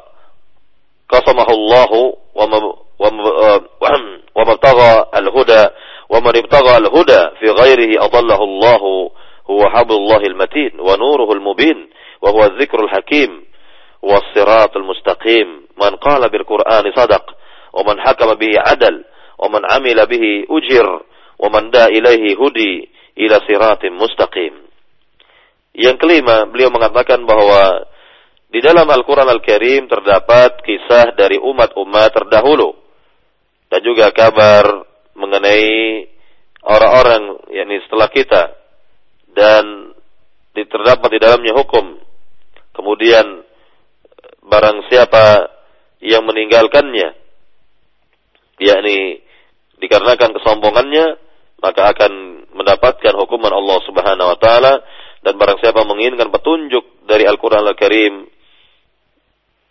qasamahu 1.08 1.54
Allah 1.54 1.92
wa 2.36 2.46
وما 4.36 4.52
ابتغى 4.52 4.92
الهدى 5.16 5.64
ومن 6.10 6.36
huwa 9.46 9.70
hablullahil 9.74 10.36
matin 10.36 10.74
wa 10.78 10.98
mubin 11.42 11.90
wa 12.22 12.30
hakim 12.92 13.46
wa 14.02 14.20
mustaqim 14.84 15.70
man 15.78 15.98
qala 16.02 16.30
sadaq 16.94 17.26
wa 17.74 17.82
man 17.86 17.98
bihi 18.38 18.58
adal 18.58 19.06
wa 19.40 19.48
man 19.50 19.64
bihi 20.10 20.46
ujir 20.50 20.88
wa 21.40 21.48
man 21.50 21.72
hudi 22.38 22.90
ila 23.16 23.38
mustaqim 23.94 24.54
yang 25.76 26.00
kelima 26.00 26.48
beliau 26.48 26.72
mengatakan 26.72 27.28
bahwa 27.28 27.92
di 28.56 28.64
dalam 28.64 28.88
Al-Quran 28.88 29.28
Al-Karim 29.28 29.92
terdapat 29.92 30.64
kisah 30.64 31.12
dari 31.12 31.36
umat-umat 31.36 32.08
terdahulu. 32.16 32.72
Dan 33.68 33.84
juga 33.84 34.16
kabar 34.16 34.64
mengenai 35.12 36.08
orang-orang 36.64 37.52
yakni 37.52 37.84
setelah 37.84 38.08
kita 38.08 38.44
dan 39.36 39.92
terdapat 40.56 41.10
di 41.12 41.20
dalamnya 41.20 41.54
hukum. 41.60 42.00
Kemudian 42.72 43.44
barang 44.46 44.78
siapa 44.88 45.52
yang 46.00 46.24
meninggalkannya 46.24 47.16
yakni 48.56 49.20
dikarenakan 49.84 50.32
kesombongannya 50.40 51.20
maka 51.60 51.92
akan 51.92 52.12
mendapatkan 52.56 53.14
hukuman 53.20 53.52
Allah 53.52 53.80
Subhanahu 53.84 54.32
wa 54.32 54.40
taala. 54.40 54.74
Dan 55.26 55.42
barang 55.42 55.58
siapa 55.58 55.82
menginginkan 55.82 56.30
petunjuk 56.30 57.10
dari 57.10 57.26
Al-Qur'an 57.26 57.66
Al-Karim 57.66 58.30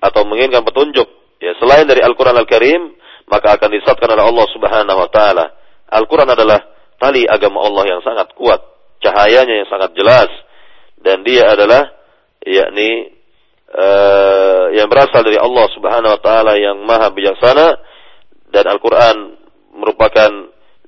atau 0.02 0.26
menginginkan 0.26 0.66
petunjuk 0.66 1.06
ya 1.38 1.54
selain 1.62 1.86
dari 1.86 2.02
Al-Qur'an 2.02 2.34
Al-Karim 2.34 2.90
maka 3.30 3.54
akan 3.54 3.70
disesatkan 3.70 4.18
oleh 4.18 4.24
Allah 4.26 4.46
Subhanahu 4.50 4.98
wa 4.98 5.10
taala. 5.14 5.54
Al-Qur'an 5.94 6.26
adalah 6.26 6.58
tali 6.98 7.22
agama 7.22 7.62
Allah 7.62 7.84
yang 7.86 8.00
sangat 8.02 8.34
kuat, 8.34 8.60
cahayanya 9.04 9.60
yang 9.60 9.68
sangat 9.68 9.92
jelas. 9.92 10.32
Dan 10.96 11.20
dia 11.20 11.52
adalah 11.52 11.92
yakni 12.40 13.12
uh, 13.68 14.72
yang 14.72 14.88
berasal 14.88 15.20
dari 15.20 15.36
Allah 15.36 15.66
Subhanahu 15.76 16.16
wa 16.16 16.20
taala 16.24 16.56
yang 16.56 16.80
maha 16.80 17.12
bijaksana. 17.12 17.76
Dan 18.48 18.64
Al-Qur'an 18.70 19.16
merupakan 19.76 20.30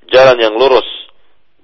jalan 0.09 0.39
yang 0.39 0.55
lurus. 0.55 0.87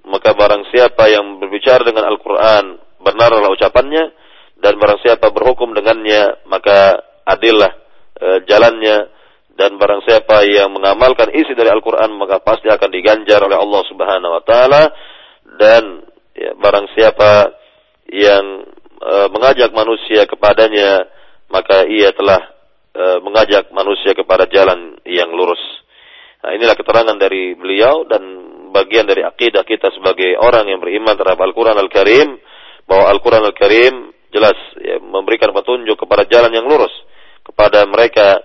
Maka 0.02 0.34
barang 0.34 0.66
siapa 0.74 1.06
yang 1.08 1.38
berbicara 1.38 1.86
dengan 1.86 2.10
Al-Qur'an 2.10 2.76
benarlah 3.00 3.48
ucapannya. 3.54 4.20
Dan 4.62 4.78
barang 4.78 5.02
siapa 5.02 5.30
berhukum 5.34 5.74
dengannya 5.74 6.46
maka 6.46 6.98
adillah 7.26 7.72
eh, 8.18 8.38
jalannya. 8.46 9.10
Dan 9.52 9.78
barang 9.78 10.02
siapa 10.02 10.42
yang 10.48 10.74
mengamalkan 10.74 11.30
isi 11.30 11.54
dari 11.54 11.70
Al-Qur'an 11.70 12.10
maka 12.18 12.42
pasti 12.42 12.66
akan 12.66 12.90
diganjar 12.90 13.46
oleh 13.46 13.58
Allah 13.58 13.82
Subhanahu 13.86 14.32
wa 14.34 14.42
taala. 14.42 14.82
Dan 15.46 16.11
ya, 16.36 16.52
barang 16.56 16.86
siapa 16.96 17.52
yang 18.08 18.44
eh, 19.00 19.28
mengajak 19.32 19.70
manusia 19.72 20.28
kepadanya 20.28 21.06
maka 21.52 21.84
ia 21.88 22.12
telah 22.16 22.40
eh, 22.96 23.18
mengajak 23.20 23.68
manusia 23.72 24.16
kepada 24.16 24.48
jalan 24.48 24.96
yang 25.04 25.32
lurus. 25.32 25.60
Nah, 26.42 26.58
inilah 26.58 26.74
keterangan 26.74 27.14
dari 27.16 27.54
beliau 27.54 28.02
dan 28.08 28.22
bagian 28.72 29.06
dari 29.06 29.22
akidah 29.22 29.62
kita 29.62 29.92
sebagai 29.94 30.34
orang 30.40 30.66
yang 30.66 30.80
beriman 30.82 31.14
terhadap 31.14 31.38
Al-Quran 31.38 31.78
Al-Karim 31.78 32.28
bahwa 32.88 33.04
Al-Quran 33.14 33.44
Al-Karim 33.46 33.94
jelas 34.32 34.56
ya, 34.80 34.98
memberikan 34.98 35.52
petunjuk 35.52 35.94
kepada 36.00 36.24
jalan 36.26 36.50
yang 36.50 36.66
lurus 36.66 36.90
kepada 37.44 37.84
mereka 37.84 38.40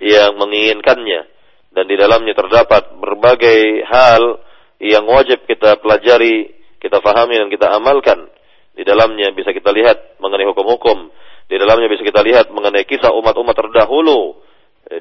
yang 0.00 0.36
menginginkannya 0.36 1.28
dan 1.70 1.84
di 1.86 1.94
dalamnya 1.94 2.34
terdapat 2.34 2.98
berbagai 2.98 3.86
hal 3.86 4.42
yang 4.80 5.06
wajib 5.06 5.44
kita 5.44 5.78
pelajari, 5.78 6.50
kita 6.80 6.98
fahami 7.04 7.36
dan 7.36 7.48
kita 7.52 7.70
amalkan. 7.76 8.26
Di 8.74 8.82
dalamnya 8.82 9.30
bisa 9.36 9.52
kita 9.52 9.70
lihat 9.76 10.16
mengenai 10.18 10.48
hukum-hukum, 10.48 11.12
di 11.50 11.56
dalamnya 11.60 11.90
bisa 11.90 12.00
kita 12.06 12.24
lihat 12.24 12.48
mengenai 12.54 12.88
kisah 12.88 13.12
umat-umat 13.12 13.52
terdahulu 13.52 14.40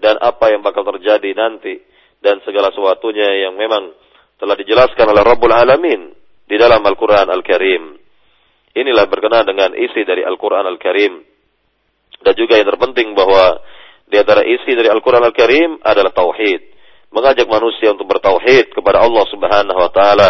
dan 0.04 0.20
apa 0.20 0.52
yang 0.52 0.62
bakal 0.62 0.84
terjadi 0.84 1.32
nanti 1.34 1.80
dan 2.20 2.44
segala 2.44 2.70
sesuatunya 2.76 3.48
yang 3.48 3.56
memang 3.56 3.96
telah 4.40 4.56
dijelaskan 4.60 5.08
oleh 5.14 5.24
Rabbul 5.24 5.56
Alamin 5.56 6.12
di 6.50 6.56
dalam 6.60 6.84
Al-Quran 6.84 7.28
Al-Karim. 7.32 7.84
Inilah 8.76 9.06
berkenaan 9.10 9.48
dengan 9.48 9.72
isi 9.76 10.02
dari 10.06 10.22
Al-Quran 10.24 10.66
Al-Karim. 10.68 11.14
Dan 12.20 12.34
juga 12.36 12.60
yang 12.60 12.68
terpenting 12.68 13.16
bahwa 13.16 13.64
di 14.10 14.18
antara 14.20 14.44
isi 14.44 14.74
dari 14.76 14.90
Al-Quran 14.92 15.24
Al-Karim 15.24 15.80
adalah 15.86 16.12
tauhid. 16.12 16.62
Mengajak 17.10 17.46
manusia 17.50 17.90
untuk 17.94 18.06
bertauhid 18.06 18.74
kepada 18.74 19.02
Allah 19.02 19.26
Subhanahu 19.30 19.80
wa 19.80 19.92
taala, 19.94 20.30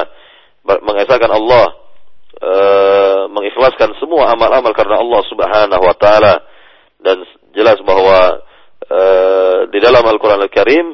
mengesahkan 0.65 1.31
Allah, 1.31 1.65
e, 2.39 2.51
mengikhlaskan 3.31 3.95
semua 3.99 4.31
amal-amal 4.33 4.71
karena 4.75 4.99
Allah 4.99 5.21
Subhanahu 5.27 5.83
wa 5.83 5.95
taala 5.95 6.43
dan 6.99 7.23
jelas 7.55 7.79
bahwa 7.83 8.43
e, 8.83 9.01
di 9.71 9.79
dalam 9.79 10.03
Al-Quran 10.03 10.41
Al-Karim 10.43 10.87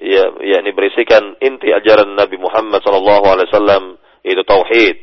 ya 0.00 0.32
yakni 0.40 0.72
berisikan 0.72 1.36
inti 1.44 1.68
ajaran 1.68 2.16
Nabi 2.16 2.40
Muhammad 2.40 2.80
sallallahu 2.80 3.24
alaihi 3.28 3.48
wasallam 3.52 3.84
itu 4.24 4.42
tauhid, 4.44 4.96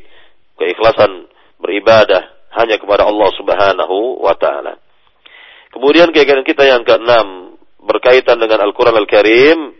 keikhlasan 0.58 1.30
beribadah 1.58 2.22
hanya 2.58 2.78
kepada 2.78 3.06
Allah 3.06 3.30
Subhanahu 3.38 4.22
wa 4.22 4.34
taala. 4.34 4.78
Kemudian 5.70 6.10
keyakinan 6.10 6.42
kita 6.42 6.64
yang 6.66 6.82
keenam 6.82 7.54
berkaitan 7.82 8.40
dengan 8.40 8.66
Al-Qur'an 8.66 8.96
Al-Karim 8.98 9.77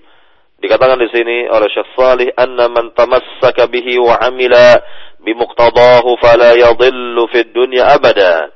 Dikatakan 0.58 0.98
di 0.98 1.06
sini 1.14 1.46
oleh 1.46 1.70
Syekh 1.70 1.94
Salih 1.94 2.34
anna 2.34 2.66
man 2.66 2.90
tamassaka 2.90 3.70
bihi 3.70 3.94
wa 4.02 4.18
amila 4.18 4.74
bi 5.22 5.30
muqtadahu 5.30 6.18
fala 6.18 6.58
yadhillu 6.58 7.30
fid 7.30 7.54
dunya 7.54 7.86
abada 7.86 8.50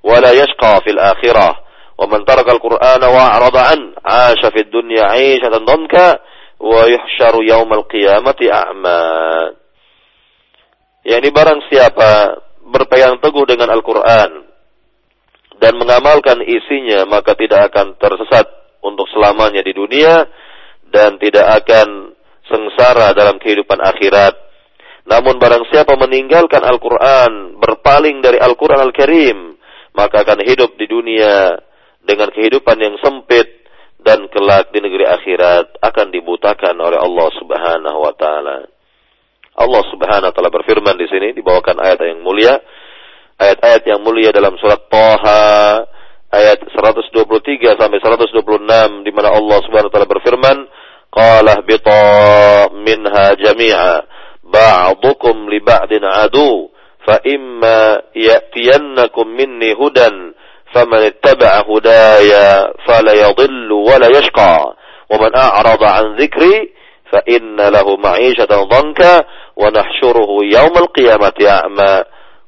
wa 0.00 0.16
la 0.16 0.32
yashqa 0.32 0.80
fil 0.80 0.96
akhirah 0.96 1.52
wa 2.00 2.08
man 2.08 2.24
taraka 2.24 2.56
al-Qur'ana 2.56 3.04
wa 3.04 3.36
arada 3.36 3.68
an 3.68 3.80
'asha 4.00 4.48
fid 4.48 4.72
dunya 4.72 5.12
'ishatan 5.12 5.68
dhanka 5.68 6.24
wa 6.56 6.88
yuhsyaru 6.88 7.44
yaumal 7.44 7.84
qiyamati 7.84 8.48
a'ma. 8.48 9.02
Yani 11.04 11.28
barang 11.28 11.68
siapa 11.68 12.38
berpegang 12.64 13.20
teguh 13.20 13.44
dengan 13.44 13.76
Al-Qur'an 13.76 14.30
dan 15.60 15.76
mengamalkan 15.76 16.40
isinya 16.40 17.04
maka 17.04 17.36
tidak 17.36 17.68
akan 17.68 18.00
tersesat 18.00 18.48
untuk 18.80 19.04
selamanya 19.12 19.60
di 19.60 19.76
dunia 19.76 20.26
dan 20.92 21.16
tidak 21.16 21.64
akan 21.64 22.12
sengsara 22.46 23.16
dalam 23.16 23.40
kehidupan 23.40 23.80
akhirat. 23.80 24.36
Namun 25.08 25.40
barang 25.40 25.66
siapa 25.72 25.98
meninggalkan 25.98 26.62
Al-Quran, 26.62 27.58
berpaling 27.58 28.22
dari 28.22 28.38
Al-Quran 28.38 28.78
Al-Karim, 28.78 29.38
maka 29.96 30.22
akan 30.22 30.46
hidup 30.46 30.78
di 30.78 30.86
dunia 30.86 31.58
dengan 32.04 32.30
kehidupan 32.30 32.78
yang 32.78 32.94
sempit 33.02 33.66
dan 34.02 34.26
kelak 34.30 34.70
di 34.74 34.82
negeri 34.82 35.06
akhirat 35.06 35.78
akan 35.78 36.06
dibutakan 36.10 36.74
oleh 36.78 36.98
Allah 36.98 37.28
Subhanahu 37.38 37.98
wa 37.98 38.14
taala. 38.14 38.66
Allah 39.52 39.82
Subhanahu 39.90 40.30
wa 40.30 40.34
taala 40.34 40.50
berfirman 40.50 40.94
di 40.98 41.06
sini 41.10 41.34
dibawakan 41.34 41.82
ayat 41.82 41.98
yang 42.02 42.22
mulia, 42.22 42.58
ayat-ayat 43.38 43.82
yang 43.86 44.00
mulia 44.02 44.30
dalam 44.34 44.54
surat 44.58 44.86
Thaha 44.90 45.42
ayat 46.32 46.58
123 46.64 47.76
sampai 47.76 47.98
126 48.00 49.06
di 49.06 49.12
mana 49.12 49.28
Allah 49.34 49.58
Subhanahu 49.66 49.90
wa 49.90 49.94
taala 49.94 50.08
berfirman, 50.10 50.58
"Qala 51.12 51.60
bita 51.68 52.72
minha 52.72 53.36
jami'a 53.36 54.00
ba'dukum 54.42 55.52
li 55.52 55.60
ba'din 55.60 56.04
adu 56.04 56.72
fa 57.04 57.20
imma 57.24 58.00
ya'tiyannakum 58.16 59.28
minni 59.28 59.76
hudan 59.76 60.32
فمن 60.72 60.98
اتبع 61.04 61.52
هدايا 61.68 62.72
فلا 62.88 63.12
يضل 63.12 63.72
ولا 63.72 64.08
يشقى 64.18 64.74
ومن 65.10 65.36
أعرض 65.36 65.84
عن 65.84 66.16
ذكري 66.16 66.72
فإن 67.12 67.56
له 67.60 67.96
معيشة 67.96 68.64
ضنكا 68.64 69.20
ونحشره 69.56 70.30
يوم 70.42 70.74
القيامة 70.76 71.32
أعمى. 71.48 72.04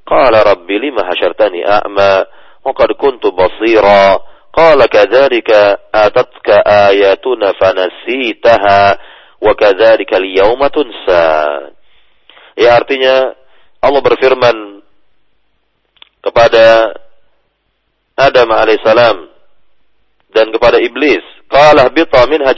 قال 0.06 0.46
رب 0.46 0.70
لم 0.70 0.96
حشرتني 1.04 1.68
أعمى؟ 1.68 2.24
وقد 2.64 2.92
كنت 2.92 3.26
بصيرا. 3.26 4.18
Qala 4.54 4.86
kadzalika 4.86 5.90
atatka 5.90 6.62
ayatuna 6.62 7.58
fanasitaha 7.58 8.82
wa 9.42 9.52
kadzalika 9.58 10.14
al-yawma 10.22 10.70
tunsa. 10.70 11.26
Ya 12.54 12.78
artinya 12.78 13.34
Allah 13.82 13.98
berfirman 13.98 14.78
kepada 16.22 16.94
Adam 18.14 18.48
alaihissalam 18.54 19.26
dan 20.30 20.54
kepada 20.54 20.78
iblis, 20.78 21.22
"Qalah 21.50 21.90
bita 21.90 22.22
minha. 22.30 22.54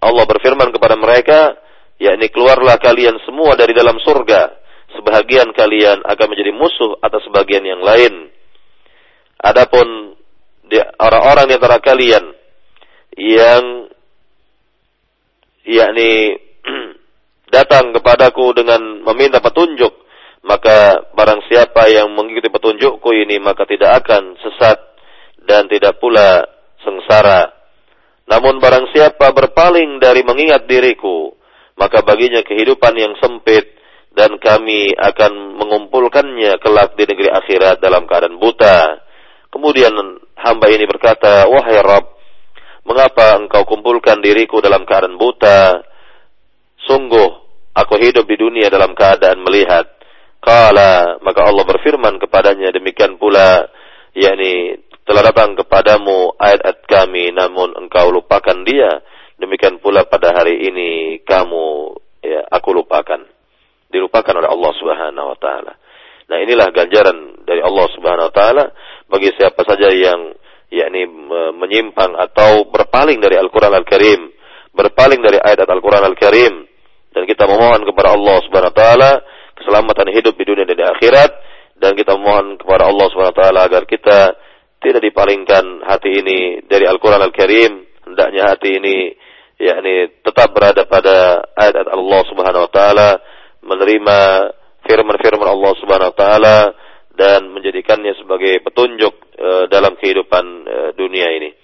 Allah 0.00 0.24
berfirman 0.24 0.70
kepada 0.70 0.94
mereka, 0.94 1.58
yakni 1.98 2.30
keluarlah 2.30 2.78
kalian 2.78 3.18
semua 3.26 3.58
dari 3.58 3.74
dalam 3.74 3.98
surga. 3.98 4.54
Sebahagian 4.94 5.50
kalian 5.50 6.06
akan 6.06 6.26
menjadi 6.30 6.54
musuh 6.54 6.94
atas 7.02 7.26
sebagian 7.26 7.66
yang 7.66 7.82
lain. 7.82 8.30
Adapun 9.38 10.19
orang-orang 10.78 11.50
di 11.50 11.54
antara 11.58 11.78
kalian 11.82 12.24
yang 13.18 13.64
yakni 15.66 16.38
datang 17.54 17.90
kepadaku 17.96 18.54
dengan 18.54 19.02
meminta 19.02 19.42
petunjuk 19.42 20.00
maka 20.40 21.04
barang 21.12 21.44
siapa 21.52 21.90
yang 21.92 22.16
mengikuti 22.16 22.48
petunjukku 22.48 23.12
ini 23.12 23.36
maka 23.42 23.68
tidak 23.68 24.04
akan 24.04 24.38
sesat 24.40 24.78
dan 25.44 25.68
tidak 25.68 26.00
pula 26.00 26.48
sengsara. 26.80 27.52
Namun 28.30 28.62
barang 28.62 28.94
siapa 28.94 29.34
berpaling 29.34 29.98
dari 29.98 30.22
mengingat 30.22 30.64
diriku, 30.64 31.34
maka 31.76 32.00
baginya 32.06 32.40
kehidupan 32.46 32.94
yang 32.94 33.12
sempit 33.18 33.74
dan 34.14 34.38
kami 34.38 34.94
akan 34.94 35.58
mengumpulkannya 35.58 36.56
kelak 36.62 36.94
di 36.94 37.04
negeri 37.04 37.28
akhirat 37.30 37.82
dalam 37.82 38.06
keadaan 38.06 38.38
buta. 38.38 39.09
Kemudian 39.50 39.90
hamba 40.38 40.66
ini 40.70 40.86
berkata, 40.86 41.50
Wahai 41.50 41.82
Rabb, 41.82 42.06
mengapa 42.86 43.36
engkau 43.36 43.66
kumpulkan 43.66 44.22
diriku 44.22 44.62
dalam 44.62 44.86
keadaan 44.86 45.18
buta? 45.18 45.82
Sungguh, 46.86 47.28
aku 47.74 47.94
hidup 47.98 48.24
di 48.24 48.38
dunia 48.38 48.70
dalam 48.70 48.94
keadaan 48.94 49.42
melihat. 49.42 49.86
Kala 50.40 51.20
maka 51.20 51.44
Allah 51.44 51.68
berfirman 51.68 52.16
kepadanya 52.16 52.72
demikian 52.72 53.20
pula 53.20 53.68
yakni 54.16 54.80
telah 55.04 55.20
datang 55.28 55.52
kepadamu 55.52 56.32
ayat-ayat 56.40 56.80
kami 56.88 57.28
namun 57.28 57.76
engkau 57.76 58.08
lupakan 58.08 58.64
dia 58.64 59.04
demikian 59.36 59.76
pula 59.84 60.08
pada 60.08 60.32
hari 60.32 60.64
ini 60.64 61.20
kamu 61.28 61.92
ya 62.24 62.40
aku 62.48 62.72
lupakan 62.72 63.20
dilupakan 63.90 64.34
oleh 64.38 64.48
Allah 64.48 64.72
Subhanahu 64.78 65.26
wa 65.34 65.38
taala. 65.40 65.72
Nah, 66.30 66.38
inilah 66.38 66.70
ganjaran 66.70 67.42
dari 67.42 67.58
Allah 67.58 67.86
Subhanahu 67.90 68.30
wa 68.30 68.34
taala 68.34 68.64
bagi 69.10 69.34
siapa 69.34 69.66
saja 69.66 69.90
yang 69.90 70.30
yakni 70.70 71.10
menyimpang 71.58 72.14
atau 72.14 72.70
berpaling 72.70 73.18
dari 73.18 73.34
Al-Qur'an 73.34 73.74
Al-Karim, 73.74 74.30
berpaling 74.70 75.18
dari 75.18 75.42
ayat 75.42 75.66
Al-Qur'an 75.66 76.06
Al-Karim. 76.06 76.70
Dan 77.10 77.26
kita 77.26 77.42
memohon 77.50 77.82
kepada 77.82 78.14
Allah 78.14 78.38
Subhanahu 78.46 78.70
wa 78.70 78.78
taala 78.78 79.12
keselamatan 79.58 80.14
hidup 80.14 80.38
di 80.38 80.44
dunia 80.46 80.62
dan 80.62 80.78
di 80.78 80.86
akhirat. 80.86 81.30
Dan 81.80 81.96
kita 81.96 82.12
mohon 82.20 82.60
kepada 82.60 82.92
Allah 82.92 83.08
SWT 83.08 83.40
agar 83.56 83.88
kita 83.88 84.36
tidak 84.84 85.00
dipalingkan 85.00 85.80
hati 85.88 86.12
ini 86.12 86.60
dari 86.68 86.84
Al-Quran 86.84 87.24
Al-Karim. 87.24 87.72
Hendaknya 88.04 88.52
hati 88.52 88.76
ini 88.76 89.16
yakni 89.56 90.12
tetap 90.20 90.52
berada 90.52 90.84
pada 90.84 91.40
ayat-ayat 91.56 91.88
Allah 91.88 92.20
Subhanahu 92.28 92.64
wa 92.68 92.72
taala 92.72 93.08
menerima 93.64 94.18
firman-firman 94.90 95.46
Allah 95.46 95.72
Subhanahu 95.78 96.10
wa 96.10 96.18
taala 96.18 96.58
dan 97.14 97.46
menjadikannya 97.54 98.18
sebagai 98.18 98.58
petunjuk 98.66 99.14
e, 99.38 99.48
dalam 99.70 99.94
kehidupan 99.94 100.44
e, 100.66 100.76
dunia 100.98 101.30
ini. 101.30 101.54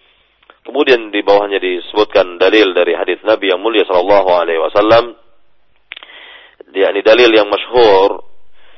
Kemudian 0.63 1.11
di 1.11 1.27
bawahnya 1.27 1.59
disebutkan 1.59 2.39
dalil 2.39 2.71
dari 2.71 2.95
hadis 2.95 3.19
Nabi 3.27 3.51
yang 3.51 3.59
mulia 3.59 3.83
sallallahu 3.87 4.31
alaihi 4.31 4.63
wasallam 4.63 5.15
yakni 6.77 7.01
dalil 7.01 7.31
yang 7.33 7.49
masyhur 7.49 8.21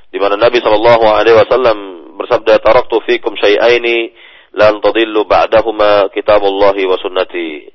di 0.08 0.16
mana 0.22 0.38
Nabi 0.38 0.62
sallallahu 0.62 1.04
alaihi 1.08 1.36
wasallam 1.36 1.78
bersabda 2.16 2.60
taraktu 2.62 3.00
fikum 3.04 3.36
syai'aini 3.36 4.12
lan 4.56 4.80
tadillu 4.80 5.28
ba'dahuma 5.28 6.08
kitabullahi 6.14 6.88
wa 6.88 6.96
sunnati. 6.96 7.68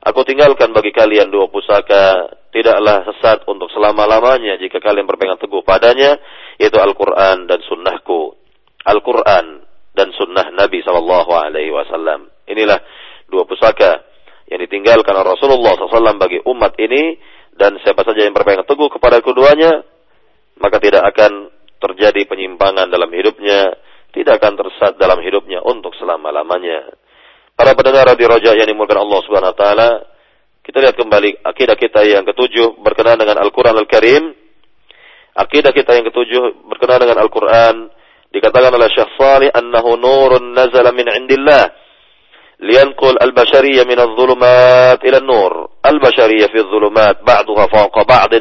Aku 0.00 0.24
tinggalkan 0.24 0.72
bagi 0.72 0.96
kalian 0.96 1.28
dua 1.28 1.52
pusaka, 1.52 2.32
tidaklah 2.56 3.04
sesat 3.04 3.44
untuk 3.44 3.68
selama-lamanya 3.68 4.56
jika 4.56 4.80
kalian 4.80 5.04
berpegang 5.04 5.36
teguh 5.36 5.60
padanya, 5.60 6.16
yaitu 6.56 6.80
Al-Quran 6.80 7.44
dan 7.44 7.60
sunnahku. 7.68 8.32
Al-Quran 8.80 9.60
dan 9.92 10.08
sunnah 10.16 10.48
Nabi 10.56 10.80
Sallallahu 10.80 11.30
Alaihi 11.36 11.68
Wasallam. 11.68 12.32
Inilah 12.48 12.80
dua 13.28 13.44
pusaka 13.44 14.00
yang 14.48 14.64
ditinggalkan 14.66 15.14
Rasulullah 15.14 15.78
SAW 15.78 16.18
bagi 16.18 16.42
umat 16.42 16.74
ini 16.80 17.20
dan 17.54 17.76
siapa 17.84 18.02
saja 18.02 18.24
yang 18.24 18.32
berpegang 18.32 18.64
teguh 18.64 18.88
kepada 18.88 19.20
keduanya, 19.20 19.84
maka 20.58 20.80
tidak 20.80 21.06
akan 21.12 21.52
terjadi 21.76 22.24
penyimpangan 22.24 22.88
dalam 22.88 23.12
hidupnya, 23.12 23.76
tidak 24.16 24.40
akan 24.40 24.58
tersesat 24.58 24.96
dalam 24.96 25.20
hidupnya 25.20 25.60
untuk 25.60 25.92
selama-lamanya. 26.00 26.88
Para 27.60 27.76
pendengar 27.76 28.08
di 28.16 28.24
Roja 28.24 28.56
yang 28.56 28.72
dimulakan 28.72 29.04
Allah 29.04 29.20
Subhanahu 29.20 29.52
wa 29.52 29.58
taala, 29.60 29.90
kita 30.64 30.80
lihat 30.80 30.96
kembali 30.96 31.44
akidah 31.44 31.76
kita 31.76 32.08
yang 32.08 32.24
ketujuh 32.24 32.80
berkenaan 32.80 33.20
dengan 33.20 33.36
Al-Qur'an 33.36 33.76
Al-Karim. 33.76 34.32
Akidah 35.36 35.68
kita 35.68 35.92
yang 35.92 36.08
ketujuh 36.08 36.64
berkenaan 36.72 37.04
dengan 37.04 37.20
Al-Qur'an 37.20 37.92
dikatakan 38.32 38.72
oleh 38.72 38.88
Syekh 38.88 39.12
Salih 39.12 39.52
annahu 39.52 39.92
nurun 40.00 40.56
nazala 40.56 40.88
min 40.96 41.04
indillah 41.04 41.68
liyanqul 42.64 43.20
al-bashariyya 43.20 43.84
min 43.84 44.08
adh-dhulumat 44.08 45.04
ila 45.04 45.18
an-nur. 45.20 45.52
Al-bashariyya 45.84 46.48
fi 46.48 46.64
adh-dhulumat 46.64 47.28
ba'daha 47.28 47.68
fawqa 47.68 48.08
ba'd 48.08 48.40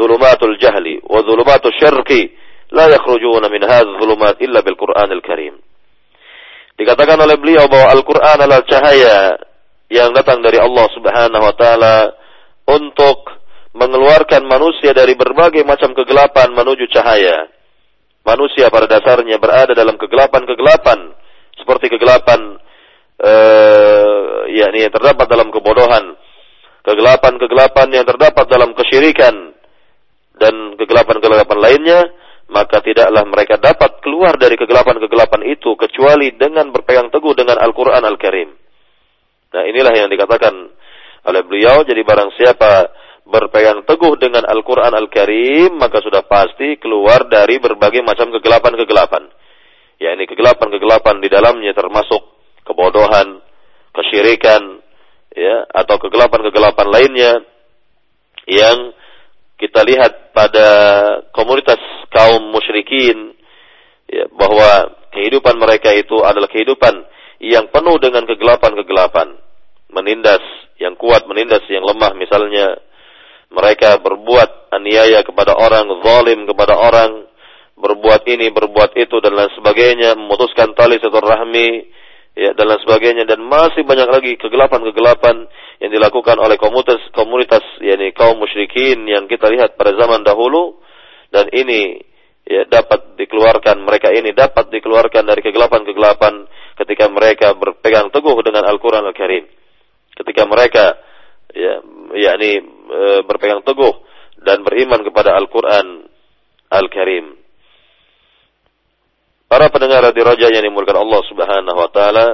dhulumatul 0.00 0.56
jahli 0.56 1.04
wa 1.04 1.20
dhulumatul 1.20 1.76
syirki 1.76 2.32
la 2.72 2.88
yakhrujuna 2.88 3.52
min 3.52 3.68
hadhihi 3.68 4.00
adh-dhulumat 4.00 4.40
illa 4.40 4.64
bil 4.64 4.80
Qur'an 4.80 5.12
al-Karim. 5.12 5.75
Dikatakan 6.76 7.16
oleh 7.16 7.40
beliau 7.40 7.64
bahwa 7.72 7.88
Al-Quran 7.96 8.36
adalah 8.44 8.60
cahaya 8.68 9.40
yang 9.88 10.12
datang 10.12 10.44
dari 10.44 10.60
Allah 10.60 10.86
subhanahu 10.92 11.44
wa 11.48 11.54
ta'ala 11.56 11.96
untuk 12.68 13.32
mengeluarkan 13.76 14.44
manusia 14.44 14.92
dari 14.92 15.16
berbagai 15.16 15.64
macam 15.64 15.96
kegelapan 15.96 16.52
menuju 16.52 16.84
cahaya. 16.92 17.48
Manusia 18.26 18.68
pada 18.68 18.90
dasarnya 18.90 19.38
berada 19.40 19.72
dalam 19.72 19.96
kegelapan-kegelapan 19.96 21.14
seperti 21.56 21.88
kegelapan 21.94 22.58
eh, 23.24 24.36
yakni 24.52 24.84
yang 24.84 24.92
terdapat 24.92 25.26
dalam 25.30 25.48
kebodohan, 25.48 26.12
kegelapan-kegelapan 26.84 27.88
yang 27.94 28.04
terdapat 28.04 28.44
dalam 28.50 28.74
kesyirikan 28.76 29.56
dan 30.36 30.76
kegelapan-kegelapan 30.76 31.58
lainnya 31.62 32.00
maka 32.46 32.78
tidaklah 32.78 33.26
mereka 33.26 33.58
dapat 33.58 33.98
keluar 34.02 34.38
dari 34.38 34.54
kegelapan-kegelapan 34.54 35.42
itu 35.50 35.74
kecuali 35.74 36.30
dengan 36.38 36.70
berpegang 36.70 37.10
teguh 37.10 37.34
dengan 37.34 37.58
Al-Quran 37.58 38.02
Al-Karim. 38.06 38.50
Nah 39.50 39.62
inilah 39.66 39.94
yang 39.94 40.08
dikatakan 40.10 40.54
oleh 41.26 41.42
beliau, 41.42 41.82
jadi 41.82 42.06
barang 42.06 42.30
siapa 42.38 42.90
berpegang 43.26 43.82
teguh 43.82 44.14
dengan 44.14 44.46
Al-Quran 44.46 44.94
Al-Karim, 44.94 45.74
maka 45.74 45.98
sudah 45.98 46.22
pasti 46.22 46.78
keluar 46.78 47.26
dari 47.26 47.58
berbagai 47.58 47.98
macam 48.06 48.30
kegelapan-kegelapan. 48.30 49.26
Ya 49.98 50.14
ini 50.14 50.30
kegelapan-kegelapan 50.30 51.18
di 51.18 51.28
dalamnya 51.32 51.74
termasuk 51.74 52.22
kebodohan, 52.62 53.42
kesyirikan, 53.90 54.78
ya 55.34 55.66
atau 55.66 55.98
kegelapan-kegelapan 55.98 56.86
lainnya 56.86 57.32
yang 58.46 58.94
kita 59.56 59.80
lihat 59.88 60.36
pada 60.36 60.68
komunitas 61.32 61.80
kaum 62.12 62.52
musyrikin 62.52 63.32
ya, 64.08 64.28
bahwa 64.36 64.92
kehidupan 65.16 65.56
mereka 65.56 65.96
itu 65.96 66.20
adalah 66.20 66.48
kehidupan 66.48 66.92
yang 67.40 67.68
penuh 67.72 67.96
dengan 68.00 68.24
kegelapan-kegelapan, 68.24 69.36
menindas 69.92 70.44
yang 70.76 70.96
kuat, 70.96 71.24
menindas 71.28 71.64
yang 71.68 71.84
lemah. 71.84 72.12
Misalnya 72.16 72.80
mereka 73.52 73.96
berbuat 74.00 74.72
aniaya 74.76 75.24
kepada 75.24 75.56
orang, 75.56 75.88
zalim 76.04 76.44
kepada 76.44 76.76
orang, 76.76 77.24
berbuat 77.76 78.24
ini, 78.28 78.52
berbuat 78.52 78.96
itu 78.96 79.16
dan 79.20 79.36
lain 79.36 79.52
sebagainya, 79.56 80.16
memutuskan 80.16 80.72
tali 80.76 81.00
silaturahmi, 81.00 81.68
ya 82.36 82.52
dan 82.52 82.64
lain 82.68 82.80
sebagainya 82.84 83.24
dan 83.24 83.40
masih 83.40 83.84
banyak 83.88 84.08
lagi 84.12 84.32
kegelapan-kegelapan 84.36 85.48
yang 85.80 85.92
dilakukan 85.92 86.36
oleh 86.40 86.56
komunitas 86.56 87.00
komunitas 87.12 87.62
yakni 87.84 88.12
kaum 88.16 88.40
musyrikin 88.40 89.04
yang 89.04 89.28
kita 89.28 89.48
lihat 89.52 89.76
pada 89.76 89.92
zaman 89.92 90.24
dahulu 90.24 90.80
dan 91.28 91.52
ini 91.52 92.00
ya 92.46 92.64
dapat 92.64 93.18
dikeluarkan 93.18 93.82
mereka 93.82 94.14
ini 94.14 94.30
dapat 94.30 94.70
dikeluarkan 94.70 95.26
dari 95.26 95.42
kegelapan-kegelapan 95.42 96.46
ketika 96.78 97.10
mereka 97.10 97.56
berpegang 97.56 98.12
teguh 98.12 98.36
dengan 98.44 98.68
Al-Qur'an 98.68 99.02
Al-Karim. 99.02 99.44
Ketika 100.16 100.48
mereka 100.48 100.96
ya 101.52 101.80
yakni 102.14 102.62
e, 102.88 103.00
berpegang 103.26 103.64
teguh 103.66 103.92
dan 104.40 104.62
beriman 104.62 105.02
kepada 105.02 105.34
Al-Qur'an 105.34 106.06
Al-Karim. 106.70 107.36
Para 109.46 109.70
pendengar 109.70 110.10
di 110.10 110.22
Raja 110.22 110.50
yang 110.50 110.64
dimulakan 110.66 111.06
Allah 111.06 111.22
Subhanahu 111.30 111.78
wa 111.78 111.90
taala, 111.90 112.26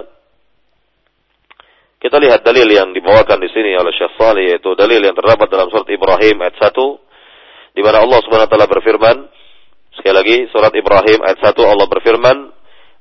kita 2.02 2.18
lihat 2.18 2.42
dalil 2.42 2.66
yang 2.66 2.90
dibawakan 2.90 3.38
di 3.38 3.46
sini 3.54 3.78
oleh 3.78 3.94
Syekh 3.94 4.18
Salih 4.18 4.50
yaitu 4.50 4.74
dalil 4.74 4.98
yang 4.98 5.14
terdapat 5.14 5.46
dalam 5.46 5.70
surat 5.70 5.86
Ibrahim 5.86 6.42
ayat 6.42 6.58
1 6.58 6.74
di 7.78 7.80
mana 7.86 8.02
Allah 8.02 8.18
Subhanahu 8.26 8.50
wa 8.50 8.50
taala 8.50 8.66
berfirman 8.66 9.16
sekali 9.94 10.14
lagi 10.18 10.50
surat 10.50 10.74
Ibrahim 10.74 11.22
ayat 11.22 11.38
1 11.38 11.54
Allah 11.62 11.86
berfirman 11.86 12.50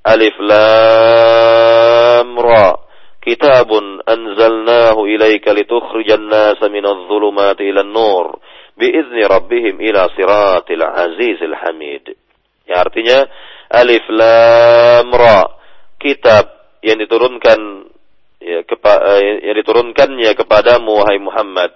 Alif 0.05 0.37
Lam 0.37 2.29
Ra 2.37 2.77
Kitabun 3.21 4.01
anzalnahu 4.01 5.05
ilaika 5.05 5.53
litukhrijan 5.53 6.25
nasa 6.25 6.69
minadh 6.73 7.05
dhulumati 7.05 7.69
ilan 7.69 7.89
nur 7.89 8.41
biizni 8.73 9.21
rabbihim 9.21 9.77
ila 9.77 10.09
siratil 10.17 10.81
azizil 10.81 11.53
hamid. 11.53 12.17
Ya 12.65 12.81
artinya 12.81 13.29
Alif 13.69 14.01
Lam 14.09 15.13
Ra 15.13 15.53
kitab 16.01 16.49
yang 16.81 16.97
diturunkan 16.97 17.90
ya, 18.51 18.59
kepa, 18.67 18.93
eh, 19.15 19.47
yang 19.47 19.55
diturunkannya 19.55 20.31
kepadamu 20.35 20.99
wahai 20.99 21.19
Muhammad 21.23 21.71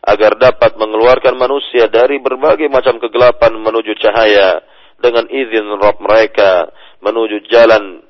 agar 0.00 0.38
dapat 0.38 0.78
mengeluarkan 0.78 1.36
manusia 1.36 1.90
dari 1.90 2.22
berbagai 2.22 2.70
macam 2.70 2.96
kegelapan 3.02 3.52
menuju 3.58 3.98
cahaya 4.00 4.64
dengan 4.96 5.28
izin 5.28 5.66
roh 5.76 5.96
mereka 6.00 6.70
menuju 7.02 7.44
jalan 7.50 8.04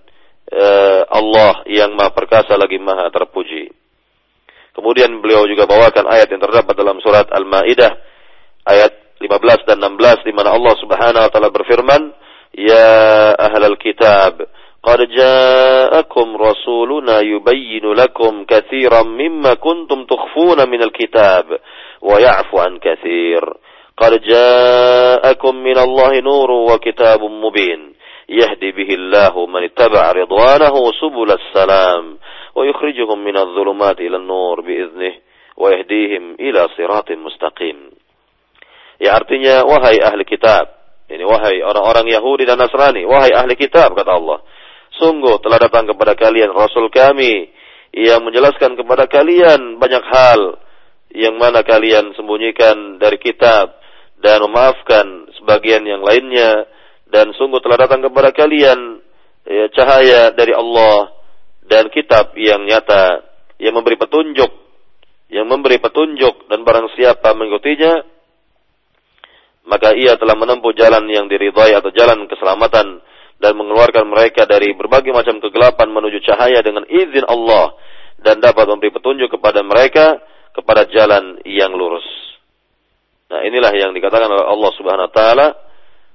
eh, 0.51 1.03
Allah 1.09 1.65
yang 1.67 1.95
maha 1.95 2.15
perkasa 2.15 2.55
lagi 2.59 2.79
maha 2.79 3.09
terpuji. 3.11 3.71
Kemudian 4.71 5.19
beliau 5.19 5.47
juga 5.51 5.67
bawakan 5.67 6.07
ayat 6.11 6.31
yang 6.31 6.43
terdapat 6.43 6.75
dalam 6.79 7.03
surat 7.03 7.27
Al-Maidah 7.27 7.91
ayat 8.71 9.19
15 9.19 9.67
dan 9.69 9.79
16 9.83 10.27
di 10.27 10.33
mana 10.33 10.55
Allah 10.55 10.75
Subhanahu 10.79 11.27
wa 11.27 11.31
taala 11.31 11.51
berfirman, 11.51 12.03
"Ya 12.55 13.35
ahlal 13.35 13.77
kitab, 13.77 14.47
قد 14.83 15.09
جاءكم 15.09 16.37
رسولنا 16.37 17.21
يبين 17.21 17.93
لكم 17.93 18.45
كثيرا 18.45 19.03
مما 19.03 19.55
كنتم 19.55 20.05
تخفون 20.05 20.71
من 20.71 20.83
الكتاب 20.83 21.45
ويعفو 22.03 22.59
عن 22.59 22.79
كثير. 22.79 23.55
قد 23.97 24.21
جاءكم 24.23 25.57
من 25.57 25.79
الله 25.79 26.21
نور 26.21 26.51
وكتاب 26.51 27.23
مبين. 27.23 27.95
يهدي 28.29 28.73
به 28.73 28.95
الله 28.95 29.47
من 29.47 29.65
اتبع 29.65 30.13
رضوانه 30.13 30.75
سبل 31.01 31.37
السلام 31.41 32.19
ويخرجهم 32.55 33.25
من 33.25 33.37
الظلمات 33.37 34.01
إلى 34.01 34.17
النور 34.17 34.61
بإذنه 34.61 35.15
ويهديهم 35.57 36.37
إلى 36.41 36.67
صراط 36.77 37.11
مستقيم. 37.11 37.91
Ya 39.01 39.17
artinya 39.17 39.65
wahai 39.65 39.97
ahli 39.97 40.29
kitab 40.29 40.81
Ini 41.11 41.27
wahai 41.27 41.59
orang-orang 41.59 42.07
Yahudi 42.07 42.47
dan 42.47 42.63
Nasrani, 42.63 43.03
wahai 43.03 43.35
ahli 43.35 43.59
kitab 43.59 43.99
kata 43.99 44.15
Allah. 44.15 44.47
Sungguh 45.01 45.41
telah 45.41 45.57
datang 45.57 45.89
kepada 45.89 46.13
kalian 46.13 46.53
Rasul 46.53 46.93
kami. 46.93 47.49
Yang 47.91 48.21
menjelaskan 48.23 48.79
kepada 48.79 49.11
kalian 49.11 49.81
banyak 49.81 50.05
hal 50.07 50.63
yang 51.11 51.35
mana 51.43 51.67
kalian 51.67 52.15
sembunyikan 52.15 53.03
dari 53.03 53.19
kitab 53.19 53.75
dan 54.23 54.39
memaafkan 54.47 55.33
sebagian 55.41 55.83
yang 55.89 56.05
lainnya. 56.05 56.69
Dan 57.11 57.35
sungguh 57.35 57.59
telah 57.59 57.89
datang 57.89 58.07
kepada 58.07 58.31
kalian 58.31 59.03
ya, 59.49 59.67
cahaya 59.75 60.31
dari 60.31 60.55
Allah 60.55 61.11
dan 61.67 61.91
kitab 61.91 62.35
yang 62.39 62.63
nyata 62.67 63.25
yang 63.59 63.75
memberi 63.77 63.95
petunjuk 63.95 64.51
yang 65.31 65.47
memberi 65.47 65.79
petunjuk 65.79 66.51
dan 66.51 66.67
barang 66.67 66.91
siapa 66.99 67.31
mengikutinya 67.39 68.03
maka 69.71 69.95
ia 69.95 70.19
telah 70.19 70.35
menempuh 70.35 70.75
jalan 70.75 71.07
yang 71.07 71.31
diridhai 71.31 71.79
atau 71.79 71.95
jalan 71.95 72.27
keselamatan 72.27 72.99
dan 73.41 73.57
mengeluarkan 73.57 74.05
mereka 74.05 74.45
dari 74.45 74.77
berbagai 74.77 75.17
macam 75.17 75.41
kegelapan 75.41 75.89
menuju 75.89 76.21
cahaya 76.29 76.61
dengan 76.61 76.85
izin 76.85 77.25
Allah 77.25 77.73
dan 78.21 78.37
dapat 78.39 78.69
memberi 78.69 78.93
petunjuk 78.93 79.33
kepada 79.33 79.65
mereka 79.65 80.21
kepada 80.53 80.85
jalan 80.93 81.41
yang 81.49 81.73
lurus. 81.73 82.05
Nah, 83.33 83.41
inilah 83.47 83.73
yang 83.73 83.97
dikatakan 83.97 84.29
oleh 84.29 84.45
Allah 84.45 84.71
Subhanahu 84.77 85.09
wa 85.09 85.15
taala 85.15 85.47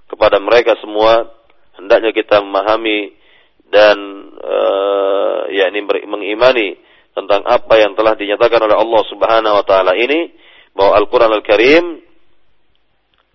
kepada 0.06 0.38
mereka 0.38 0.78
semua 0.78 1.34
hendaknya 1.82 2.14
kita 2.14 2.46
memahami 2.46 3.18
dan 3.74 3.98
uh, 4.38 5.50
yakni 5.50 5.82
mengimani 6.06 6.78
tentang 7.16 7.42
apa 7.48 7.74
yang 7.80 7.98
telah 7.98 8.14
dinyatakan 8.14 8.60
oleh 8.70 8.78
Allah 8.78 9.02
Subhanahu 9.10 9.56
wa 9.58 9.66
taala 9.66 9.98
ini 9.98 10.30
bahwa 10.76 11.00
Al-Qur'an 11.00 11.32
Al-Karim 11.32 12.04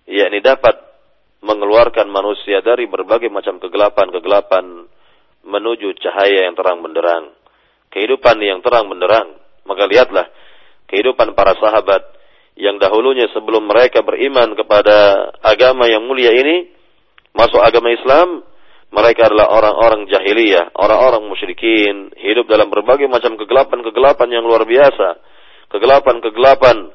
yakni 0.07 0.39
dapat 0.39 0.90
mengeluarkan 1.41 2.07
manusia 2.07 2.61
dari 2.61 2.85
berbagai 2.85 3.29
macam 3.33 3.57
kegelapan-kegelapan 3.57 4.85
menuju 5.41 5.97
cahaya 5.97 6.49
yang 6.49 6.55
terang 6.55 6.85
benderang. 6.85 7.33
Kehidupan 7.91 8.37
yang 8.39 8.61
terang 8.61 8.87
benderang. 8.87 9.35
Maka 9.65 9.89
lihatlah 9.89 10.29
kehidupan 10.87 11.33
para 11.33 11.57
sahabat 11.57 12.03
yang 12.59 12.77
dahulunya 12.77 13.31
sebelum 13.33 13.65
mereka 13.65 14.05
beriman 14.05 14.53
kepada 14.53 15.31
agama 15.41 15.87
yang 15.89 16.05
mulia 16.05 16.29
ini, 16.35 16.69
masuk 17.33 17.57
agama 17.57 17.89
Islam, 17.89 18.43
mereka 18.91 19.31
adalah 19.31 19.47
orang-orang 19.55 20.03
jahiliyah, 20.11 20.75
orang-orang 20.75 21.23
musyrikin, 21.31 22.11
hidup 22.19 22.43
dalam 22.51 22.67
berbagai 22.67 23.07
macam 23.07 23.39
kegelapan-kegelapan 23.39 24.29
yang 24.29 24.43
luar 24.43 24.67
biasa. 24.67 25.15
Kegelapan-kegelapan. 25.71 26.91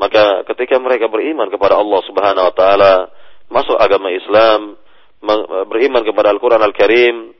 Maka 0.00 0.48
ketika 0.52 0.80
mereka 0.80 1.12
beriman 1.12 1.52
kepada 1.52 1.76
Allah 1.76 2.00
Subhanahu 2.08 2.48
wa 2.48 2.54
taala, 2.56 2.92
masuk 3.50 3.78
agama 3.78 4.10
Islam, 4.10 4.78
beriman 5.66 6.02
kepada 6.04 6.30
Al-Qur'an 6.34 6.62
Al-Karim, 6.62 7.34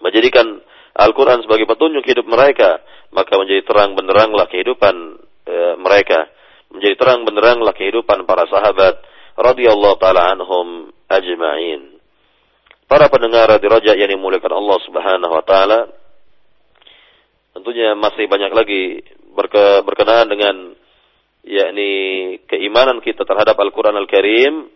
menjadikan 0.00 0.60
Al-Qur'an 0.96 1.44
sebagai 1.44 1.68
petunjuk 1.68 2.04
hidup 2.08 2.26
mereka, 2.26 2.80
maka 3.12 3.36
menjadi 3.36 3.62
terang 3.68 3.92
benderanglah 3.94 4.48
kehidupan 4.48 4.94
e, 5.44 5.56
mereka. 5.76 6.28
Menjadi 6.72 6.94
terang 6.98 7.22
benderanglah 7.22 7.76
kehidupan 7.76 8.26
para 8.26 8.48
sahabat 8.48 8.98
radhiyallahu 9.36 9.96
taala 10.00 10.34
anhum 10.34 10.90
ajma'in. 11.06 12.00
Para 12.86 13.10
pendengar 13.10 13.50
di 13.58 13.66
Raja 13.66 13.92
yang 13.98 14.10
dimuliakan 14.10 14.52
Allah 14.56 14.78
Subhanahu 14.88 15.32
wa 15.36 15.44
taala, 15.44 15.80
tentunya 17.54 17.92
masih 17.98 18.24
banyak 18.30 18.52
lagi 18.54 18.82
berke, 19.36 19.84
berkenaan 19.84 20.26
dengan 20.32 20.54
yakni 21.46 21.90
keimanan 22.50 22.98
kita 23.04 23.22
terhadap 23.22 23.54
Al-Qur'an 23.54 23.94
Al-Karim 23.94 24.75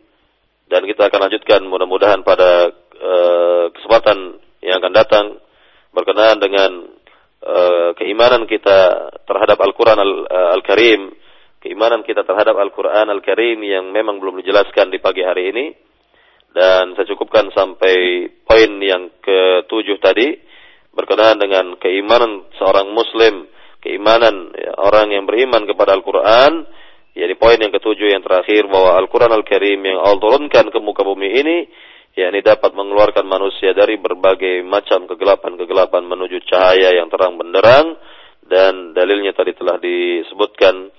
dan 0.70 0.86
kita 0.86 1.10
akan 1.10 1.26
lanjutkan 1.26 1.66
mudah-mudahan 1.66 2.22
pada 2.22 2.70
uh, 2.94 3.74
kesempatan 3.74 4.38
yang 4.62 4.78
akan 4.78 4.92
datang 4.94 5.26
berkenaan 5.90 6.38
dengan 6.38 6.94
uh, 7.42 7.90
keimanan 7.98 8.46
kita 8.46 9.10
terhadap 9.26 9.58
Al-Qur'an 9.58 9.98
Al-Karim, 10.30 11.10
keimanan 11.58 12.06
kita 12.06 12.22
terhadap 12.22 12.54
Al-Qur'an 12.54 13.10
Al-Karim 13.10 13.58
yang 13.66 13.90
memang 13.90 14.22
belum 14.22 14.38
dijelaskan 14.46 14.94
di 14.94 15.02
pagi 15.02 15.26
hari 15.26 15.50
ini. 15.50 15.66
Dan 16.50 16.98
saya 16.98 17.06
cukupkan 17.14 17.50
sampai 17.54 18.26
poin 18.42 18.70
yang 18.82 19.06
ketujuh 19.22 20.02
tadi 20.02 20.34
berkenaan 20.90 21.38
dengan 21.38 21.78
keimanan 21.78 22.50
seorang 22.58 22.90
muslim, 22.90 23.46
keimanan 23.78 24.50
ya, 24.58 24.74
orang 24.82 25.14
yang 25.14 25.30
beriman 25.30 25.62
kepada 25.66 25.94
Al-Qur'an, 25.94 26.66
yakni 27.14 27.34
poin 27.34 27.58
yang 27.58 27.74
ketujuh 27.74 28.14
yang 28.14 28.22
terakhir 28.22 28.70
bahwa 28.70 28.94
Al-Qur'an 28.98 29.34
Al-Karim 29.34 29.82
yang 29.82 29.98
Allah 29.98 30.20
turunkan 30.20 30.70
ke 30.70 30.78
muka 30.78 31.02
bumi 31.02 31.28
ini 31.42 31.56
yakni 32.18 32.42
dapat 32.42 32.74
mengeluarkan 32.74 33.22
manusia 33.26 33.70
dari 33.70 33.94
berbagai 33.98 34.66
macam 34.66 35.06
kegelapan-kegelapan 35.06 36.02
menuju 36.06 36.42
cahaya 36.46 36.94
yang 36.98 37.06
terang 37.10 37.38
benderang. 37.38 37.98
Dan 38.50 38.90
dalilnya 38.90 39.30
tadi 39.30 39.54
telah 39.54 39.78
disebutkan 39.78 40.90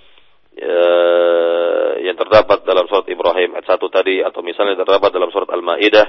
uh, 0.55 1.91
yang 1.99 2.15
terdapat 2.15 2.63
dalam 2.63 2.87
surat 2.87 3.03
Ibrahim 3.11 3.59
ayat 3.59 3.67
1 3.67 3.75
tadi 3.91 4.23
atau 4.23 4.39
misalnya 4.39 4.79
terdapat 4.79 5.11
dalam 5.11 5.27
surat 5.35 5.51
Al-Maidah 5.51 6.07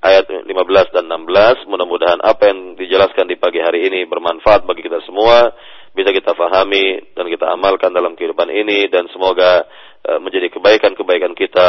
ayat 0.00 0.24
15 0.48 0.48
dan 0.96 1.04
16 1.04 1.68
mudah-mudahan 1.68 2.24
apa 2.24 2.48
yang 2.48 2.80
dijelaskan 2.80 3.28
di 3.28 3.36
pagi 3.36 3.60
hari 3.60 3.92
ini 3.92 4.08
bermanfaat 4.08 4.64
bagi 4.64 4.80
kita 4.80 5.04
semua 5.04 5.52
bisa 5.94 6.10
kita 6.14 6.32
fahami 6.38 7.14
dan 7.18 7.26
kita 7.26 7.50
amalkan 7.50 7.90
dalam 7.90 8.14
kehidupan 8.14 8.46
ini 8.50 8.86
dan 8.86 9.10
semoga 9.10 9.66
uh, 10.06 10.18
menjadi 10.22 10.48
kebaikan-kebaikan 10.54 11.34
kita 11.34 11.68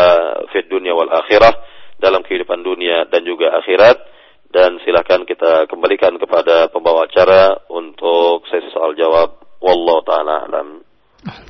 fit 0.53 0.69
dunia 0.69 0.93
wal 0.93 1.09
akhirah 1.09 1.51
dalam 2.01 2.26
kehidupan 2.26 2.65
dunia 2.65 3.05
dan 3.09 3.22
juga 3.26 3.53
akhirat. 3.61 3.97
Dan 4.51 4.84
silakan 4.84 5.24
kita 5.24 5.63
kembalikan 5.72 6.11
kepada 6.19 6.67
pembawa 6.67 7.07
acara 7.07 7.55
untuk 7.72 8.43
sesi 8.51 8.67
soal 8.76 8.99
jawab. 8.99 9.39
Wallahu 9.63 10.03
taala 10.03 10.43
alam. 10.43 10.84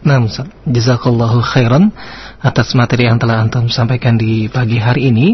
Nah, 0.06 0.22
jazakallahu 0.70 1.42
khairan 1.42 1.90
atas 2.44 2.78
materi 2.78 3.10
yang 3.10 3.18
telah 3.18 3.42
antum 3.42 3.72
sampaikan 3.74 4.22
di 4.22 4.52
pagi 4.54 4.78
hari 4.78 5.10
ini. 5.10 5.34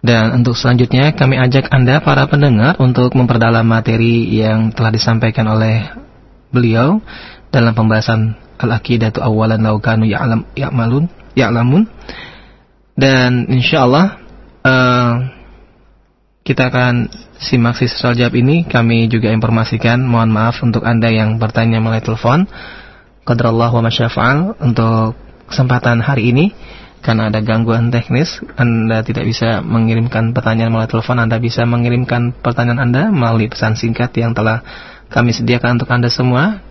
Dan 0.00 0.40
untuk 0.40 0.56
selanjutnya 0.56 1.12
kami 1.12 1.36
ajak 1.36 1.68
Anda 1.68 2.00
para 2.00 2.24
pendengar 2.24 2.80
untuk 2.80 3.12
memperdalam 3.12 3.68
materi 3.68 4.32
yang 4.32 4.72
telah 4.72 4.88
disampaikan 4.88 5.44
oleh 5.52 5.84
beliau 6.50 7.02
dalam 7.50 7.74
pembahasan 7.74 8.38
Al-Aqidatu 8.60 9.24
Awalan 9.24 9.64
Laukanu 9.64 10.06
Ya'lam 10.06 10.46
Ya'malun 10.54 11.08
Ya'lamun. 11.34 11.88
Dan 12.94 13.48
insyaallah 13.48 14.06
uh, 14.66 15.12
kita 16.44 16.68
akan 16.68 17.08
simak 17.40 17.80
sisi 17.80 17.96
soal 17.96 18.18
jawab 18.18 18.36
ini. 18.36 18.68
Kami 18.68 19.08
juga 19.08 19.32
informasikan, 19.32 20.04
mohon 20.04 20.28
maaf 20.28 20.60
untuk 20.60 20.84
Anda 20.84 21.08
yang 21.08 21.40
bertanya 21.40 21.80
melalui 21.80 22.04
telepon 22.04 22.44
qadarullah 23.24 23.70
wa 23.70 23.82
masyafa'al 23.86 24.58
untuk 24.58 25.14
kesempatan 25.46 26.02
hari 26.02 26.34
ini 26.34 26.50
karena 27.00 27.32
ada 27.32 27.40
gangguan 27.40 27.88
teknis 27.88 28.42
Anda 28.58 29.00
tidak 29.06 29.24
bisa 29.24 29.64
mengirimkan 29.64 30.36
pertanyaan 30.36 30.74
melalui 30.74 30.90
telepon 30.90 31.22
Anda 31.22 31.38
bisa 31.40 31.64
mengirimkan 31.64 32.36
pertanyaan 32.36 32.90
Anda 32.90 33.02
melalui 33.08 33.48
pesan 33.48 33.76
singkat 33.78 34.12
yang 34.18 34.36
telah 34.36 34.66
kami 35.10 35.34
sediakan 35.34 35.74
untuk 35.76 35.90
Anda 35.90 36.08
semua 36.08 36.62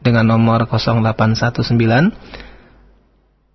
dengan 0.00 0.32
nomor 0.32 0.64
0819 0.66 1.76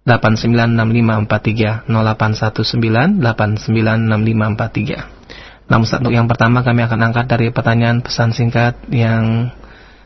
896543 0.08 1.92
0819 1.92 3.20
896543 3.20 5.68
Namun 5.68 5.84
untuk 5.84 6.16
yang 6.16 6.32
pertama 6.32 6.64
kami 6.64 6.88
akan 6.88 7.12
angkat 7.12 7.28
dari 7.28 7.52
pertanyaan 7.52 8.00
pesan 8.00 8.32
singkat 8.32 8.80
yang 8.88 9.52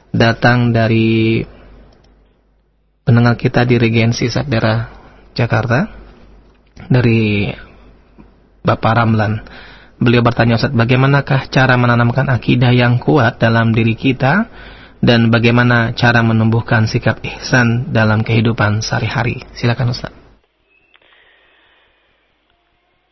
datang 0.09 0.73
dari 0.73 1.45
pendengar 3.05 3.37
kita 3.37 3.61
di 3.69 3.77
Regensi 3.77 4.25
Sakdera 4.25 4.89
Jakarta 5.37 6.01
dari 6.89 7.53
Bapak 8.61 8.93
Ramlan. 8.93 9.41
Beliau 10.01 10.25
bertanya 10.25 10.57
Ustaz, 10.57 10.73
bagaimanakah 10.73 11.53
cara 11.53 11.77
menanamkan 11.77 12.25
akidah 12.25 12.73
yang 12.73 12.97
kuat 12.97 13.37
dalam 13.37 13.69
diri 13.69 13.93
kita 13.93 14.49
dan 14.97 15.29
bagaimana 15.29 15.93
cara 15.93 16.25
menumbuhkan 16.25 16.89
sikap 16.89 17.21
ihsan 17.21 17.93
dalam 17.93 18.25
kehidupan 18.25 18.81
sehari-hari? 18.81 19.45
Silakan 19.53 19.93
Ustaz. 19.93 20.09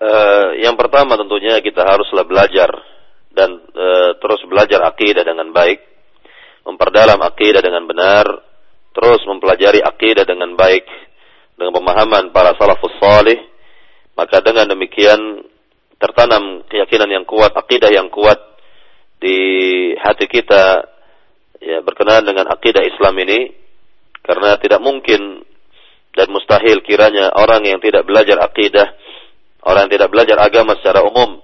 Uh, 0.02 0.58
yang 0.66 0.74
pertama 0.74 1.14
tentunya 1.14 1.62
kita 1.62 1.86
haruslah 1.86 2.26
belajar 2.26 2.74
dan 3.38 3.54
uh, 3.70 4.18
terus 4.18 4.42
belajar 4.50 4.82
akidah 4.90 5.22
dengan 5.22 5.54
baik, 5.54 5.86
memperdalam 6.66 7.22
akidah 7.22 7.62
dengan 7.62 7.86
benar, 7.86 8.26
terus 8.98 9.22
mempelajari 9.30 9.86
akidah 9.86 10.26
dengan 10.26 10.58
baik 10.58 10.90
dengan 11.54 11.70
pemahaman 11.70 12.34
para 12.34 12.58
salafus 12.58 12.98
salih 12.98 13.38
maka 14.18 14.42
dengan 14.42 14.74
demikian 14.74 15.46
tertanam 16.00 16.64
keyakinan 16.66 17.12
yang 17.12 17.26
kuat 17.28 17.52
akidah 17.54 17.92
yang 17.92 18.08
kuat 18.08 18.40
di 19.20 19.38
hati 20.00 20.26
kita 20.32 20.88
ya 21.60 21.84
berkenaan 21.84 22.24
dengan 22.24 22.48
akidah 22.48 22.82
Islam 22.82 23.20
ini 23.20 23.52
karena 24.24 24.56
tidak 24.56 24.80
mungkin 24.80 25.44
dan 26.16 26.28
mustahil 26.32 26.80
kiranya 26.82 27.36
orang 27.36 27.68
yang 27.68 27.84
tidak 27.84 28.08
belajar 28.08 28.40
akidah 28.40 28.96
orang 29.68 29.88
yang 29.88 29.94
tidak 30.00 30.10
belajar 30.10 30.38
agama 30.40 30.80
secara 30.80 31.04
umum 31.04 31.44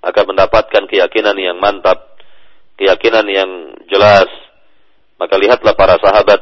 akan 0.00 0.24
mendapatkan 0.32 0.84
keyakinan 0.88 1.36
yang 1.36 1.60
mantap 1.60 2.16
keyakinan 2.76 3.26
yang 3.26 3.50
jelas. 3.88 4.28
Maka 5.16 5.40
lihatlah 5.40 5.72
para 5.72 5.96
sahabat 5.96 6.40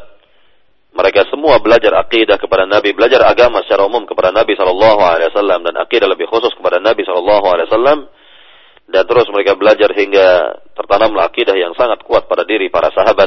mereka 0.94 1.26
semua 1.26 1.58
belajar 1.58 1.90
akidah 1.98 2.38
kepada 2.38 2.70
Nabi, 2.70 2.94
belajar 2.94 3.26
agama 3.26 3.66
secara 3.66 3.82
umum 3.82 4.06
kepada 4.06 4.30
Nabi 4.30 4.54
Shallallahu 4.54 5.00
Alaihi 5.02 5.28
Wasallam 5.34 5.66
dan 5.66 5.74
akidah 5.82 6.06
lebih 6.06 6.30
khusus 6.30 6.54
kepada 6.54 6.78
Nabi 6.78 7.02
Shallallahu 7.02 7.46
Alaihi 7.50 7.66
Wasallam 7.66 7.98
dan 8.84 9.02
terus 9.10 9.26
mereka 9.34 9.58
belajar 9.58 9.90
hingga 9.90 10.54
tertanamlah 10.78 11.26
akidah 11.26 11.58
yang 11.58 11.74
sangat 11.74 11.98
kuat 12.06 12.30
pada 12.30 12.46
diri 12.46 12.70
para 12.70 12.94
sahabat 12.94 13.26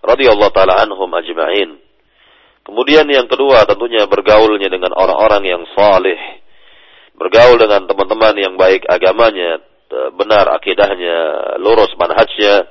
radhiyallahu 0.00 0.52
taala 0.56 0.80
anhum 0.80 1.10
ajma'in. 1.12 1.76
Kemudian 2.64 3.04
yang 3.12 3.28
kedua 3.28 3.68
tentunya 3.68 4.08
bergaulnya 4.08 4.72
dengan 4.72 4.96
orang-orang 4.96 5.42
yang 5.44 5.62
saleh. 5.76 6.40
Bergaul 7.16 7.60
dengan 7.60 7.84
teman-teman 7.84 8.32
yang 8.40 8.54
baik 8.56 8.88
agamanya, 8.88 9.60
benar 10.16 10.48
akidahnya, 10.56 11.18
lurus 11.60 11.92
manhajnya, 12.00 12.64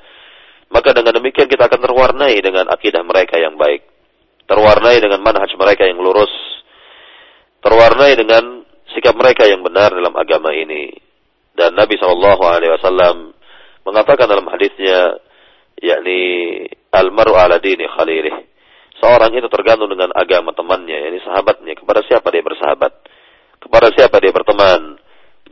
maka 0.73 0.93
dengan 0.93 1.17
demikian 1.17 1.49
kita 1.49 1.69
akan 1.69 1.81
terwarnai 1.81 2.37
dengan 2.41 2.65
akidah 2.69 3.01
mereka 3.05 3.37
yang 3.37 3.57
baik. 3.57 3.88
Terwarnai 4.49 4.97
dengan 4.97 5.21
manhaj 5.21 5.53
mereka 5.53 5.85
yang 5.85 6.01
lurus. 6.01 6.33
Terwarnai 7.61 8.17
dengan 8.17 8.65
sikap 8.97 9.13
mereka 9.13 9.45
yang 9.45 9.61
benar 9.61 9.93
dalam 9.93 10.09
agama 10.17 10.49
ini. 10.57 10.89
Dan 11.53 11.77
Nabi 11.77 12.01
Shallallahu 12.01 12.41
Alaihi 12.49 12.73
Wasallam 12.73 13.37
mengatakan 13.85 14.25
dalam 14.25 14.49
hadisnya, 14.49 15.21
yakni 15.77 16.21
almaru 16.89 17.37
ala 17.37 17.61
dini 17.61 17.85
khalilih. 17.85 18.49
Seorang 18.97 19.37
itu 19.37 19.45
tergantung 19.53 19.93
dengan 19.93 20.09
agama 20.17 20.49
temannya, 20.57 20.97
yakni 20.97 21.21
sahabatnya. 21.21 21.77
Kepada 21.77 22.01
siapa 22.09 22.33
dia 22.33 22.41
bersahabat? 22.41 22.93
Kepada 23.61 23.87
siapa 23.93 24.17
dia 24.17 24.33
berteman? 24.33 24.97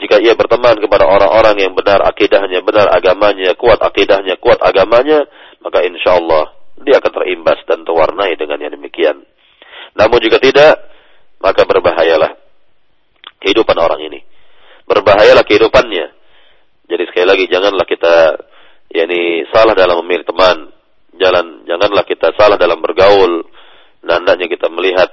Jika 0.02 0.18
ia 0.26 0.34
berteman 0.34 0.78
kepada 0.82 1.06
orang-orang 1.06 1.70
yang 1.70 1.74
benar 1.78 2.02
akidahnya, 2.02 2.66
benar 2.66 2.90
agamanya, 2.98 3.54
kuat 3.54 3.78
akidahnya, 3.78 4.42
kuat 4.42 4.58
agamanya, 4.62 5.26
maka 5.62 5.86
insya 5.86 6.18
Allah 6.18 6.57
dia 6.84 7.02
akan 7.02 7.12
terimbas 7.12 7.60
dan 7.66 7.86
terwarnai 7.86 8.38
dengan 8.38 8.58
yang 8.62 8.74
demikian. 8.74 9.24
Namun 9.98 10.18
jika 10.22 10.38
tidak, 10.38 10.76
maka 11.42 11.66
berbahayalah 11.66 12.38
kehidupan 13.42 13.78
orang 13.78 14.02
ini. 14.06 14.20
Berbahayalah 14.86 15.44
kehidupannya. 15.44 16.06
Jadi 16.88 17.04
sekali 17.12 17.28
lagi 17.28 17.46
janganlah 17.52 17.84
kita 17.84 18.16
yakni 18.94 19.44
salah 19.52 19.76
dalam 19.76 20.00
memilih 20.06 20.24
teman. 20.24 20.72
Jalan 21.18 21.66
janganlah 21.66 22.06
kita 22.06 22.32
salah 22.38 22.56
dalam 22.56 22.80
bergaul. 22.80 23.44
Dan 24.06 24.24
hendaknya 24.24 24.48
kita 24.48 24.72
melihat 24.72 25.10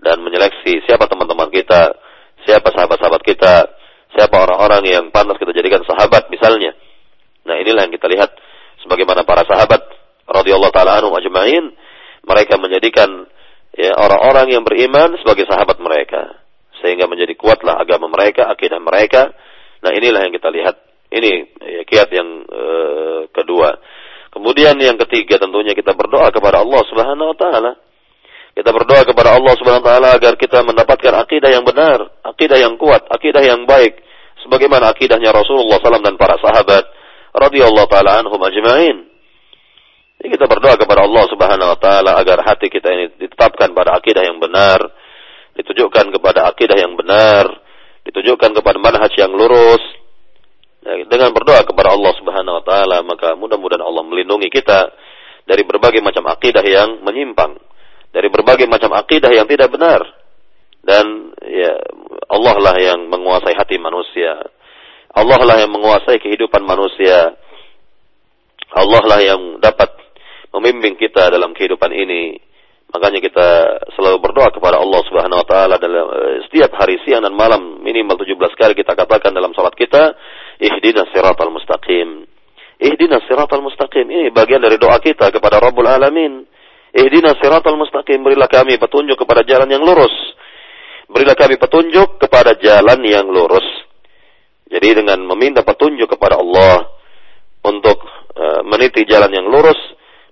dan 0.00 0.22
menyeleksi 0.22 0.86
siapa 0.88 1.10
teman-teman 1.10 1.50
kita, 1.52 1.92
siapa 2.46 2.72
sahabat-sahabat 2.72 3.20
kita, 3.20 3.68
Siapa 4.14 4.36
orang-orang 4.38 4.86
yang 4.86 5.04
pantas 5.10 5.42
kita 5.42 5.50
jadikan 5.50 5.82
sahabat 5.82 6.30
misalnya. 6.30 6.70
Nah 7.42 7.58
inilah 7.58 7.90
yang 7.90 7.94
kita 7.98 8.06
lihat 8.06 8.30
sebagaimana 8.86 9.26
para 9.26 9.42
sahabat 9.42 9.82
radhiyallahu 10.28 10.72
taala 10.74 11.00
anhum 11.00 11.12
ajma'in 11.14 11.74
mereka 12.24 12.56
menjadikan 12.56 13.28
ya 13.74 13.92
orang-orang 13.98 14.54
yang 14.54 14.62
beriman 14.64 15.18
sebagai 15.20 15.44
sahabat 15.44 15.76
mereka 15.82 16.44
sehingga 16.84 17.08
menjadi 17.08 17.32
kuatlah 17.40 17.80
agama 17.80 18.12
mereka, 18.12 18.44
akidah 18.52 18.76
mereka. 18.76 19.32
Nah 19.80 19.90
inilah 19.96 20.28
yang 20.28 20.34
kita 20.36 20.52
lihat. 20.52 20.76
Ini 21.14 21.32
ya, 21.62 21.82
kiat 21.86 22.08
yang 22.12 22.28
uh, 22.44 23.30
kedua. 23.30 23.78
Kemudian 24.34 24.74
yang 24.82 24.98
ketiga 25.06 25.38
tentunya 25.38 25.72
kita 25.72 25.94
berdoa 25.94 26.28
kepada 26.34 26.60
Allah 26.60 26.82
Subhanahu 26.90 27.32
wa 27.32 27.38
taala. 27.38 27.72
Kita 28.54 28.70
berdoa 28.74 29.06
kepada 29.06 29.38
Allah 29.38 29.54
Subhanahu 29.56 29.80
wa 29.80 29.88
taala 29.88 30.08
agar 30.18 30.34
kita 30.34 30.60
mendapatkan 30.66 31.14
akidah 31.22 31.50
yang 31.54 31.62
benar, 31.62 32.10
akidah 32.26 32.58
yang 32.58 32.74
kuat, 32.76 33.06
akidah 33.08 33.46
yang 33.46 33.62
baik 33.64 34.02
sebagaimana 34.42 34.92
akidahnya 34.92 35.32
Rasulullah 35.32 35.80
SAW 35.80 36.04
dan 36.04 36.18
para 36.18 36.36
sahabat 36.42 36.84
radhiyallahu 37.32 37.88
taala 37.88 38.20
anhum 38.20 38.40
ajma'in. 38.42 39.13
Jadi 40.24 40.40
kita 40.40 40.48
berdoa 40.48 40.72
kepada 40.80 41.04
Allah 41.04 41.24
Subhanahu 41.28 41.68
wa 41.68 41.76
taala 41.76 42.16
agar 42.16 42.40
hati 42.48 42.72
kita 42.72 42.88
ini 42.96 43.12
ditetapkan 43.20 43.76
pada 43.76 43.92
akidah 44.00 44.24
yang 44.24 44.40
benar, 44.40 44.80
ditujukan 45.52 46.16
kepada 46.16 46.48
akidah 46.48 46.80
yang 46.80 46.96
benar, 46.96 47.44
ditujukan 48.08 48.56
kepada 48.56 48.80
manhaj 48.80 49.12
yang 49.20 49.36
lurus. 49.36 49.84
Ya, 50.80 51.04
dengan 51.04 51.28
berdoa 51.28 51.68
kepada 51.68 51.92
Allah 51.92 52.16
Subhanahu 52.16 52.56
wa 52.56 52.64
taala, 52.64 53.04
maka 53.04 53.36
mudah-mudahan 53.36 53.84
Allah 53.84 54.00
melindungi 54.00 54.48
kita 54.48 54.96
dari 55.44 55.60
berbagai 55.60 56.00
macam 56.00 56.24
akidah 56.32 56.64
yang 56.64 57.04
menyimpang, 57.04 57.60
dari 58.08 58.32
berbagai 58.32 58.64
macam 58.64 58.96
akidah 58.96 59.28
yang 59.28 59.44
tidak 59.44 59.76
benar 59.76 60.08
dan 60.88 61.36
ya 61.44 61.76
Allah 62.32 62.56
lah 62.64 62.76
yang 62.80 63.12
menguasai 63.12 63.52
hati 63.52 63.76
manusia. 63.76 64.40
Allah 65.12 65.40
lah 65.44 65.60
yang 65.60 65.68
menguasai 65.68 66.16
kehidupan 66.16 66.64
manusia. 66.64 67.36
Allah 68.72 69.02
lah 69.04 69.20
yang 69.20 69.60
dapat 69.60 70.03
membimbing 70.54 70.94
kita 70.94 71.34
dalam 71.34 71.50
kehidupan 71.50 71.90
ini. 71.90 72.38
Makanya 72.94 73.18
kita 73.18 73.46
selalu 73.98 74.22
berdoa 74.22 74.54
kepada 74.54 74.78
Allah 74.78 75.02
Subhanahu 75.10 75.42
wa 75.42 75.46
taala 75.46 75.74
dalam 75.82 76.06
eh, 76.14 76.38
setiap 76.46 76.78
hari 76.78 77.02
siang 77.02 77.26
dan 77.26 77.34
malam 77.34 77.82
minimal 77.82 78.14
17 78.22 78.38
kali 78.54 78.72
kita 78.78 78.94
katakan 78.94 79.34
dalam 79.34 79.50
salat 79.50 79.74
kita, 79.74 80.14
ihdinas 80.62 81.10
siratal 81.10 81.50
mustaqim. 81.50 82.22
Ihdinas 82.78 83.26
siratal 83.26 83.66
mustaqim. 83.66 84.06
Ini 84.06 84.30
bagian 84.30 84.62
dari 84.62 84.78
doa 84.78 85.02
kita 85.02 85.34
kepada 85.34 85.58
Rabbul 85.58 85.90
Alamin. 85.90 86.46
Ihdinas 86.94 87.34
siratal 87.42 87.74
mustaqim. 87.74 88.22
Berilah 88.22 88.46
kami 88.46 88.78
petunjuk 88.78 89.18
kepada 89.18 89.42
jalan 89.42 89.66
yang 89.66 89.82
lurus 89.82 90.14
berilah 91.14 91.36
kami 91.36 91.54
petunjuk 91.60 92.18
kepada 92.18 92.56
jalan 92.58 93.00
yang 93.04 93.30
lurus. 93.30 93.64
Jadi 94.66 95.04
dengan 95.04 95.22
meminta 95.22 95.62
petunjuk 95.62 96.10
kepada 96.10 96.40
Allah 96.40 96.90
untuk 97.62 98.02
uh, 98.34 98.66
meniti 98.66 99.04
jalan 99.06 99.30
yang 99.30 99.46
lurus, 99.46 99.78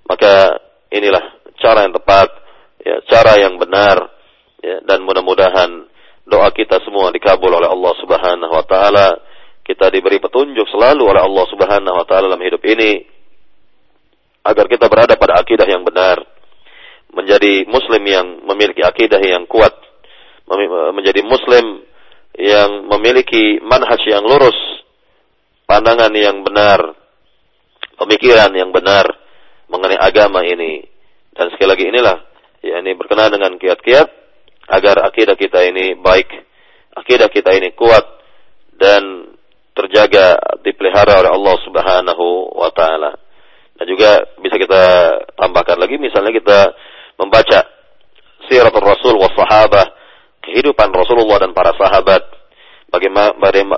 maka 0.07 0.59
inilah 0.91 1.41
cara 1.59 1.87
yang 1.87 1.95
tepat, 1.95 2.29
ya, 2.83 2.97
cara 3.07 3.39
yang 3.39 3.57
benar, 3.57 4.11
ya, 4.59 4.83
dan 4.87 5.03
mudah-mudahan 5.07 5.89
doa 6.27 6.49
kita 6.55 6.83
semua 6.83 7.11
dikabul 7.11 7.51
oleh 7.51 7.69
Allah 7.71 7.95
Subhanahu 7.99 8.53
wa 8.53 8.67
taala. 8.67 9.09
Kita 9.63 9.95
diberi 9.95 10.19
petunjuk 10.19 10.67
selalu 10.75 11.07
oleh 11.07 11.23
Allah 11.23 11.45
Subhanahu 11.47 11.97
wa 11.97 12.07
taala 12.07 12.35
dalam 12.35 12.43
hidup 12.43 12.63
ini 12.67 12.99
agar 14.43 14.67
kita 14.67 14.91
berada 14.91 15.15
pada 15.15 15.39
akidah 15.39 15.67
yang 15.71 15.87
benar, 15.87 16.19
menjadi 17.15 17.63
muslim 17.71 18.03
yang 18.03 18.27
memiliki 18.43 18.83
akidah 18.83 19.23
yang 19.23 19.47
kuat 19.47 19.71
menjadi 20.93 21.23
muslim 21.25 21.87
yang 22.37 22.89
memiliki 22.89 23.61
manhaj 23.63 24.01
yang 24.09 24.25
lurus, 24.25 24.57
pandangan 25.69 26.13
yang 26.13 26.43
benar, 26.45 26.97
pemikiran 27.97 28.51
yang 28.57 28.73
benar 28.73 29.22
mengenai 29.73 29.97
agama 29.97 30.45
ini. 30.45 30.85
Dan 31.33 31.49
sekali 31.49 31.69
lagi 31.73 31.85
inilah, 31.89 32.17
ya 32.61 32.85
ini 32.85 32.93
berkenaan 32.93 33.33
dengan 33.33 33.57
kiat-kiat 33.57 34.09
agar 34.69 35.09
akidah 35.09 35.35
kita 35.35 35.65
ini 35.65 35.97
baik, 35.97 36.29
akidah 36.93 37.33
kita 37.33 37.57
ini 37.57 37.73
kuat 37.73 38.05
dan 38.77 39.33
terjaga 39.73 40.37
dipelihara 40.61 41.25
oleh 41.25 41.33
Allah 41.33 41.57
Subhanahu 41.65 42.53
wa 42.53 42.69
taala. 42.77 43.17
Dan 43.81 43.89
juga 43.89 44.21
bisa 44.39 44.61
kita 44.61 44.83
tambahkan 45.35 45.81
lagi 45.81 45.97
misalnya 45.97 46.31
kita 46.37 46.77
membaca 47.17 47.65
siratul 48.47 48.85
rasul 48.85 49.17
was 49.17 49.33
sahabah 49.33 49.89
kehidupan 50.43 50.91
Rasulullah 50.91 51.43
dan 51.43 51.55
para 51.55 51.73
sahabat 51.79 52.23
bagaimana 52.91 53.33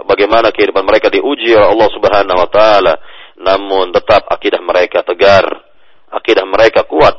bagaimana 0.09 0.49
kehidupan 0.51 0.83
mereka 0.83 1.13
diuji 1.13 1.53
oleh 1.55 1.69
Allah 1.69 1.89
Subhanahu 1.93 2.39
wa 2.41 2.49
taala 2.49 2.95
namun 3.39 3.93
tetap 3.93 4.25
akidah 4.33 4.59
mereka 4.65 5.05
tegar 5.05 5.45
akidah 6.15 6.47
mereka 6.47 6.87
kuat. 6.87 7.19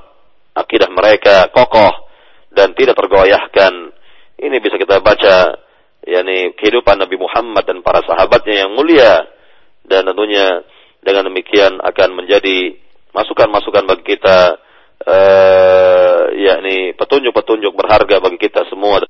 Akidah 0.56 0.88
mereka 0.88 1.52
kokoh 1.52 2.08
dan 2.56 2.72
tidak 2.74 2.96
tergoyahkan. 2.96 3.92
Ini 4.40 4.56
bisa 4.64 4.80
kita 4.80 5.04
baca 5.04 5.60
yakni 6.08 6.56
kehidupan 6.56 7.04
Nabi 7.04 7.20
Muhammad 7.20 7.68
dan 7.68 7.84
para 7.84 8.00
sahabatnya 8.08 8.66
yang 8.66 8.72
mulia. 8.72 9.28
Dan 9.86 10.08
tentunya 10.08 10.64
dengan 11.04 11.30
demikian 11.30 11.78
akan 11.84 12.10
menjadi 12.18 12.74
masukan-masukan 13.14 13.84
bagi 13.86 14.18
kita 14.18 14.58
uh, 15.06 16.22
yakni 16.34 16.96
petunjuk-petunjuk 16.98 17.74
berharga 17.76 18.24
bagi 18.24 18.40
kita 18.40 18.64
semua. 18.72 19.04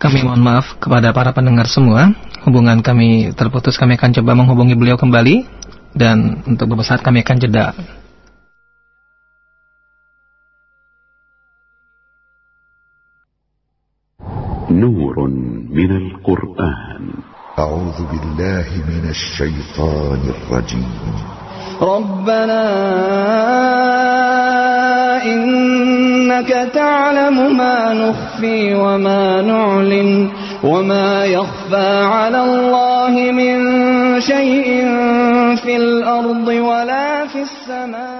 Kami 0.00 0.20
mohon 0.20 0.44
maaf 0.44 0.76
kepada 0.76 1.08
para 1.16 1.32
pendengar 1.32 1.64
semua. 1.66 2.12
Hubungan 2.44 2.84
kami 2.84 3.32
terputus. 3.32 3.80
Kami 3.80 3.96
akan 3.96 4.12
coba 4.20 4.32
menghubungi 4.36 4.76
beliau 4.76 5.00
kembali. 5.00 5.48
Dan 5.96 6.44
untuk 6.44 6.68
beberapa 6.68 6.84
saat 6.84 7.00
kami 7.00 7.24
akan 7.24 7.36
jeda. 7.40 7.72
Nurun 14.68 15.66
minal 15.72 16.20
Qur'an. 16.20 17.24
أعوذ 17.56 17.98
بالله 18.12 18.68
من 18.84 19.04
الشيطان 19.08 20.22
الرجيم 20.28 20.92
ربنا 21.82 22.64
إنك 25.24 26.50
تعلم 26.72 27.36
ما 27.56 27.78
نخفي 27.92 28.74
وما 28.74 29.42
نعلن 29.42 30.10
وما 30.64 31.24
يخفى 31.24 31.90
على 32.04 32.40
الله 32.44 33.12
من 33.32 33.56
شيء 34.20 34.68
في 35.60 35.76
الأرض 35.76 36.48
ولا 36.48 37.26
في 37.26 37.40
السماء 37.44 38.16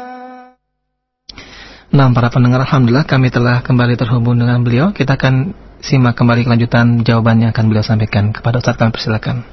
Nah, 1.96 2.12
para 2.12 2.28
pendengar, 2.28 2.60
Alhamdulillah 2.60 3.08
kami 3.08 3.32
telah 3.32 3.64
kembali 3.64 3.96
terhubung 3.96 4.36
dengan 4.36 4.60
beliau. 4.60 4.92
Kita 4.92 5.16
akan 5.16 5.56
simak 5.80 6.12
kembali 6.12 6.44
kelanjutan 6.44 7.00
jawabannya 7.00 7.56
akan 7.56 7.64
beliau 7.72 7.80
sampaikan 7.80 8.36
kepada 8.36 8.60
Ustaz 8.60 8.76
kami 8.76 8.92
persilakan. 8.92 9.48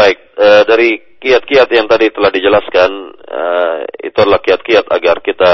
Baik, 0.00 0.18
e, 0.32 0.48
dari 0.64 0.90
kiat-kiat 1.20 1.68
yang 1.76 1.84
tadi 1.84 2.08
telah 2.08 2.32
dijelaskan, 2.32 2.90
e, 3.20 3.42
itu 4.08 4.16
adalah 4.16 4.40
kiat-kiat 4.40 4.88
agar 4.88 5.20
kita 5.20 5.52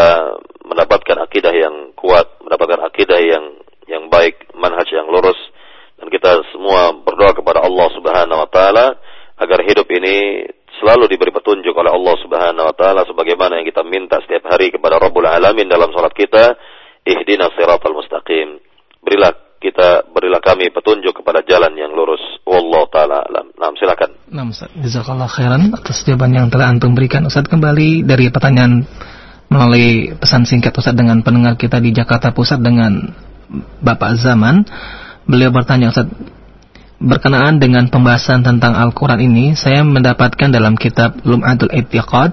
mendapatkan 0.62 1.18
akidah 1.26 1.50
yang 1.50 1.90
kuat, 1.98 2.38
mendapatkan 2.46 2.86
akidah 2.86 3.18
yang 3.18 3.44
yang 3.90 4.06
baik, 4.06 4.54
manhaj 4.54 4.86
yang 4.94 5.10
lurus, 5.10 5.38
dan 5.98 6.06
kita 6.14 6.46
semua 6.54 6.94
berdoa 6.94 7.34
kepada 7.34 7.66
Allah 7.66 7.88
Subhanahu 7.90 8.38
Wa 8.46 8.50
Taala 8.50 8.86
selalu 10.80 11.08
diberi 11.10 11.32
petunjuk 11.32 11.74
oleh 11.74 11.92
Allah 11.92 12.14
Subhanahu 12.20 12.68
wa 12.68 12.74
taala 12.76 13.02
sebagaimana 13.08 13.60
yang 13.60 13.66
kita 13.68 13.82
minta 13.82 14.20
setiap 14.22 14.48
hari 14.48 14.70
kepada 14.70 15.00
Rabbul 15.00 15.26
Alamin 15.26 15.68
dalam 15.68 15.90
salat 15.92 16.12
kita, 16.12 16.56
ihdinas 17.04 17.52
siratal 17.56 17.96
mustaqim. 17.96 18.60
Berilah 19.00 19.45
kita 19.56 20.06
berilah 20.12 20.40
kami 20.44 20.68
petunjuk 20.70 21.22
kepada 21.22 21.40
jalan 21.44 21.72
yang 21.74 21.92
lurus. 21.92 22.20
Wallahu 22.44 22.86
taala 22.92 23.24
alam. 23.24 23.50
Nah, 23.56 23.72
silakan. 23.74 24.10
Nah, 24.30 24.44
Ustaz, 24.46 24.70
jazakallah 24.76 25.28
khairan 25.28 25.72
atas 25.72 26.04
jawaban 26.04 26.32
yang 26.36 26.46
telah 26.52 26.70
antum 26.70 26.92
berikan. 26.92 27.24
Ustaz 27.24 27.48
kembali 27.48 28.04
dari 28.04 28.28
pertanyaan 28.28 28.84
melalui 29.48 30.14
pesan 30.18 30.44
singkat 30.44 30.76
Ustaz 30.76 30.94
dengan 30.94 31.22
pendengar 31.24 31.56
kita 31.56 31.80
di 31.80 31.90
Jakarta 31.94 32.30
Pusat 32.34 32.60
dengan 32.62 32.92
Bapak 33.80 34.18
Zaman. 34.18 34.66
Beliau 35.26 35.50
bertanya 35.50 35.90
Ustaz, 35.90 36.06
berkenaan 37.02 37.60
dengan 37.60 37.88
pembahasan 37.92 38.46
tentang 38.46 38.72
Al-Quran 38.76 39.20
ini, 39.20 39.52
saya 39.52 39.84
mendapatkan 39.84 40.48
dalam 40.48 40.78
kitab 40.78 41.20
Lum'atul 41.26 41.72
Itiqad 41.72 42.32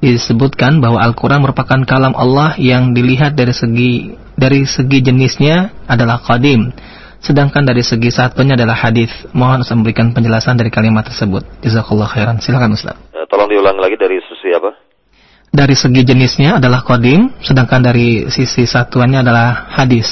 disebutkan 0.00 0.80
bahwa 0.80 0.98
Al-Quran 1.04 1.44
merupakan 1.44 1.84
kalam 1.84 2.16
Allah 2.16 2.56
yang 2.56 2.96
dilihat 2.96 3.36
dari 3.36 3.52
segi 3.52 4.16
dari 4.40 4.64
segi 4.64 5.04
jenisnya 5.04 5.84
adalah 5.84 6.24
qadim, 6.24 6.72
sedangkan 7.20 7.68
dari 7.68 7.84
segi 7.84 8.08
satunya 8.08 8.56
adalah 8.56 8.88
hadis. 8.88 9.12
Mohon 9.36 9.68
Ustaz 9.68 9.76
memberikan 9.76 10.16
penjelasan 10.16 10.56
dari 10.56 10.72
kalimat 10.72 11.04
tersebut. 11.04 11.44
Jazakallah 11.60 12.08
khairan. 12.08 12.40
Silakan 12.40 12.72
Ustaz. 12.72 12.96
Eh, 13.12 13.28
tolong 13.28 13.52
diulang 13.52 13.76
lagi 13.76 14.00
dari 14.00 14.16
sisi 14.24 14.48
apa? 14.56 14.72
Dari 15.52 15.76
segi 15.76 16.06
jenisnya 16.06 16.56
adalah 16.62 16.80
qadim, 16.80 17.36
sedangkan 17.44 17.84
dari 17.84 18.30
sisi 18.32 18.64
satuannya 18.64 19.20
adalah 19.20 19.68
hadis. 19.76 20.06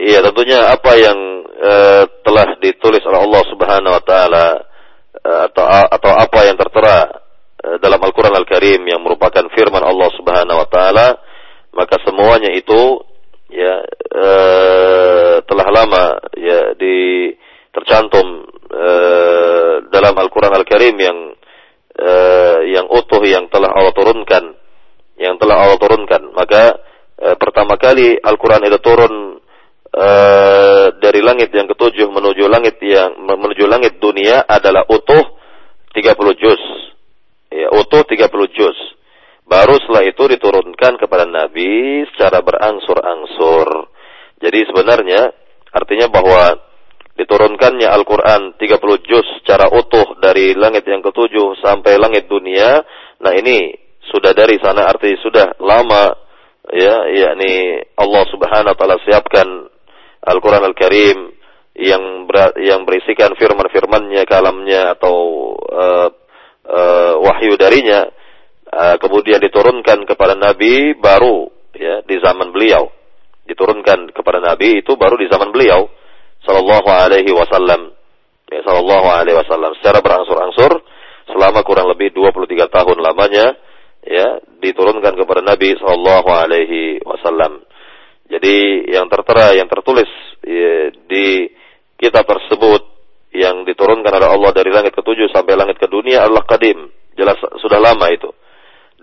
Iya, 0.00 0.24
tentunya 0.24 0.60
apa 0.72 0.92
yang 0.96 1.18
e, 1.56 1.72
telah 2.24 2.56
ditulis 2.60 3.04
oleh 3.04 3.20
Allah 3.20 3.42
Subhanahu 3.48 3.96
wa 3.96 4.02
taala 4.04 4.46
e, 5.12 5.30
atau 5.48 5.64
atau 5.68 6.12
apa 6.12 6.40
yang 6.48 6.56
tertera 6.56 7.04
e, 7.60 7.68
dalam 7.80 8.00
Al-Qur'an 8.00 8.36
Al-Karim 8.36 8.80
yang 8.84 9.00
merupakan 9.04 9.44
firman 9.52 9.84
Allah 9.84 10.08
Subhanahu 10.16 10.56
wa 10.64 10.68
taala, 10.68 11.16
semuanya 12.16 12.48
itu 12.56 13.04
ya 13.52 13.84
e, 14.08 14.28
telah 15.44 15.68
lama 15.68 16.16
ya 16.32 16.72
di 16.72 17.28
tercantum 17.76 18.48
e, 18.72 18.88
dalam 19.92 20.16
Al-Qur'an 20.16 20.56
Al-Karim 20.56 20.96
yang 20.96 21.18
e, 21.92 22.10
yang 22.72 22.88
utuh 22.88 23.20
yang 23.28 23.52
telah 23.52 23.68
Allah 23.68 23.92
turunkan 23.92 24.56
yang 25.20 25.36
telah 25.36 25.60
Allah 25.60 25.76
turunkan. 25.76 26.32
Maka 26.32 26.80
e, 27.20 27.36
pertama 27.36 27.76
kali 27.76 28.16
Al-Qur'an 28.16 28.64
itu 28.64 28.80
turun 28.80 29.44
uh, 29.96 30.86
dari 31.00 31.24
langit 31.24 31.48
yang 31.56 31.64
ketujuh 31.72 32.12
menuju 32.12 32.44
langit 32.52 32.76
yang 32.84 33.16
menuju 33.16 33.64
langit 33.64 33.96
dunia 33.96 34.44
adalah 34.44 34.84
utuh 34.88 35.24
30 35.96 36.12
juz. 36.36 36.62
Ya, 37.48 37.72
utuh 37.72 38.04
30 38.04 38.28
juz. 38.52 38.76
Baru 39.46 39.78
setelah 39.78 40.02
itu 40.02 40.26
diturunkan 40.26 40.98
kepada 40.98 41.22
Nabi 41.22 42.02
secara 42.10 42.42
berangsur-angsur. 42.42 43.88
Jadi 44.42 44.66
sebenarnya 44.66 45.30
artinya 45.70 46.10
bahwa 46.10 46.58
diturunkannya 47.16 47.88
Al-Quran 47.88 48.58
30 48.58 49.08
juz 49.08 49.26
secara 49.40 49.70
utuh 49.70 50.18
dari 50.20 50.52
langit 50.52 50.84
yang 50.90 51.00
ketujuh 51.00 51.62
sampai 51.62 51.94
langit 51.96 52.26
dunia. 52.26 52.82
Nah 53.22 53.32
ini 53.32 53.70
sudah 54.10 54.34
dari 54.34 54.58
sana 54.58 54.86
arti 54.90 55.14
sudah 55.22 55.56
lama 55.62 56.10
ya 56.74 57.06
yakni 57.06 57.80
Allah 57.96 58.24
Subhanahu 58.26 58.74
wa 58.74 58.78
taala 58.78 58.98
siapkan 59.06 59.46
Al-Quran 60.26 60.66
Al-Karim 60.66 61.18
yang 61.76 62.26
ber, 62.26 62.56
yang 62.58 62.82
berisikan 62.88 63.36
firman-firmannya, 63.36 64.24
kalamnya 64.24 64.96
atau 64.96 65.16
uh, 65.60 66.08
uh, 66.66 67.14
wahyu 67.20 67.54
darinya, 67.60 68.08
kemudian 69.00 69.40
diturunkan 69.40 70.04
kepada 70.04 70.36
Nabi 70.36 70.96
baru 70.96 71.48
ya 71.72 72.02
di 72.04 72.16
zaman 72.20 72.52
beliau. 72.52 72.92
Diturunkan 73.46 74.10
kepada 74.10 74.42
Nabi 74.42 74.82
itu 74.82 74.98
baru 74.98 75.14
di 75.16 75.30
zaman 75.30 75.54
beliau 75.54 75.86
sallallahu 76.42 76.88
alaihi 76.90 77.30
wasallam. 77.30 77.94
Ya, 78.46 78.62
sallallahu 78.62 79.06
alaihi 79.10 79.38
wasallam 79.38 79.74
secara 79.78 79.98
berangsur-angsur 80.02 80.82
selama 81.26 81.66
kurang 81.66 81.90
lebih 81.90 82.14
23 82.14 82.46
tahun 82.70 82.98
lamanya 83.02 83.58
ya 84.06 84.38
diturunkan 84.62 85.18
kepada 85.18 85.42
Nabi 85.42 85.74
sallallahu 85.78 86.28
alaihi 86.30 87.02
wasallam. 87.02 87.66
Jadi 88.26 88.90
yang 88.90 89.06
tertera, 89.06 89.54
yang 89.54 89.70
tertulis 89.70 90.10
ya, 90.42 90.90
di 91.06 91.46
kitab 91.98 92.26
tersebut 92.26 92.82
yang 93.34 93.62
diturunkan 93.62 94.10
oleh 94.10 94.28
Allah 94.30 94.50
dari 94.50 94.70
langit 94.74 94.94
ketujuh 94.96 95.30
sampai 95.30 95.54
langit 95.54 95.78
ke 95.78 95.86
dunia 95.86 96.26
adalah 96.26 96.42
kadim. 96.46 96.90
Jelas 97.14 97.38
sudah 97.62 97.78
lama 97.78 98.06
itu. 98.10 98.30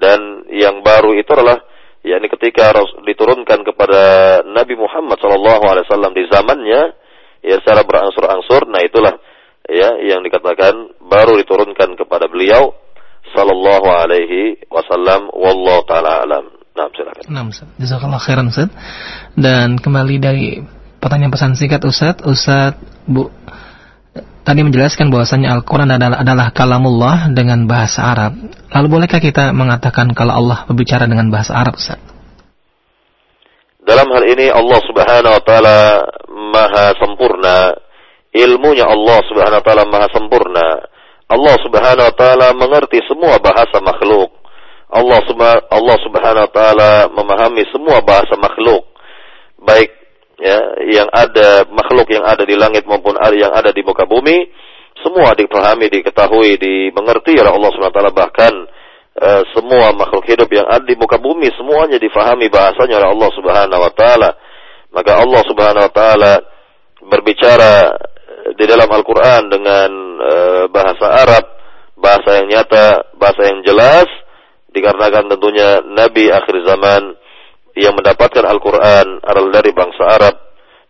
Dan 0.04 0.52
yang 0.52 0.84
baru 0.84 1.16
itu 1.16 1.32
adalah 1.32 1.64
yakni 2.04 2.28
ketika 2.28 2.76
diturunkan 3.08 3.64
kepada 3.64 4.02
Nabi 4.44 4.76
Muhammad 4.76 5.16
SAW 5.24 6.12
di 6.12 6.28
zamannya 6.28 6.82
ya 7.40 7.56
secara 7.64 7.88
berangsur-angsur 7.88 8.68
nah 8.68 8.84
itulah 8.84 9.16
ya 9.72 9.96
yang 10.04 10.20
dikatakan 10.20 11.00
baru 11.00 11.40
diturunkan 11.40 11.96
kepada 11.96 12.28
beliau 12.28 12.76
sallallahu 13.32 13.88
alaihi 13.88 14.60
wasallam 14.68 15.32
wallahu 15.32 15.88
taala 15.88 16.28
alam 16.28 16.46
Nah, 16.74 16.90
silakan. 16.90 17.30
Nah, 17.30 17.46
Ustaz. 17.46 17.70
Jazakallah 17.78 18.18
khairan, 18.18 18.50
Ustaz. 18.50 18.74
Dan 19.38 19.78
kembali 19.78 20.16
dari 20.18 20.58
pertanyaan 20.98 21.30
pesan 21.30 21.54
singkat 21.54 21.86
Ustaz, 21.86 22.18
Ustaz 22.26 22.82
Bu 23.06 23.30
tadi 24.44 24.62
menjelaskan 24.64 25.10
bahwasanya 25.10 25.56
Al-Qur'an 25.60 25.90
adalah 25.90 26.22
adalah 26.22 26.48
kalamullah 26.52 27.32
dengan 27.32 27.66
bahasa 27.68 28.04
Arab. 28.04 28.38
Lalu 28.72 28.88
bolehkah 28.88 29.20
kita 29.24 29.56
mengatakan 29.56 30.12
kalau 30.12 30.38
Allah 30.38 30.68
berbicara 30.70 31.08
dengan 31.08 31.32
bahasa 31.32 31.56
Arab, 31.56 31.80
Ustaz? 31.80 32.00
Dalam 33.84 34.08
hal 34.16 34.24
ini 34.28 34.48
Allah 34.48 34.80
Subhanahu 34.88 35.34
wa 35.36 35.44
taala 35.44 35.80
maha 36.30 36.86
sempurna. 37.00 37.58
Ilmunya 38.34 38.88
Allah 38.88 39.20
Subhanahu 39.28 39.60
wa 39.60 39.66
taala 39.66 39.84
maha 39.88 40.08
sempurna. 40.12 40.68
Allah 41.28 41.56
Subhanahu 41.64 42.08
wa 42.08 42.16
taala 42.16 42.48
mengerti 42.56 43.00
semua 43.08 43.40
bahasa 43.44 43.80
makhluk. 43.84 44.32
Allah 44.94 45.20
Allah 45.74 45.98
Subhanahu 46.06 46.46
wa 46.46 46.52
taala 46.54 46.92
memahami 47.10 47.66
semua 47.74 48.00
bahasa 48.06 48.38
makhluk 48.38 48.94
baik 49.64 49.90
ya 50.44 50.60
yang 50.92 51.08
ada 51.08 51.64
makhluk 51.72 52.12
yang 52.12 52.28
ada 52.28 52.44
di 52.44 52.60
langit 52.60 52.84
maupun 52.84 53.16
yang 53.32 53.56
ada 53.56 53.72
di 53.72 53.80
muka 53.80 54.04
bumi 54.04 54.52
semua 55.00 55.32
dipahami 55.34 55.88
diketahui 55.88 56.60
dimengerti 56.60 57.40
oleh 57.40 57.52
Allah 57.52 57.72
Subhanahu 57.72 57.92
wa 57.92 57.98
taala. 57.98 58.14
Bahkan 58.14 58.54
uh, 59.20 59.42
semua 59.56 59.96
makhluk 59.96 60.28
hidup 60.28 60.52
yang 60.52 60.68
ada 60.68 60.84
di 60.84 60.96
muka 61.00 61.18
bumi 61.18 61.52
semuanya 61.56 61.98
difahami 61.98 62.52
bahasanya 62.52 63.00
oleh 63.04 63.10
Allah 63.12 63.30
Subhanahu 63.36 63.82
wa 63.82 63.94
taala. 63.96 64.30
Maka 64.94 65.12
Allah 65.18 65.42
Subhanahu 65.48 65.86
wa 65.88 65.94
taala 65.94 66.34
berbicara 67.04 67.74
di 68.60 68.66
dalam 68.68 68.88
Al-Qur'an 68.92 69.48
dengan 69.48 69.90
uh, 70.20 70.64
bahasa 70.72 71.08
Arab 71.24 71.44
bahasa 71.96 72.44
yang 72.44 72.48
nyata 72.52 73.16
bahasa 73.16 73.48
yang 73.48 73.64
jelas 73.64 74.08
dikarenakan 74.76 75.32
tentunya 75.32 75.80
Nabi 75.88 76.28
akhir 76.28 76.68
zaman 76.68 77.16
yang 77.74 77.98
mendapatkan 77.98 78.46
Al-Quran 78.46 79.22
adalah 79.26 79.62
dari 79.62 79.72
bangsa 79.74 80.04
Arab 80.06 80.36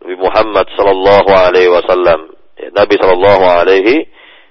Nabi 0.04 0.16
Muhammad 0.20 0.68
sallallahu 0.76 1.30
alaihi 1.32 1.72
wasallam. 1.72 2.20
Ya, 2.60 2.70
Nabi 2.76 2.96
sallallahu 3.00 3.44
alaihi 3.48 4.04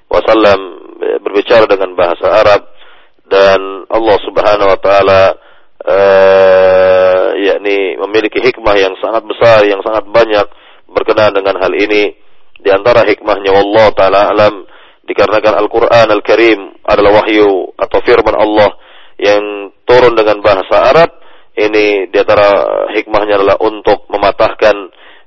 wasallam 0.09 0.61
ya, 0.97 1.17
berbicara 1.21 1.69
dengan 1.69 1.93
bahasa 1.93 2.27
Arab 2.33 2.73
dan 3.29 3.85
Allah 3.93 4.17
Subhanahu 4.25 4.69
wa 4.73 4.81
taala 4.81 5.23
uh, 5.85 7.27
yakni 7.37 8.01
memiliki 8.01 8.41
hikmah 8.41 8.77
yang 8.81 8.97
sangat 8.97 9.29
besar 9.29 9.69
yang 9.69 9.85
sangat 9.85 10.09
banyak 10.09 10.47
berkenaan 10.89 11.37
dengan 11.37 11.61
hal 11.61 11.73
ini. 11.77 12.17
Di 12.63 12.73
antara 12.73 13.05
hikmahnya 13.05 13.53
Allah 13.53 13.87
taala 13.93 14.21
alam 14.33 14.65
dikarenakan 15.05 15.61
Al-Qur'an 15.69 16.09
Al-Karim 16.09 16.81
adalah 16.89 17.21
wahyu 17.21 17.77
atau 17.77 17.99
firman 18.09 18.41
Allah 18.41 18.73
yang 19.21 19.69
turun 19.85 20.17
dengan 20.17 20.41
bahasa 20.41 20.77
Arab 20.81 21.11
ini 21.53 22.09
di 22.09 22.16
antara 22.16 22.65
hikmahnya 22.97 23.37
adalah 23.37 23.57
untuk 23.61 24.09
mematahkan 24.09 24.77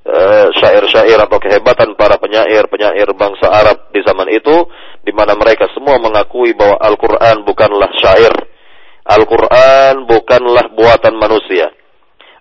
uh, 0.09 0.47
syair-syair 0.57 1.21
atau 1.21 1.37
kehebatan 1.37 1.93
para 1.93 2.17
penyair-penyair 2.17 3.13
bangsa 3.13 3.45
Arab 3.49 3.93
di 3.93 4.01
zaman 4.01 4.29
itu 4.33 4.65
di 5.05 5.13
mana 5.13 5.37
mereka 5.37 5.69
semua 5.77 6.01
mengakui 6.01 6.57
bahwa 6.57 6.81
Al-Qur'an 6.81 7.45
bukanlah 7.45 7.93
syair. 8.01 8.33
Al-Qur'an 9.05 10.09
bukanlah 10.09 10.73
buatan 10.73 11.13
manusia. 11.13 11.69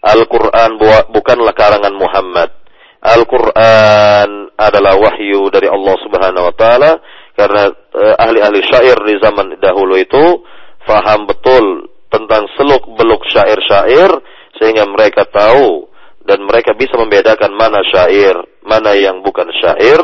Al-Qur'an 0.01 0.81
bukanlah 1.13 1.53
karangan 1.53 1.93
Muhammad. 1.93 2.65
Al-Quran 3.05 4.49
adalah 4.57 4.97
wahyu 4.97 5.53
dari 5.53 5.69
Allah 5.69 5.97
Subhanahu 6.01 6.49
wa 6.49 6.55
taala 6.57 6.97
karena 7.37 7.69
uh, 7.69 8.17
ahli-ahli 8.17 8.65
syair 8.65 8.97
di 9.05 9.21
zaman 9.21 9.61
dahulu 9.61 10.01
itu 10.01 10.41
faham 10.89 11.29
betul 11.29 11.94
tentang 12.15 12.47
seluk-beluk 12.55 13.27
syair-syair 13.35 14.11
sehingga 14.55 14.87
mereka 14.87 15.27
tahu 15.27 15.91
dan 16.23 16.47
mereka 16.47 16.73
bisa 16.79 16.95
membedakan 16.95 17.51
mana 17.59 17.83
syair, 17.91 18.39
mana 18.63 18.95
yang 18.95 19.21
bukan 19.21 19.51
syair 19.59 19.99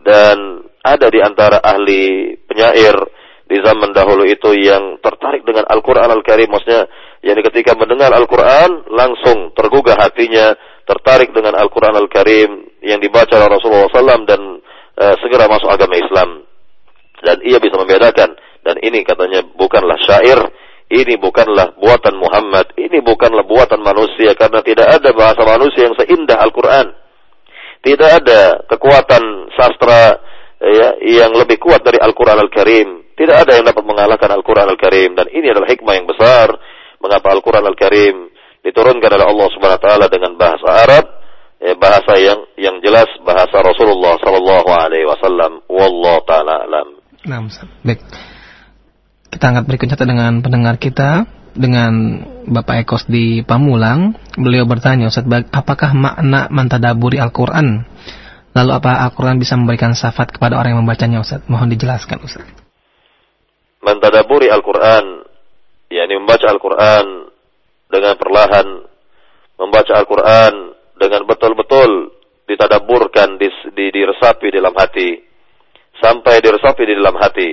dan 0.00 0.64
ada 0.80 1.06
di 1.12 1.20
antara 1.20 1.60
ahli 1.60 2.34
penyair 2.48 2.96
di 3.50 3.58
zaman 3.66 3.90
dahulu 3.90 4.22
itu 4.24 4.54
yang 4.54 5.02
tertarik 5.02 5.42
dengan 5.42 5.66
Al-Quran 5.66 6.06
Al-Karim. 6.06 6.54
Maksudnya, 6.54 6.86
yang 7.26 7.34
ketika 7.50 7.74
mendengar 7.74 8.14
Al-Quran, 8.14 8.86
langsung 8.94 9.50
tergugah 9.58 9.98
hatinya, 9.98 10.54
tertarik 10.86 11.34
dengan 11.34 11.58
Al-Quran 11.58 11.98
Al-Karim 11.98 12.78
yang 12.86 13.02
dibaca 13.02 13.34
oleh 13.34 13.50
Rasulullah 13.50 13.90
SAW 13.90 14.22
dan 14.22 14.62
e, 14.94 15.04
segera 15.18 15.50
masuk 15.50 15.66
agama 15.66 15.98
Islam. 15.98 16.46
Dan 17.20 17.42
ia 17.42 17.58
bisa 17.58 17.74
membedakan. 17.74 18.38
Dan 18.62 18.76
ini 18.86 19.02
katanya 19.02 19.42
bukanlah 19.42 19.98
syair, 19.98 20.38
ini 20.90 21.14
bukanlah 21.22 21.78
buatan 21.78 22.18
Muhammad, 22.18 22.74
ini 22.74 22.98
bukanlah 22.98 23.46
buatan 23.46 23.78
manusia 23.78 24.34
karena 24.34 24.58
tidak 24.58 24.90
ada 24.90 25.14
bahasa 25.14 25.46
manusia 25.46 25.86
yang 25.86 25.94
seindah 25.94 26.34
Al-Quran. 26.42 26.90
Tidak 27.80 28.10
ada 28.10 28.66
kekuatan 28.66 29.54
sastra 29.54 30.18
ya, 30.58 30.98
yang 30.98 31.30
lebih 31.38 31.62
kuat 31.62 31.86
dari 31.86 32.02
Al-Quran 32.02 32.42
Al-Karim. 32.42 32.88
Tidak 33.14 33.36
ada 33.38 33.54
yang 33.54 33.70
dapat 33.70 33.86
mengalahkan 33.86 34.34
Al-Quran 34.34 34.66
Al-Karim. 34.66 35.14
Dan 35.14 35.30
ini 35.30 35.46
adalah 35.54 35.70
hikmah 35.70 35.94
yang 35.94 36.10
besar. 36.10 36.58
Mengapa 36.98 37.38
Al-Quran 37.38 37.64
Al-Karim 37.70 38.16
diturunkan 38.66 39.10
oleh 39.14 39.26
Allah 39.30 39.48
Subhanahu 39.54 39.78
Wa 39.78 39.84
Taala 39.86 40.06
dengan 40.10 40.34
bahasa 40.34 40.68
Arab. 40.74 41.04
Ya, 41.60 41.76
bahasa 41.76 42.16
yang 42.16 42.40
yang 42.56 42.80
jelas 42.80 43.06
bahasa 43.20 43.60
Rasulullah 43.60 44.16
Sallallahu 44.18 44.68
Alaihi 44.74 45.04
Wasallam. 45.04 45.60
Wallahu 45.68 46.24
taala 46.24 46.64
alam. 46.64 46.88
Nah. 47.28 47.44
Kita 49.40 49.56
angkat 49.56 49.64
berikutnya 49.72 49.96
dengan 49.96 50.44
pendengar 50.44 50.76
kita 50.76 51.24
dengan 51.56 52.20
Bapak 52.44 52.84
Ekos 52.84 53.08
di 53.08 53.40
Pamulang. 53.40 54.12
Beliau 54.36 54.68
bertanya, 54.68 55.08
Ustaz, 55.08 55.24
apakah 55.48 55.96
makna 55.96 56.52
mentadaburi 56.52 57.16
Al-Quran? 57.16 57.88
Lalu 58.52 58.70
apa 58.76 59.00
Al-Quran 59.08 59.40
bisa 59.40 59.56
memberikan 59.56 59.96
syafaat 59.96 60.28
kepada 60.28 60.60
orang 60.60 60.76
yang 60.76 60.84
membacanya, 60.84 61.24
Ustaz? 61.24 61.40
Mohon 61.48 61.72
dijelaskan, 61.72 62.20
Ustaz 62.20 62.44
mentadaburi 63.80 64.52
Al-Quran, 64.52 65.24
yakni 65.88 66.14
membaca 66.20 66.46
Al-Quran 66.52 67.06
dengan 67.88 68.14
perlahan, 68.16 68.66
membaca 69.56 69.92
Al-Quran 69.96 70.52
dengan 71.00 71.24
betul-betul 71.24 72.12
ditadaburkan, 72.44 73.40
di, 73.40 73.48
di, 73.72 73.86
diresapi 73.90 74.52
dalam 74.52 74.76
hati, 74.76 75.16
sampai 75.98 76.44
diresapi 76.44 76.82
di 76.84 76.94
dalam 76.96 77.16
hati. 77.16 77.50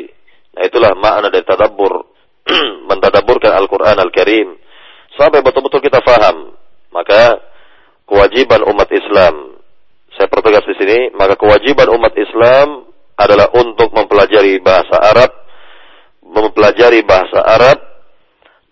Nah 0.58 0.66
itulah 0.66 0.98
makna 0.98 1.30
dari 1.30 1.46
tadabur, 1.46 2.18
mentadaburkan 2.90 3.54
Al-Quran 3.54 3.94
Al-Karim, 4.02 4.58
sampai 5.14 5.46
betul-betul 5.46 5.86
kita 5.86 6.02
faham. 6.02 6.58
Maka 6.90 7.38
kewajiban 8.10 8.66
umat 8.66 8.90
Islam, 8.90 9.62
saya 10.18 10.26
pertegas 10.26 10.66
di 10.66 10.74
sini, 10.82 11.14
maka 11.14 11.38
kewajiban 11.38 11.94
umat 11.94 12.18
Islam 12.18 12.90
adalah 13.14 13.54
untuk 13.54 13.94
mempelajari 13.94 14.58
bahasa 14.66 14.98
Arab 14.98 15.30
mempelajari 16.28 17.02
bahasa 17.08 17.40
Arab 17.40 17.78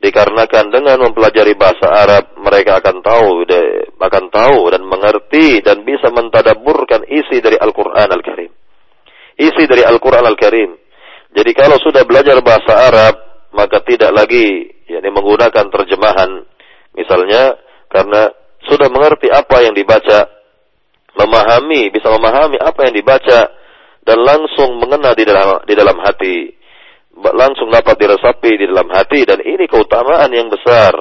dikarenakan 0.04 0.70
dengan 0.70 0.98
mempelajari 1.08 1.56
bahasa 1.58 1.88
Arab 1.88 2.36
mereka 2.38 2.78
akan 2.84 3.02
tahu 3.02 3.48
akan 3.96 4.26
tahu 4.30 4.60
dan 4.70 4.84
mengerti 4.86 5.66
dan 5.66 5.82
bisa 5.82 6.14
mentadaburkan 6.14 7.10
isi 7.10 7.42
dari 7.42 7.58
Al-Qur'an 7.58 8.12
Al-Karim. 8.14 8.52
Isi 9.36 9.64
dari 9.66 9.82
Al-Qur'an 9.82 10.24
Al-Karim. 10.30 10.78
Jadi 11.36 11.52
kalau 11.52 11.76
sudah 11.84 12.08
belajar 12.08 12.40
bahasa 12.40 12.74
Arab 12.88 13.16
maka 13.56 13.84
tidak 13.84 14.12
lagi 14.12 14.72
yakni 14.88 15.10
menggunakan 15.12 15.66
terjemahan. 15.72 16.48
Misalnya 16.96 17.60
karena 17.92 18.32
sudah 18.68 18.88
mengerti 18.92 19.28
apa 19.32 19.64
yang 19.64 19.76
dibaca, 19.76 20.32
memahami, 21.16 21.92
bisa 21.92 22.08
memahami 22.12 22.60
apa 22.60 22.88
yang 22.88 22.96
dibaca 22.96 23.40
dan 24.06 24.18
langsung 24.22 24.80
mengena 24.80 25.12
di 25.12 25.24
dalam 25.28 25.60
di 25.64 25.74
dalam 25.74 25.98
hati. 26.00 26.56
Langsung 27.16 27.72
dapat 27.72 27.96
diresapi 27.96 28.60
di 28.60 28.66
dalam 28.68 28.92
hati 28.92 29.24
dan 29.24 29.40
ini 29.40 29.72
keutamaan 29.72 30.28
yang 30.36 30.52
besar 30.52 30.92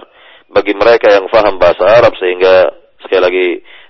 bagi 0.46 0.70
mereka 0.70 1.10
yang 1.10 1.26
faham 1.26 1.58
bahasa 1.58 1.82
Arab 1.82 2.14
sehingga 2.14 2.70
sekali 3.02 3.22
lagi 3.22 3.46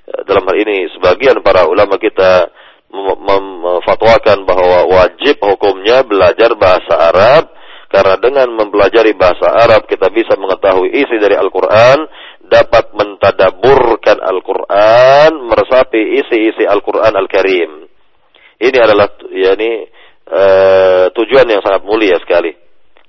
eh, 0.08 0.20
dalam 0.24 0.48
hal 0.48 0.56
ini 0.56 0.88
sebagian 0.96 1.44
para 1.44 1.68
ulama 1.68 2.00
kita 2.00 2.48
memfatwakan 2.94 4.46
bahwa 4.46 4.86
wajib 4.86 5.42
hukumnya 5.42 6.06
belajar 6.06 6.54
bahasa 6.54 6.94
Arab 7.10 7.50
karena 7.94 8.18
dengan 8.18 8.50
mempelajari 8.58 9.14
bahasa 9.14 9.54
Arab 9.54 9.86
kita 9.86 10.10
bisa 10.10 10.34
mengetahui 10.34 10.90
isi 10.90 11.14
dari 11.14 11.38
Al-Qur'an, 11.38 12.02
dapat 12.42 12.90
mentadaburkan 12.90 14.18
Al-Qur'an, 14.18 15.30
meresapi 15.46 16.18
isi-isi 16.18 16.66
Al-Qur'an 16.66 17.14
Al-Karim. 17.14 17.86
Ini 18.58 18.78
adalah 18.82 19.14
yakni 19.30 19.86
uh, 20.26 21.06
tujuan 21.14 21.46
yang 21.46 21.62
sangat 21.62 21.86
mulia 21.86 22.18
sekali. 22.18 22.50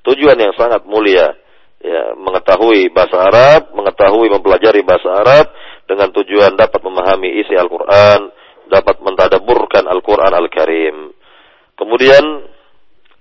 Tujuan 0.06 0.38
yang 0.38 0.54
sangat 0.54 0.86
mulia 0.86 1.34
ya, 1.82 2.14
mengetahui 2.14 2.94
bahasa 2.94 3.26
Arab, 3.26 3.74
mengetahui 3.74 4.30
mempelajari 4.38 4.86
bahasa 4.86 5.10
Arab 5.18 5.50
dengan 5.90 6.14
tujuan 6.14 6.54
dapat 6.54 6.78
memahami 6.86 7.42
isi 7.42 7.58
Al-Qur'an, 7.58 8.30
dapat 8.72 9.02
mentadaburkan 9.02 9.86
Al-Qur'an 9.90 10.34
Al-Karim. 10.34 11.12
Kemudian 11.76 12.24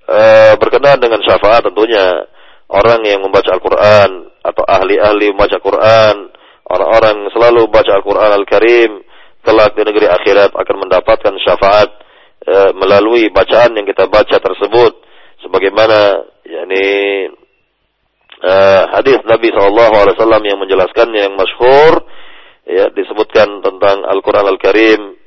uh, 0.09 0.53
berkenaan 0.57 1.01
dengan 1.03 1.21
syafaat 1.25 1.67
tentunya 1.67 2.29
orang 2.71 3.01
yang 3.05 3.21
membaca 3.21 3.53
Al-Qur'an 3.53 4.11
atau 4.45 4.65
ahli-ahli 4.65 5.33
membaca 5.33 5.57
Al-Qur'an, 5.57 6.17
orang-orang 6.69 7.29
selalu 7.33 7.69
baca 7.69 7.93
Al-Qur'an 7.97 8.33
Al-Karim 8.33 9.05
kelak 9.45 9.77
di 9.77 9.83
negeri 9.85 10.09
akhirat 10.09 10.57
akan 10.57 10.77
mendapatkan 10.89 11.35
syafaat 11.45 11.89
e, 12.41 12.55
melalui 12.81 13.29
bacaan 13.29 13.77
yang 13.77 13.85
kita 13.85 14.09
baca 14.09 14.41
tersebut 14.41 14.93
sebagaimana 15.45 16.25
yakni 16.49 16.87
e, 18.41 18.53
hadis 18.97 19.21
Nabi 19.29 19.53
SAW 19.53 20.17
yang 20.49 20.59
menjelaskannya 20.59 21.21
yang 21.29 21.37
masyhur 21.37 22.09
ya 22.65 22.89
disebutkan 22.97 23.61
tentang 23.61 24.09
Al-Qur'an 24.09 24.49
Al-Karim 24.49 25.21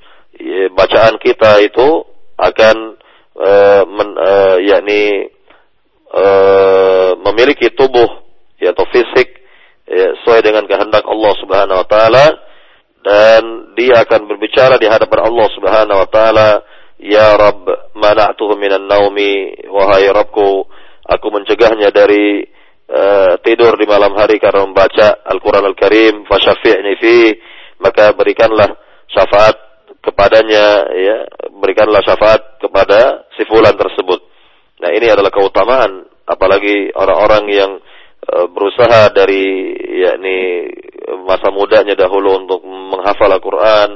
bacaan 0.73 1.17
kita 1.21 1.61
itu 1.65 2.05
akan 2.37 2.77
e, 3.33 3.51
men, 3.85 4.09
e, 4.13 4.31
yakni 4.69 5.01
e, 6.13 6.25
memiliki 7.21 7.73
tubuh 7.73 8.07
ya, 8.61 8.73
atau 8.73 8.85
fisik 8.93 9.41
ya, 9.89 10.13
sesuai 10.21 10.41
dengan 10.45 10.65
kehendak 10.69 11.05
Allah 11.05 11.33
Subhanahu 11.41 11.81
wa 11.81 11.87
taala 11.89 12.25
dan 13.01 13.73
dia 13.73 14.05
akan 14.05 14.29
berbicara 14.29 14.77
di 14.77 14.85
hadapan 14.85 15.25
Allah 15.25 15.47
Subhanahu 15.53 16.01
wa 16.05 16.09
taala 16.09 16.49
Ya 16.97 17.37
Rabb, 17.37 17.93
mana'tuhu 17.93 18.57
minan 18.57 18.89
naumi, 18.89 19.53
wahai 19.69 20.09
Rabbku, 20.09 20.65
aku 21.05 21.27
mencegahnya 21.29 21.93
dari 21.93 22.41
uh, 22.89 23.37
tidur 23.45 23.77
di 23.77 23.85
malam 23.85 24.17
hari 24.17 24.41
karena 24.41 24.65
membaca 24.65 25.21
Al-Quran 25.29 25.61
Al-Karim, 25.61 26.25
fasyafi'ni 26.25 26.93
fi, 26.97 27.37
maka 27.85 28.17
berikanlah 28.17 28.73
syafaat 29.13 29.66
kepadanya, 30.07 30.87
ya, 30.95 31.17
berikanlah 31.59 31.99
syafaat 32.07 32.63
kepada 32.63 33.27
si 33.35 33.43
fulan 33.43 33.75
tersebut. 33.75 34.23
Nah 34.79 34.95
ini 34.95 35.11
adalah 35.11 35.33
keutamaan, 35.33 36.07
apalagi 36.23 36.95
orang-orang 36.95 37.43
yang 37.51 37.71
uh, 38.23 38.47
berusaha 38.47 39.11
dari 39.11 39.75
yakni 39.99 40.69
masa 41.27 41.51
mudanya 41.51 41.97
dahulu 41.99 42.39
untuk 42.39 42.63
menghafal 42.63 43.27
Al-Quran 43.27 43.89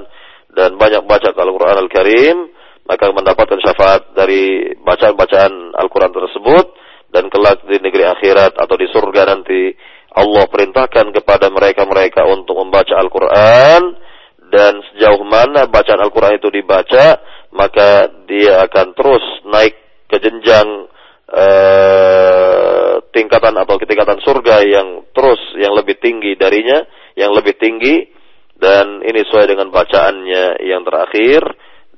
dan 0.51 0.75
banyak 0.75 1.07
baca 1.07 1.31
Al-Quran 1.31 1.77
Al-Karim, 1.87 2.37
maka 2.83 3.07
mendapatkan 3.13 3.59
syafaat 3.63 4.11
dari 4.11 4.75
bacaan-bacaan 4.83 5.79
Al-Quran 5.79 6.11
tersebut 6.11 6.65
dan 7.11 7.31
kelak 7.31 7.63
di 7.63 7.79
negeri 7.79 8.03
akhirat 8.07 8.59
atau 8.59 8.75
di 8.75 8.87
surga 8.91 9.31
nanti 9.31 9.71
Allah 10.11 10.43
perintahkan 10.47 11.15
kepada 11.15 11.47
mereka-mereka 11.47 12.27
untuk 12.27 12.59
membaca 12.59 12.99
Al-Quran 12.99 14.10
dan 14.51 14.83
sejauh 14.91 15.23
mana 15.23 15.65
bacaan 15.71 16.03
Al-Quran 16.03 16.37
itu 16.37 16.51
dibaca 16.51 17.17
maka 17.55 18.11
dia 18.27 18.63
akan 18.67 18.91
terus 18.95 19.23
naik 19.47 19.75
ke 20.11 20.19
jenjang 20.19 20.91
uh, 21.31 22.99
tingkatan 23.15 23.55
atau 23.55 23.75
tingkatan 23.79 24.19
surga 24.23 24.63
yang 24.67 25.07
terus 25.15 25.39
yang 25.59 25.71
lebih 25.75 25.99
tinggi 25.99 26.35
darinya 26.35 26.83
yang 27.15 27.31
lebih 27.35 27.55
tinggi. 27.59 28.19
Dan 28.61 29.01
ini 29.01 29.25
sesuai 29.25 29.49
dengan 29.49 29.73
bacaannya 29.73 30.61
yang 30.61 30.85
terakhir. 30.85 31.41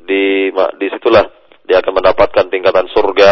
Di 0.03 0.51
di 0.51 0.87
situlah 0.91 1.27
dia 1.67 1.79
akan 1.83 1.93
mendapatkan 1.99 2.45
tingkatan 2.47 2.87
surga, 2.91 3.31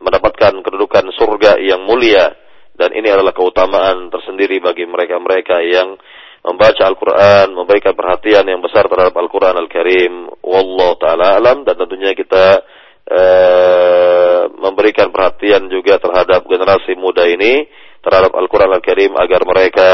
mendapatkan 0.00 0.64
kedudukan 0.64 1.12
surga 1.12 1.60
yang 1.60 1.84
mulia. 1.84 2.32
Dan 2.72 2.96
ini 2.96 3.12
adalah 3.12 3.36
keutamaan 3.36 4.08
tersendiri 4.08 4.64
bagi 4.64 4.88
mereka-mereka 4.88 5.60
yang 5.60 6.00
membaca 6.40 6.82
Al-Quran, 6.88 7.52
memberikan 7.52 7.92
perhatian 7.92 8.48
yang 8.48 8.64
besar 8.64 8.88
terhadap 8.88 9.12
Al-Quran 9.16 9.56
Al-Karim. 9.60 10.12
Wallahu 10.40 10.96
ta'ala 10.96 11.36
alam 11.36 11.62
dan 11.68 11.76
tentunya 11.76 12.16
kita 12.16 12.64
uh, 13.08 14.42
memberikan 14.56 15.12
perhatian 15.12 15.68
juga 15.68 16.00
terhadap 16.00 16.48
generasi 16.48 16.96
muda 16.96 17.28
ini 17.28 17.68
terhadap 18.00 18.32
Al-Quran 18.32 18.72
Al-Karim 18.72 19.12
agar 19.20 19.44
mereka 19.44 19.88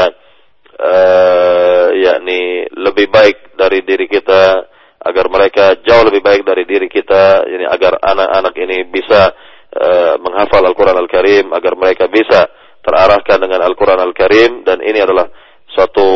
uh, 0.79 1.87
yakni 1.91 2.71
lebih 2.71 3.11
baik 3.11 3.59
dari 3.59 3.83
diri 3.83 4.07
kita 4.07 4.71
agar 4.97 5.25
mereka 5.31 5.77
jauh 5.87 6.03
lebih 6.03 6.19
baik 6.19 6.41
dari 6.43 6.67
diri 6.67 6.91
kita, 6.91 7.47
ini 7.47 7.63
agar 7.63 7.95
anak-anak 8.01 8.53
ini 8.59 8.77
bisa 8.91 9.31
uh, 9.71 10.15
menghafal 10.19 10.59
Al-Quran 10.67 10.97
Al-Karim, 10.99 11.45
agar 11.55 11.73
mereka 11.79 12.11
bisa 12.11 12.49
terarahkan 12.83 13.39
dengan 13.39 13.63
Al-Quran 13.63 13.99
Al-Karim, 14.03 14.67
dan 14.67 14.83
ini 14.83 14.99
adalah 14.99 15.31
suatu 15.77 16.09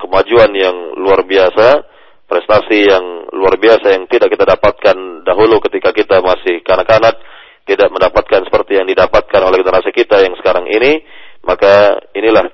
kemajuan 0.00 0.48
yang 0.56 0.96
luar 0.96 1.28
biasa, 1.28 1.84
prestasi 2.24 2.88
yang 2.88 3.28
luar 3.36 3.60
biasa 3.60 3.92
yang 3.92 4.08
tidak 4.08 4.32
kita 4.32 4.48
dapatkan 4.56 4.96
dahulu 5.28 5.60
ketika 5.68 5.92
kita 5.92 6.24
masih 6.24 6.64
kanak-kanak, 6.64 7.20
tidak 7.68 7.92
mendapatkan 7.92 8.48
seperti 8.48 8.80
yang 8.80 8.88
didapatkan 8.88 9.40
oleh 9.44 9.60
generasi 9.60 9.92
kita 9.92 10.24
yang 10.24 10.32
sekarang 10.40 10.64
ini, 10.64 11.04
maka 11.44 12.00
inilah 12.16 12.48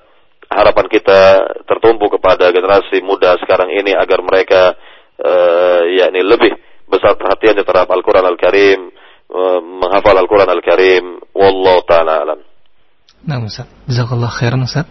harapan 0.50 0.86
kita 0.90 1.20
tertumpu 1.62 2.10
kepada 2.18 2.50
generasi 2.50 3.06
muda 3.06 3.38
sekarang 3.38 3.70
ini 3.70 3.94
agar 3.94 4.18
mereka 4.26 4.74
uh, 5.22 5.86
yakni 5.94 6.26
lebih 6.26 6.58
besar 6.90 7.14
perhatiannya 7.14 7.62
terhadap 7.62 7.94
Al-Quran 7.94 8.26
Al-Karim, 8.26 8.80
uh, 9.30 9.60
menghafal 9.62 10.16
Al-Quran 10.18 10.50
Al-Karim, 10.50 11.04
Wallahu 11.36 11.86
ta'ala 11.86 12.26
alam. 12.26 12.40
Nah 13.22 13.38
Ustaz, 13.44 13.68
Jazakallah 13.86 14.30
khairan 14.32 14.64
Ustaz. 14.64 14.88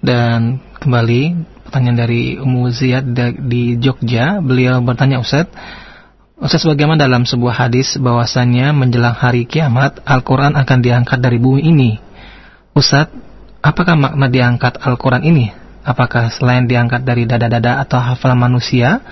Dan 0.00 0.64
kembali 0.80 1.22
pertanyaan 1.68 1.98
dari 2.00 2.40
Ummu 2.40 2.72
Ziyad 2.72 3.04
di 3.46 3.76
Jogja, 3.76 4.40
beliau 4.40 4.80
bertanya 4.80 5.20
Ustaz, 5.20 5.52
Ustaz 6.40 6.64
bagaimana 6.64 7.04
dalam 7.04 7.28
sebuah 7.28 7.68
hadis 7.68 8.00
bahwasanya 8.00 8.72
menjelang 8.72 9.12
hari 9.12 9.44
kiamat 9.44 10.00
Al-Quran 10.08 10.56
akan 10.56 10.78
diangkat 10.80 11.20
dari 11.20 11.36
bumi 11.36 11.68
ini? 11.68 11.90
Ustaz, 12.72 13.12
apakah 13.60 13.92
makna 13.92 14.32
diangkat 14.32 14.80
Al-Quran 14.80 15.20
ini? 15.20 15.52
Apakah 15.84 16.32
selain 16.32 16.64
diangkat 16.64 17.04
dari 17.04 17.28
dada-dada 17.28 17.84
atau 17.84 18.00
hafalan 18.00 18.40
manusia, 18.40 19.04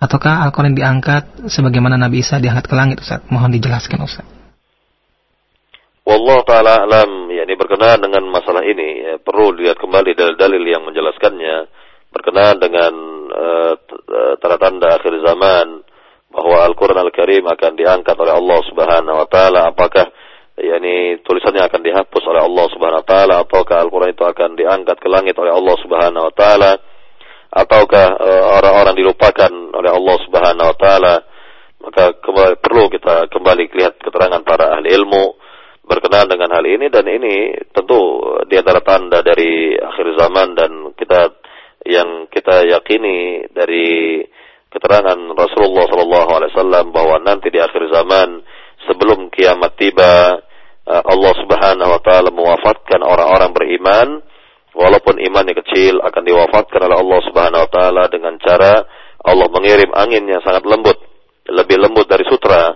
ataukah 0.00 0.40
Al-Quran 0.48 0.72
diangkat 0.72 1.52
sebagaimana 1.52 2.00
Nabi 2.00 2.24
Isa 2.24 2.40
diangkat 2.40 2.64
ke 2.64 2.74
langit 2.80 3.04
Ustaz? 3.04 3.20
Mohon 3.28 3.60
dijelaskan 3.60 4.00
Ustaz. 4.00 4.24
Wallah 6.08 6.40
ta'ala 6.48 6.72
alam, 6.88 7.28
yakni 7.42 7.58
berkenaan 7.58 7.98
dengan 7.98 8.22
masalah 8.30 8.62
ini, 8.62 9.02
ya, 9.02 9.14
perlu 9.18 9.58
dilihat 9.58 9.82
kembali 9.82 10.14
dalil-dalil 10.14 10.62
yang 10.62 10.86
menjelaskannya, 10.86 11.56
berkenaan 12.14 12.62
dengan 12.62 12.92
uh, 13.34 13.74
tanda-tanda 14.38 15.02
akhir 15.02 15.10
zaman, 15.26 15.82
bahwa 16.30 16.64
Al-Quran 16.64 17.02
Al-Karim 17.02 17.44
akan 17.50 17.72
diangkat 17.74 18.14
oleh 18.14 18.32
Allah 18.38 18.60
Subhanahu 18.70 19.16
Wa 19.26 19.28
Taala, 19.28 19.60
apakah 19.74 20.06
yakni 20.62 21.18
tulisannya 21.24 21.64
akan 21.64 21.80
dihapus 21.80 22.24
oleh 22.28 22.44
Allah 22.44 22.66
Subhanahu 22.68 23.00
wa 23.00 23.08
taala 23.08 23.34
ataukah 23.42 23.76
Al-Qur'an 23.80 24.12
itu 24.12 24.20
akan 24.20 24.52
diangkat 24.52 25.00
ke 25.00 25.08
langit 25.08 25.32
oleh 25.40 25.48
Allah 25.48 25.76
Subhanahu 25.80 26.28
wa 26.28 26.34
taala 26.36 26.76
ataukah 27.52 28.06
uh, 28.20 28.44
orang-orang 28.60 28.94
dilupakan 29.00 29.50
oleh 29.50 29.90
Allah 29.90 30.16
Subhanahu 30.28 30.68
wa 30.68 30.76
taala? 30.76 31.14
Maka 31.82 32.14
kembali, 32.20 32.62
perlu 32.62 32.86
kita 32.94 33.26
kembali 33.26 33.64
lihat 33.74 33.98
keterangan 33.98 34.44
para 34.46 34.78
ahli 34.78 34.92
ilmu 34.92 35.24
berkenaan 35.82 36.30
dengan 36.30 36.50
hal 36.54 36.64
ini 36.64 36.86
dan 36.88 37.06
ini 37.10 37.58
tentu 37.74 38.22
di 38.46 38.54
antara 38.54 38.80
tanda 38.86 39.18
dari 39.20 39.74
akhir 39.74 40.06
zaman 40.14 40.54
dan 40.54 40.70
kita 40.94 41.20
yang 41.82 42.30
kita 42.30 42.62
yakini 42.70 43.50
dari 43.50 44.22
keterangan 44.70 45.18
Rasulullah 45.34 45.84
SAW 45.90 46.94
bahwa 46.94 47.20
nanti 47.20 47.50
di 47.50 47.58
akhir 47.60 47.92
zaman 47.92 48.40
sebelum 48.88 49.28
kiamat 49.28 49.76
tiba 49.76 50.40
eh, 50.86 51.02
Allah 51.02 51.32
Subhanahu 51.36 51.90
wa 51.92 52.00
taala 52.00 52.30
mewafatkan 52.32 53.02
orang-orang 53.02 53.50
beriman. 53.52 54.08
Walaupun 54.72 55.20
imannya 55.20 55.52
kecil 55.52 56.00
akan 56.00 56.22
diwafatkan 56.24 56.80
oleh 56.80 56.96
Allah 56.96 57.20
Subhanahu 57.28 57.62
wa 57.68 57.70
taala 57.70 58.02
dengan 58.08 58.40
cara 58.40 58.80
Allah 59.20 59.44
mengirim 59.52 59.92
angin 59.92 60.24
yang 60.24 60.40
sangat 60.40 60.64
lembut 60.64 60.96
lebih 61.44 61.76
lembut 61.76 62.08
dari 62.08 62.24
sutra 62.24 62.72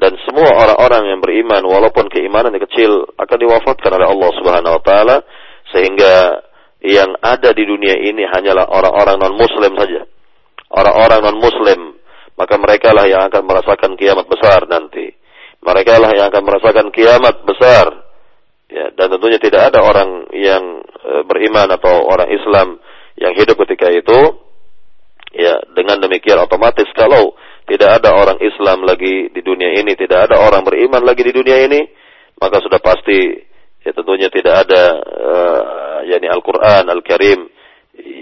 dan 0.00 0.16
semua 0.24 0.48
orang-orang 0.56 1.12
yang 1.12 1.20
beriman 1.20 1.62
walaupun 1.68 2.08
keimanan 2.08 2.56
yang 2.56 2.64
kecil 2.64 3.12
akan 3.20 3.36
diwafatkan 3.36 3.92
oleh 4.00 4.08
Allah 4.08 4.30
Subhanahu 4.40 4.76
wa 4.80 4.82
taala 4.82 5.16
sehingga 5.70 6.40
yang 6.80 7.12
ada 7.20 7.52
di 7.52 7.68
dunia 7.68 8.00
ini 8.00 8.24
hanyalah 8.24 8.66
orang-orang 8.72 9.20
non 9.20 9.36
muslim 9.36 9.76
saja. 9.76 10.08
Orang-orang 10.72 11.20
non 11.20 11.38
muslim 11.38 11.80
maka 12.40 12.56
mereka 12.56 12.96
lah 12.96 13.04
yang 13.04 13.28
akan 13.28 13.44
merasakan 13.44 14.00
kiamat 14.00 14.24
besar 14.24 14.64
nanti 14.64 15.20
mereka 15.60 16.00
lah 16.00 16.10
yang 16.16 16.26
akan 16.32 16.42
merasakan 16.44 16.86
kiamat 16.88 17.44
besar. 17.44 17.86
Ya, 18.70 18.86
dan 18.94 19.06
tentunya 19.12 19.36
tidak 19.42 19.74
ada 19.74 19.82
orang 19.82 20.30
yang 20.32 20.80
e, 21.02 21.12
beriman 21.26 21.74
atau 21.74 22.06
orang 22.06 22.30
Islam 22.30 22.78
yang 23.18 23.34
hidup 23.36 23.60
ketika 23.66 23.92
itu. 23.92 24.40
Ya, 25.30 25.62
dengan 25.78 26.02
demikian 26.02 26.42
otomatis 26.42 26.90
kalau 26.96 27.38
tidak 27.70 28.02
ada 28.02 28.10
orang 28.18 28.42
Islam 28.42 28.82
lagi 28.82 29.30
di 29.30 29.40
dunia 29.46 29.78
ini, 29.78 29.94
tidak 29.94 30.26
ada 30.26 30.42
orang 30.42 30.66
beriman 30.66 31.06
lagi 31.06 31.22
di 31.22 31.30
dunia 31.30 31.70
ini, 31.70 31.86
maka 32.42 32.58
sudah 32.58 32.82
pasti 32.82 33.46
ya 33.86 33.94
tentunya 33.94 34.26
tidak 34.26 34.66
ada 34.66 34.82
uh, 34.98 35.98
yakni 36.10 36.26
Al-Qur'an 36.26 36.90
Al-Karim 36.90 37.46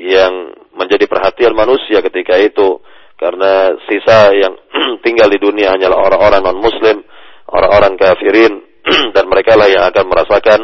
yang 0.04 0.52
menjadi 0.76 1.08
perhatian 1.08 1.56
manusia 1.56 2.04
ketika 2.04 2.36
itu 2.36 2.78
karena 3.16 3.74
sisa 3.88 4.30
yang 4.36 4.54
tinggal 5.04 5.32
di 5.32 5.40
dunia 5.40 5.74
hanyalah 5.74 5.96
orang-orang 5.96 6.44
non 6.44 6.60
muslim 6.60 7.02
orang-orang 7.48 7.96
kafirin 7.96 8.52
dan 9.16 9.24
mereka 9.26 9.56
lah 9.56 9.66
yang 9.66 9.88
akan 9.88 10.04
merasakan 10.06 10.60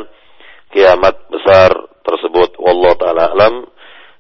kiamat 0.71 1.15
besar 1.31 1.71
tersebut. 2.05 2.61
Wallahu 2.61 2.95
taala 2.99 3.33
alam. 3.33 3.55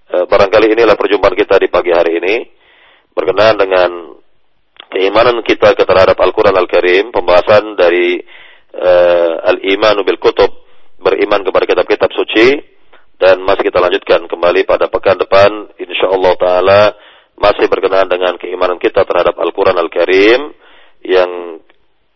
E, 0.09 0.16
barangkali 0.27 0.73
inilah 0.73 0.97
perjumpaan 0.99 1.35
kita 1.36 1.61
di 1.61 1.69
pagi 1.69 1.93
hari 1.95 2.19
ini 2.23 2.36
berkenaan 3.15 3.57
dengan 3.59 3.91
keimanan 4.95 5.43
kita 5.43 5.75
terhadap 5.75 6.15
Al-Qur'an 6.15 6.55
Al-Karim, 6.55 7.11
pembahasan 7.11 7.75
dari 7.75 8.23
e, 8.71 8.93
al-imanu 9.43 10.07
bil 10.07 10.23
kutub, 10.23 10.51
beriman 11.03 11.43
kepada 11.43 11.66
kitab-kitab 11.66 12.11
suci 12.15 12.55
dan 13.19 13.43
masih 13.43 13.66
kita 13.66 13.83
lanjutkan 13.83 14.31
kembali 14.31 14.62
pada 14.62 14.87
pekan 14.87 15.19
depan 15.19 15.75
insyaallah 15.79 16.35
taala 16.39 16.83
masih 17.35 17.66
berkenaan 17.66 18.07
dengan 18.07 18.39
keimanan 18.39 18.79
kita 18.79 19.03
terhadap 19.03 19.35
Al-Qur'an 19.35 19.75
Al-Karim 19.75 20.55
yang 21.03 21.61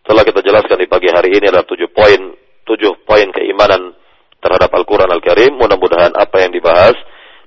telah 0.09 0.25
kita 0.25 0.41
jelaskan 0.41 0.81
di 0.81 0.87
pagi 0.89 1.11
hari 1.13 1.37
ini 1.37 1.53
adalah 1.53 1.69
tujuh 1.69 1.93
poin, 1.93 2.33
tujuh 2.65 3.05
poin 3.05 3.29
keimanan 3.29 3.93
terhadap 4.41 4.73
Al-Quran 4.73 5.05
Al-Karim. 5.05 5.53
Mudah-mudahan 5.53 6.17
apa 6.17 6.41
yang 6.41 6.49
dibahas 6.49 6.97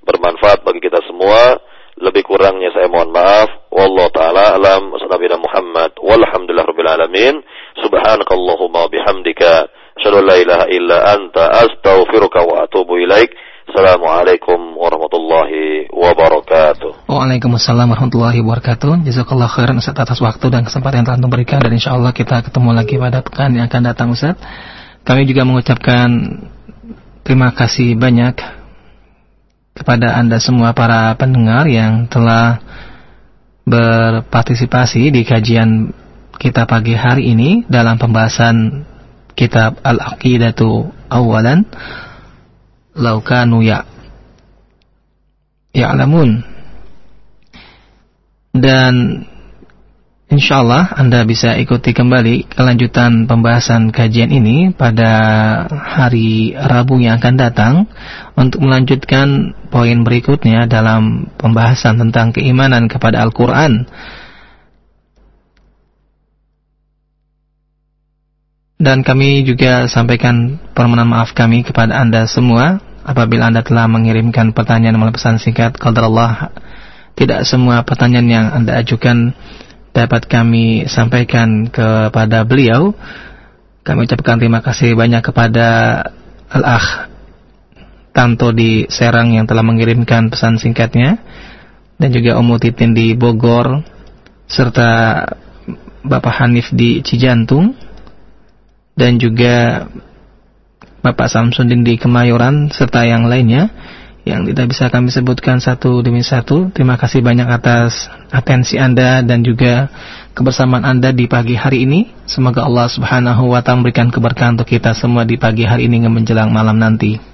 bermanfaat 0.07 0.63
bagi 0.63 0.79
kita 0.79 1.03
semua. 1.11 1.59
Lebih 2.01 2.25
kurangnya 2.25 2.73
saya 2.73 2.89
mohon 2.89 3.13
maaf. 3.13 3.69
Wallahu 3.69 4.09
ta'ala 4.13 4.57
alam. 4.57 4.89
Wassalamualaikum 4.93 5.45
Muhammad. 5.45 5.91
Walhamdulillah 6.01 6.65
Rabbil 6.65 6.89
Alamin. 6.89 7.35
Subhanakallahumma 7.81 8.89
bihamdika. 8.89 9.69
Asyadu 10.01 10.25
la 10.25 10.37
ilaha 10.41 10.67
illa 10.73 10.99
anta 11.13 11.53
astaghfiruka 11.53 12.41
wa 12.49 12.65
atubu 12.65 12.97
ilaik. 12.97 13.37
Assalamualaikum 13.69 14.75
warahmatullahi 14.75 15.93
wabarakatuh. 15.93 17.07
Waalaikumsalam 17.07 17.87
warahmatullahi 17.93 18.41
wabarakatuh. 18.41 19.05
Jazakallah 19.07 19.49
khairan 19.53 19.79
Ustaz 19.79 19.95
atas 19.95 20.19
waktu 20.19 20.49
dan 20.49 20.67
kesempatan 20.67 21.05
yang 21.05 21.07
telah 21.13 21.31
berikan 21.31 21.61
dan 21.61 21.73
insya 21.77 21.95
Allah 21.95 22.11
kita 22.11 22.43
ketemu 22.43 22.73
lagi 22.75 22.99
pada 22.99 23.23
pekan 23.23 23.55
yang 23.55 23.69
akan 23.71 23.83
datang 23.85 24.09
Ustaz. 24.11 24.41
Kami 25.07 25.29
juga 25.29 25.47
mengucapkan 25.47 26.09
terima 27.23 27.55
kasih 27.55 27.95
banyak 27.95 28.62
kepada 29.73 30.21
Anda 30.21 30.37
semua 30.37 30.77
para 30.77 31.13
pendengar 31.17 31.65
yang 31.69 32.09
telah 32.09 32.61
berpartisipasi 33.65 35.15
di 35.15 35.23
kajian 35.25 35.93
kita 36.37 36.67
pagi 36.67 36.99
hari 36.99 37.33
ini 37.33 37.63
dalam 37.71 37.97
pembahasan 37.97 38.85
kitab 39.39 39.79
Al-Aqidatu 39.81 40.91
Awalan 41.09 41.65
laukanu 42.99 43.65
ya 43.65 43.87
ya'lamun. 45.73 46.45
Dan 48.53 49.25
insyaallah 50.29 50.93
Anda 51.01 51.25
bisa 51.25 51.57
ikuti 51.57 51.97
kembali 51.97 52.53
kelanjutan 52.53 53.25
pembahasan 53.25 53.89
kajian 53.89 54.29
ini 54.29 54.77
pada 54.77 55.09
hari 55.73 56.53
Rabu 56.53 57.01
yang 57.01 57.17
akan 57.17 57.35
datang 57.41 57.75
untuk 58.37 58.61
melanjutkan 58.61 59.57
poin 59.73 60.05
berikutnya 60.05 60.69
dalam 60.69 61.33
pembahasan 61.41 61.97
tentang 61.97 62.37
keimanan 62.37 62.93
kepada 62.93 63.25
Al-Qur'an. 63.25 63.89
Dan 68.83 69.07
kami 69.07 69.47
juga 69.47 69.87
sampaikan 69.89 70.61
permohonan 70.75 71.09
maaf 71.09 71.33
kami 71.33 71.65
kepada 71.65 71.97
Anda 72.03 72.27
semua 72.29 72.83
apabila 73.07 73.49
Anda 73.49 73.63
telah 73.63 73.87
mengirimkan 73.87 74.53
pertanyaan 74.53 74.99
melalui 74.99 75.17
pesan 75.17 75.39
singkat 75.39 75.79
Allah 75.79 76.51
tidak 77.15 77.47
semua 77.47 77.87
pertanyaan 77.87 78.29
yang 78.29 78.47
Anda 78.51 78.83
ajukan 78.83 79.39
dapat 79.95 80.27
kami 80.27 80.91
sampaikan 80.91 81.69
kepada 81.71 82.43
beliau. 82.43 82.97
Kami 83.87 84.07
ucapkan 84.07 84.39
terima 84.43 84.63
kasih 84.65 84.99
banyak 84.99 85.23
kepada 85.23 85.67
Al-Akh 86.51 87.12
Tanto 88.13 88.53
di 88.53 88.85
Serang 88.93 89.33
yang 89.33 89.49
telah 89.49 89.65
mengirimkan 89.65 90.29
pesan 90.29 90.61
singkatnya 90.61 91.17
dan 91.97 92.09
juga 92.13 92.37
Om 92.37 92.61
Titin 92.61 92.93
di 92.93 93.17
Bogor 93.17 93.81
serta 94.45 95.25
Bapak 96.05 96.35
Hanif 96.45 96.69
di 96.77 97.01
Cijantung 97.01 97.73
dan 98.93 99.17
juga 99.17 99.87
Bapak 101.03 101.27
Samsudin 101.27 101.83
di 101.83 101.97
Kemayoran 101.97 102.69
serta 102.71 103.03
yang 103.09 103.27
lainnya 103.27 103.73
yang 104.23 104.47
tidak 104.47 104.71
bisa 104.71 104.87
kami 104.87 105.11
sebutkan 105.11 105.59
satu 105.59 105.99
demi 105.99 106.23
satu. 106.23 106.71
Terima 106.71 106.95
kasih 106.95 107.27
banyak 107.27 107.49
atas 107.51 108.07
atensi 108.31 108.79
Anda 108.79 109.19
dan 109.27 109.43
juga 109.43 109.91
kebersamaan 110.39 110.87
Anda 110.87 111.11
di 111.11 111.27
pagi 111.27 111.59
hari 111.59 111.91
ini. 111.91 112.07
Semoga 112.31 112.63
Allah 112.63 112.87
Subhanahu 112.87 113.51
wa 113.51 113.59
taala 113.67 113.83
memberikan 113.83 114.15
keberkahan 114.15 114.55
untuk 114.55 114.71
kita 114.71 114.95
semua 114.95 115.27
di 115.27 115.35
pagi 115.35 115.67
hari 115.67 115.91
ini 115.91 116.07
menjelang 116.07 116.55
malam 116.55 116.79
nanti. 116.79 117.32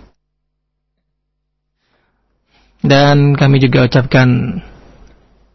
Dan 2.78 3.34
kami 3.34 3.58
juga 3.58 3.86
ucapkan 3.86 4.60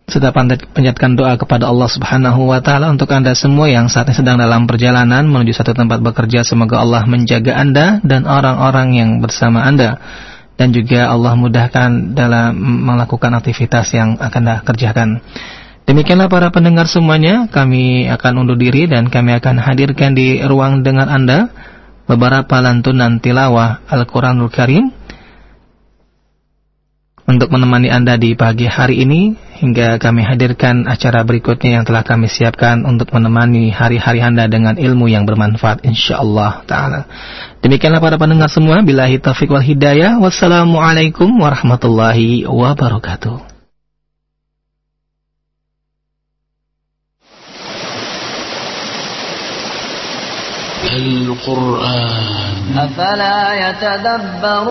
sudah 0.03 0.35
panjatkan 0.35 1.15
doa 1.15 1.39
kepada 1.39 1.71
Allah 1.71 1.87
Subhanahu 1.87 2.51
wa 2.51 2.59
taala 2.59 2.91
untuk 2.91 3.07
Anda 3.15 3.31
semua 3.39 3.71
yang 3.71 3.87
saat 3.87 4.11
ini 4.11 4.19
sedang 4.19 4.35
dalam 4.35 4.67
perjalanan 4.67 5.23
menuju 5.31 5.55
satu 5.55 5.71
tempat 5.71 6.03
bekerja. 6.03 6.43
Semoga 6.43 6.83
Allah 6.83 7.07
menjaga 7.07 7.55
Anda 7.55 8.03
dan 8.03 8.27
orang-orang 8.27 8.99
yang 8.99 9.09
bersama 9.23 9.63
Anda 9.63 10.03
dan 10.59 10.75
juga 10.75 11.07
Allah 11.07 11.33
mudahkan 11.39 12.13
dalam 12.13 12.51
melakukan 12.59 13.31
aktivitas 13.39 13.95
yang 13.95 14.19
akan 14.19 14.41
Anda 14.43 14.55
kerjakan. 14.67 15.09
Demikianlah 15.83 16.31
para 16.31 16.47
pendengar 16.47 16.87
semuanya, 16.87 17.51
kami 17.51 18.07
akan 18.07 18.47
undur 18.47 18.55
diri 18.55 18.87
dan 18.87 19.11
kami 19.11 19.35
akan 19.35 19.59
hadirkan 19.59 20.15
di 20.15 20.39
ruang 20.39 20.79
dengar 20.79 21.11
Anda 21.11 21.51
beberapa 22.07 22.59
lantunan 22.59 23.19
tilawah 23.19 23.83
Al-Qur'anul 23.87 24.51
Karim 24.51 24.91
untuk 27.28 27.52
menemani 27.52 27.92
Anda 27.92 28.16
di 28.16 28.32
pagi 28.32 28.64
hari 28.64 29.04
ini 29.04 29.36
hingga 29.60 30.00
kami 30.00 30.24
hadirkan 30.24 30.88
acara 30.88 31.20
berikutnya 31.28 31.76
yang 31.76 31.84
telah 31.84 32.00
kami 32.00 32.24
siapkan 32.24 32.88
untuk 32.88 33.12
menemani 33.12 33.68
hari-hari 33.68 34.24
Anda 34.24 34.48
dengan 34.48 34.80
ilmu 34.80 35.12
yang 35.12 35.28
bermanfaat 35.28 35.84
insyaallah 35.84 36.64
taala. 36.64 37.04
Demikianlah 37.60 38.00
para 38.00 38.16
pendengar 38.16 38.48
semua, 38.48 38.80
billahi 38.80 39.20
taufik 39.20 39.52
wal 39.52 39.60
hidayah. 39.60 40.16
Wassalamualaikum 40.16 41.28
warahmatullahi 41.36 42.48
wabarakatuh. 42.48 43.58
القرآن 50.98 52.78
أفلا 52.78 53.68
يتدبرون 53.68 54.58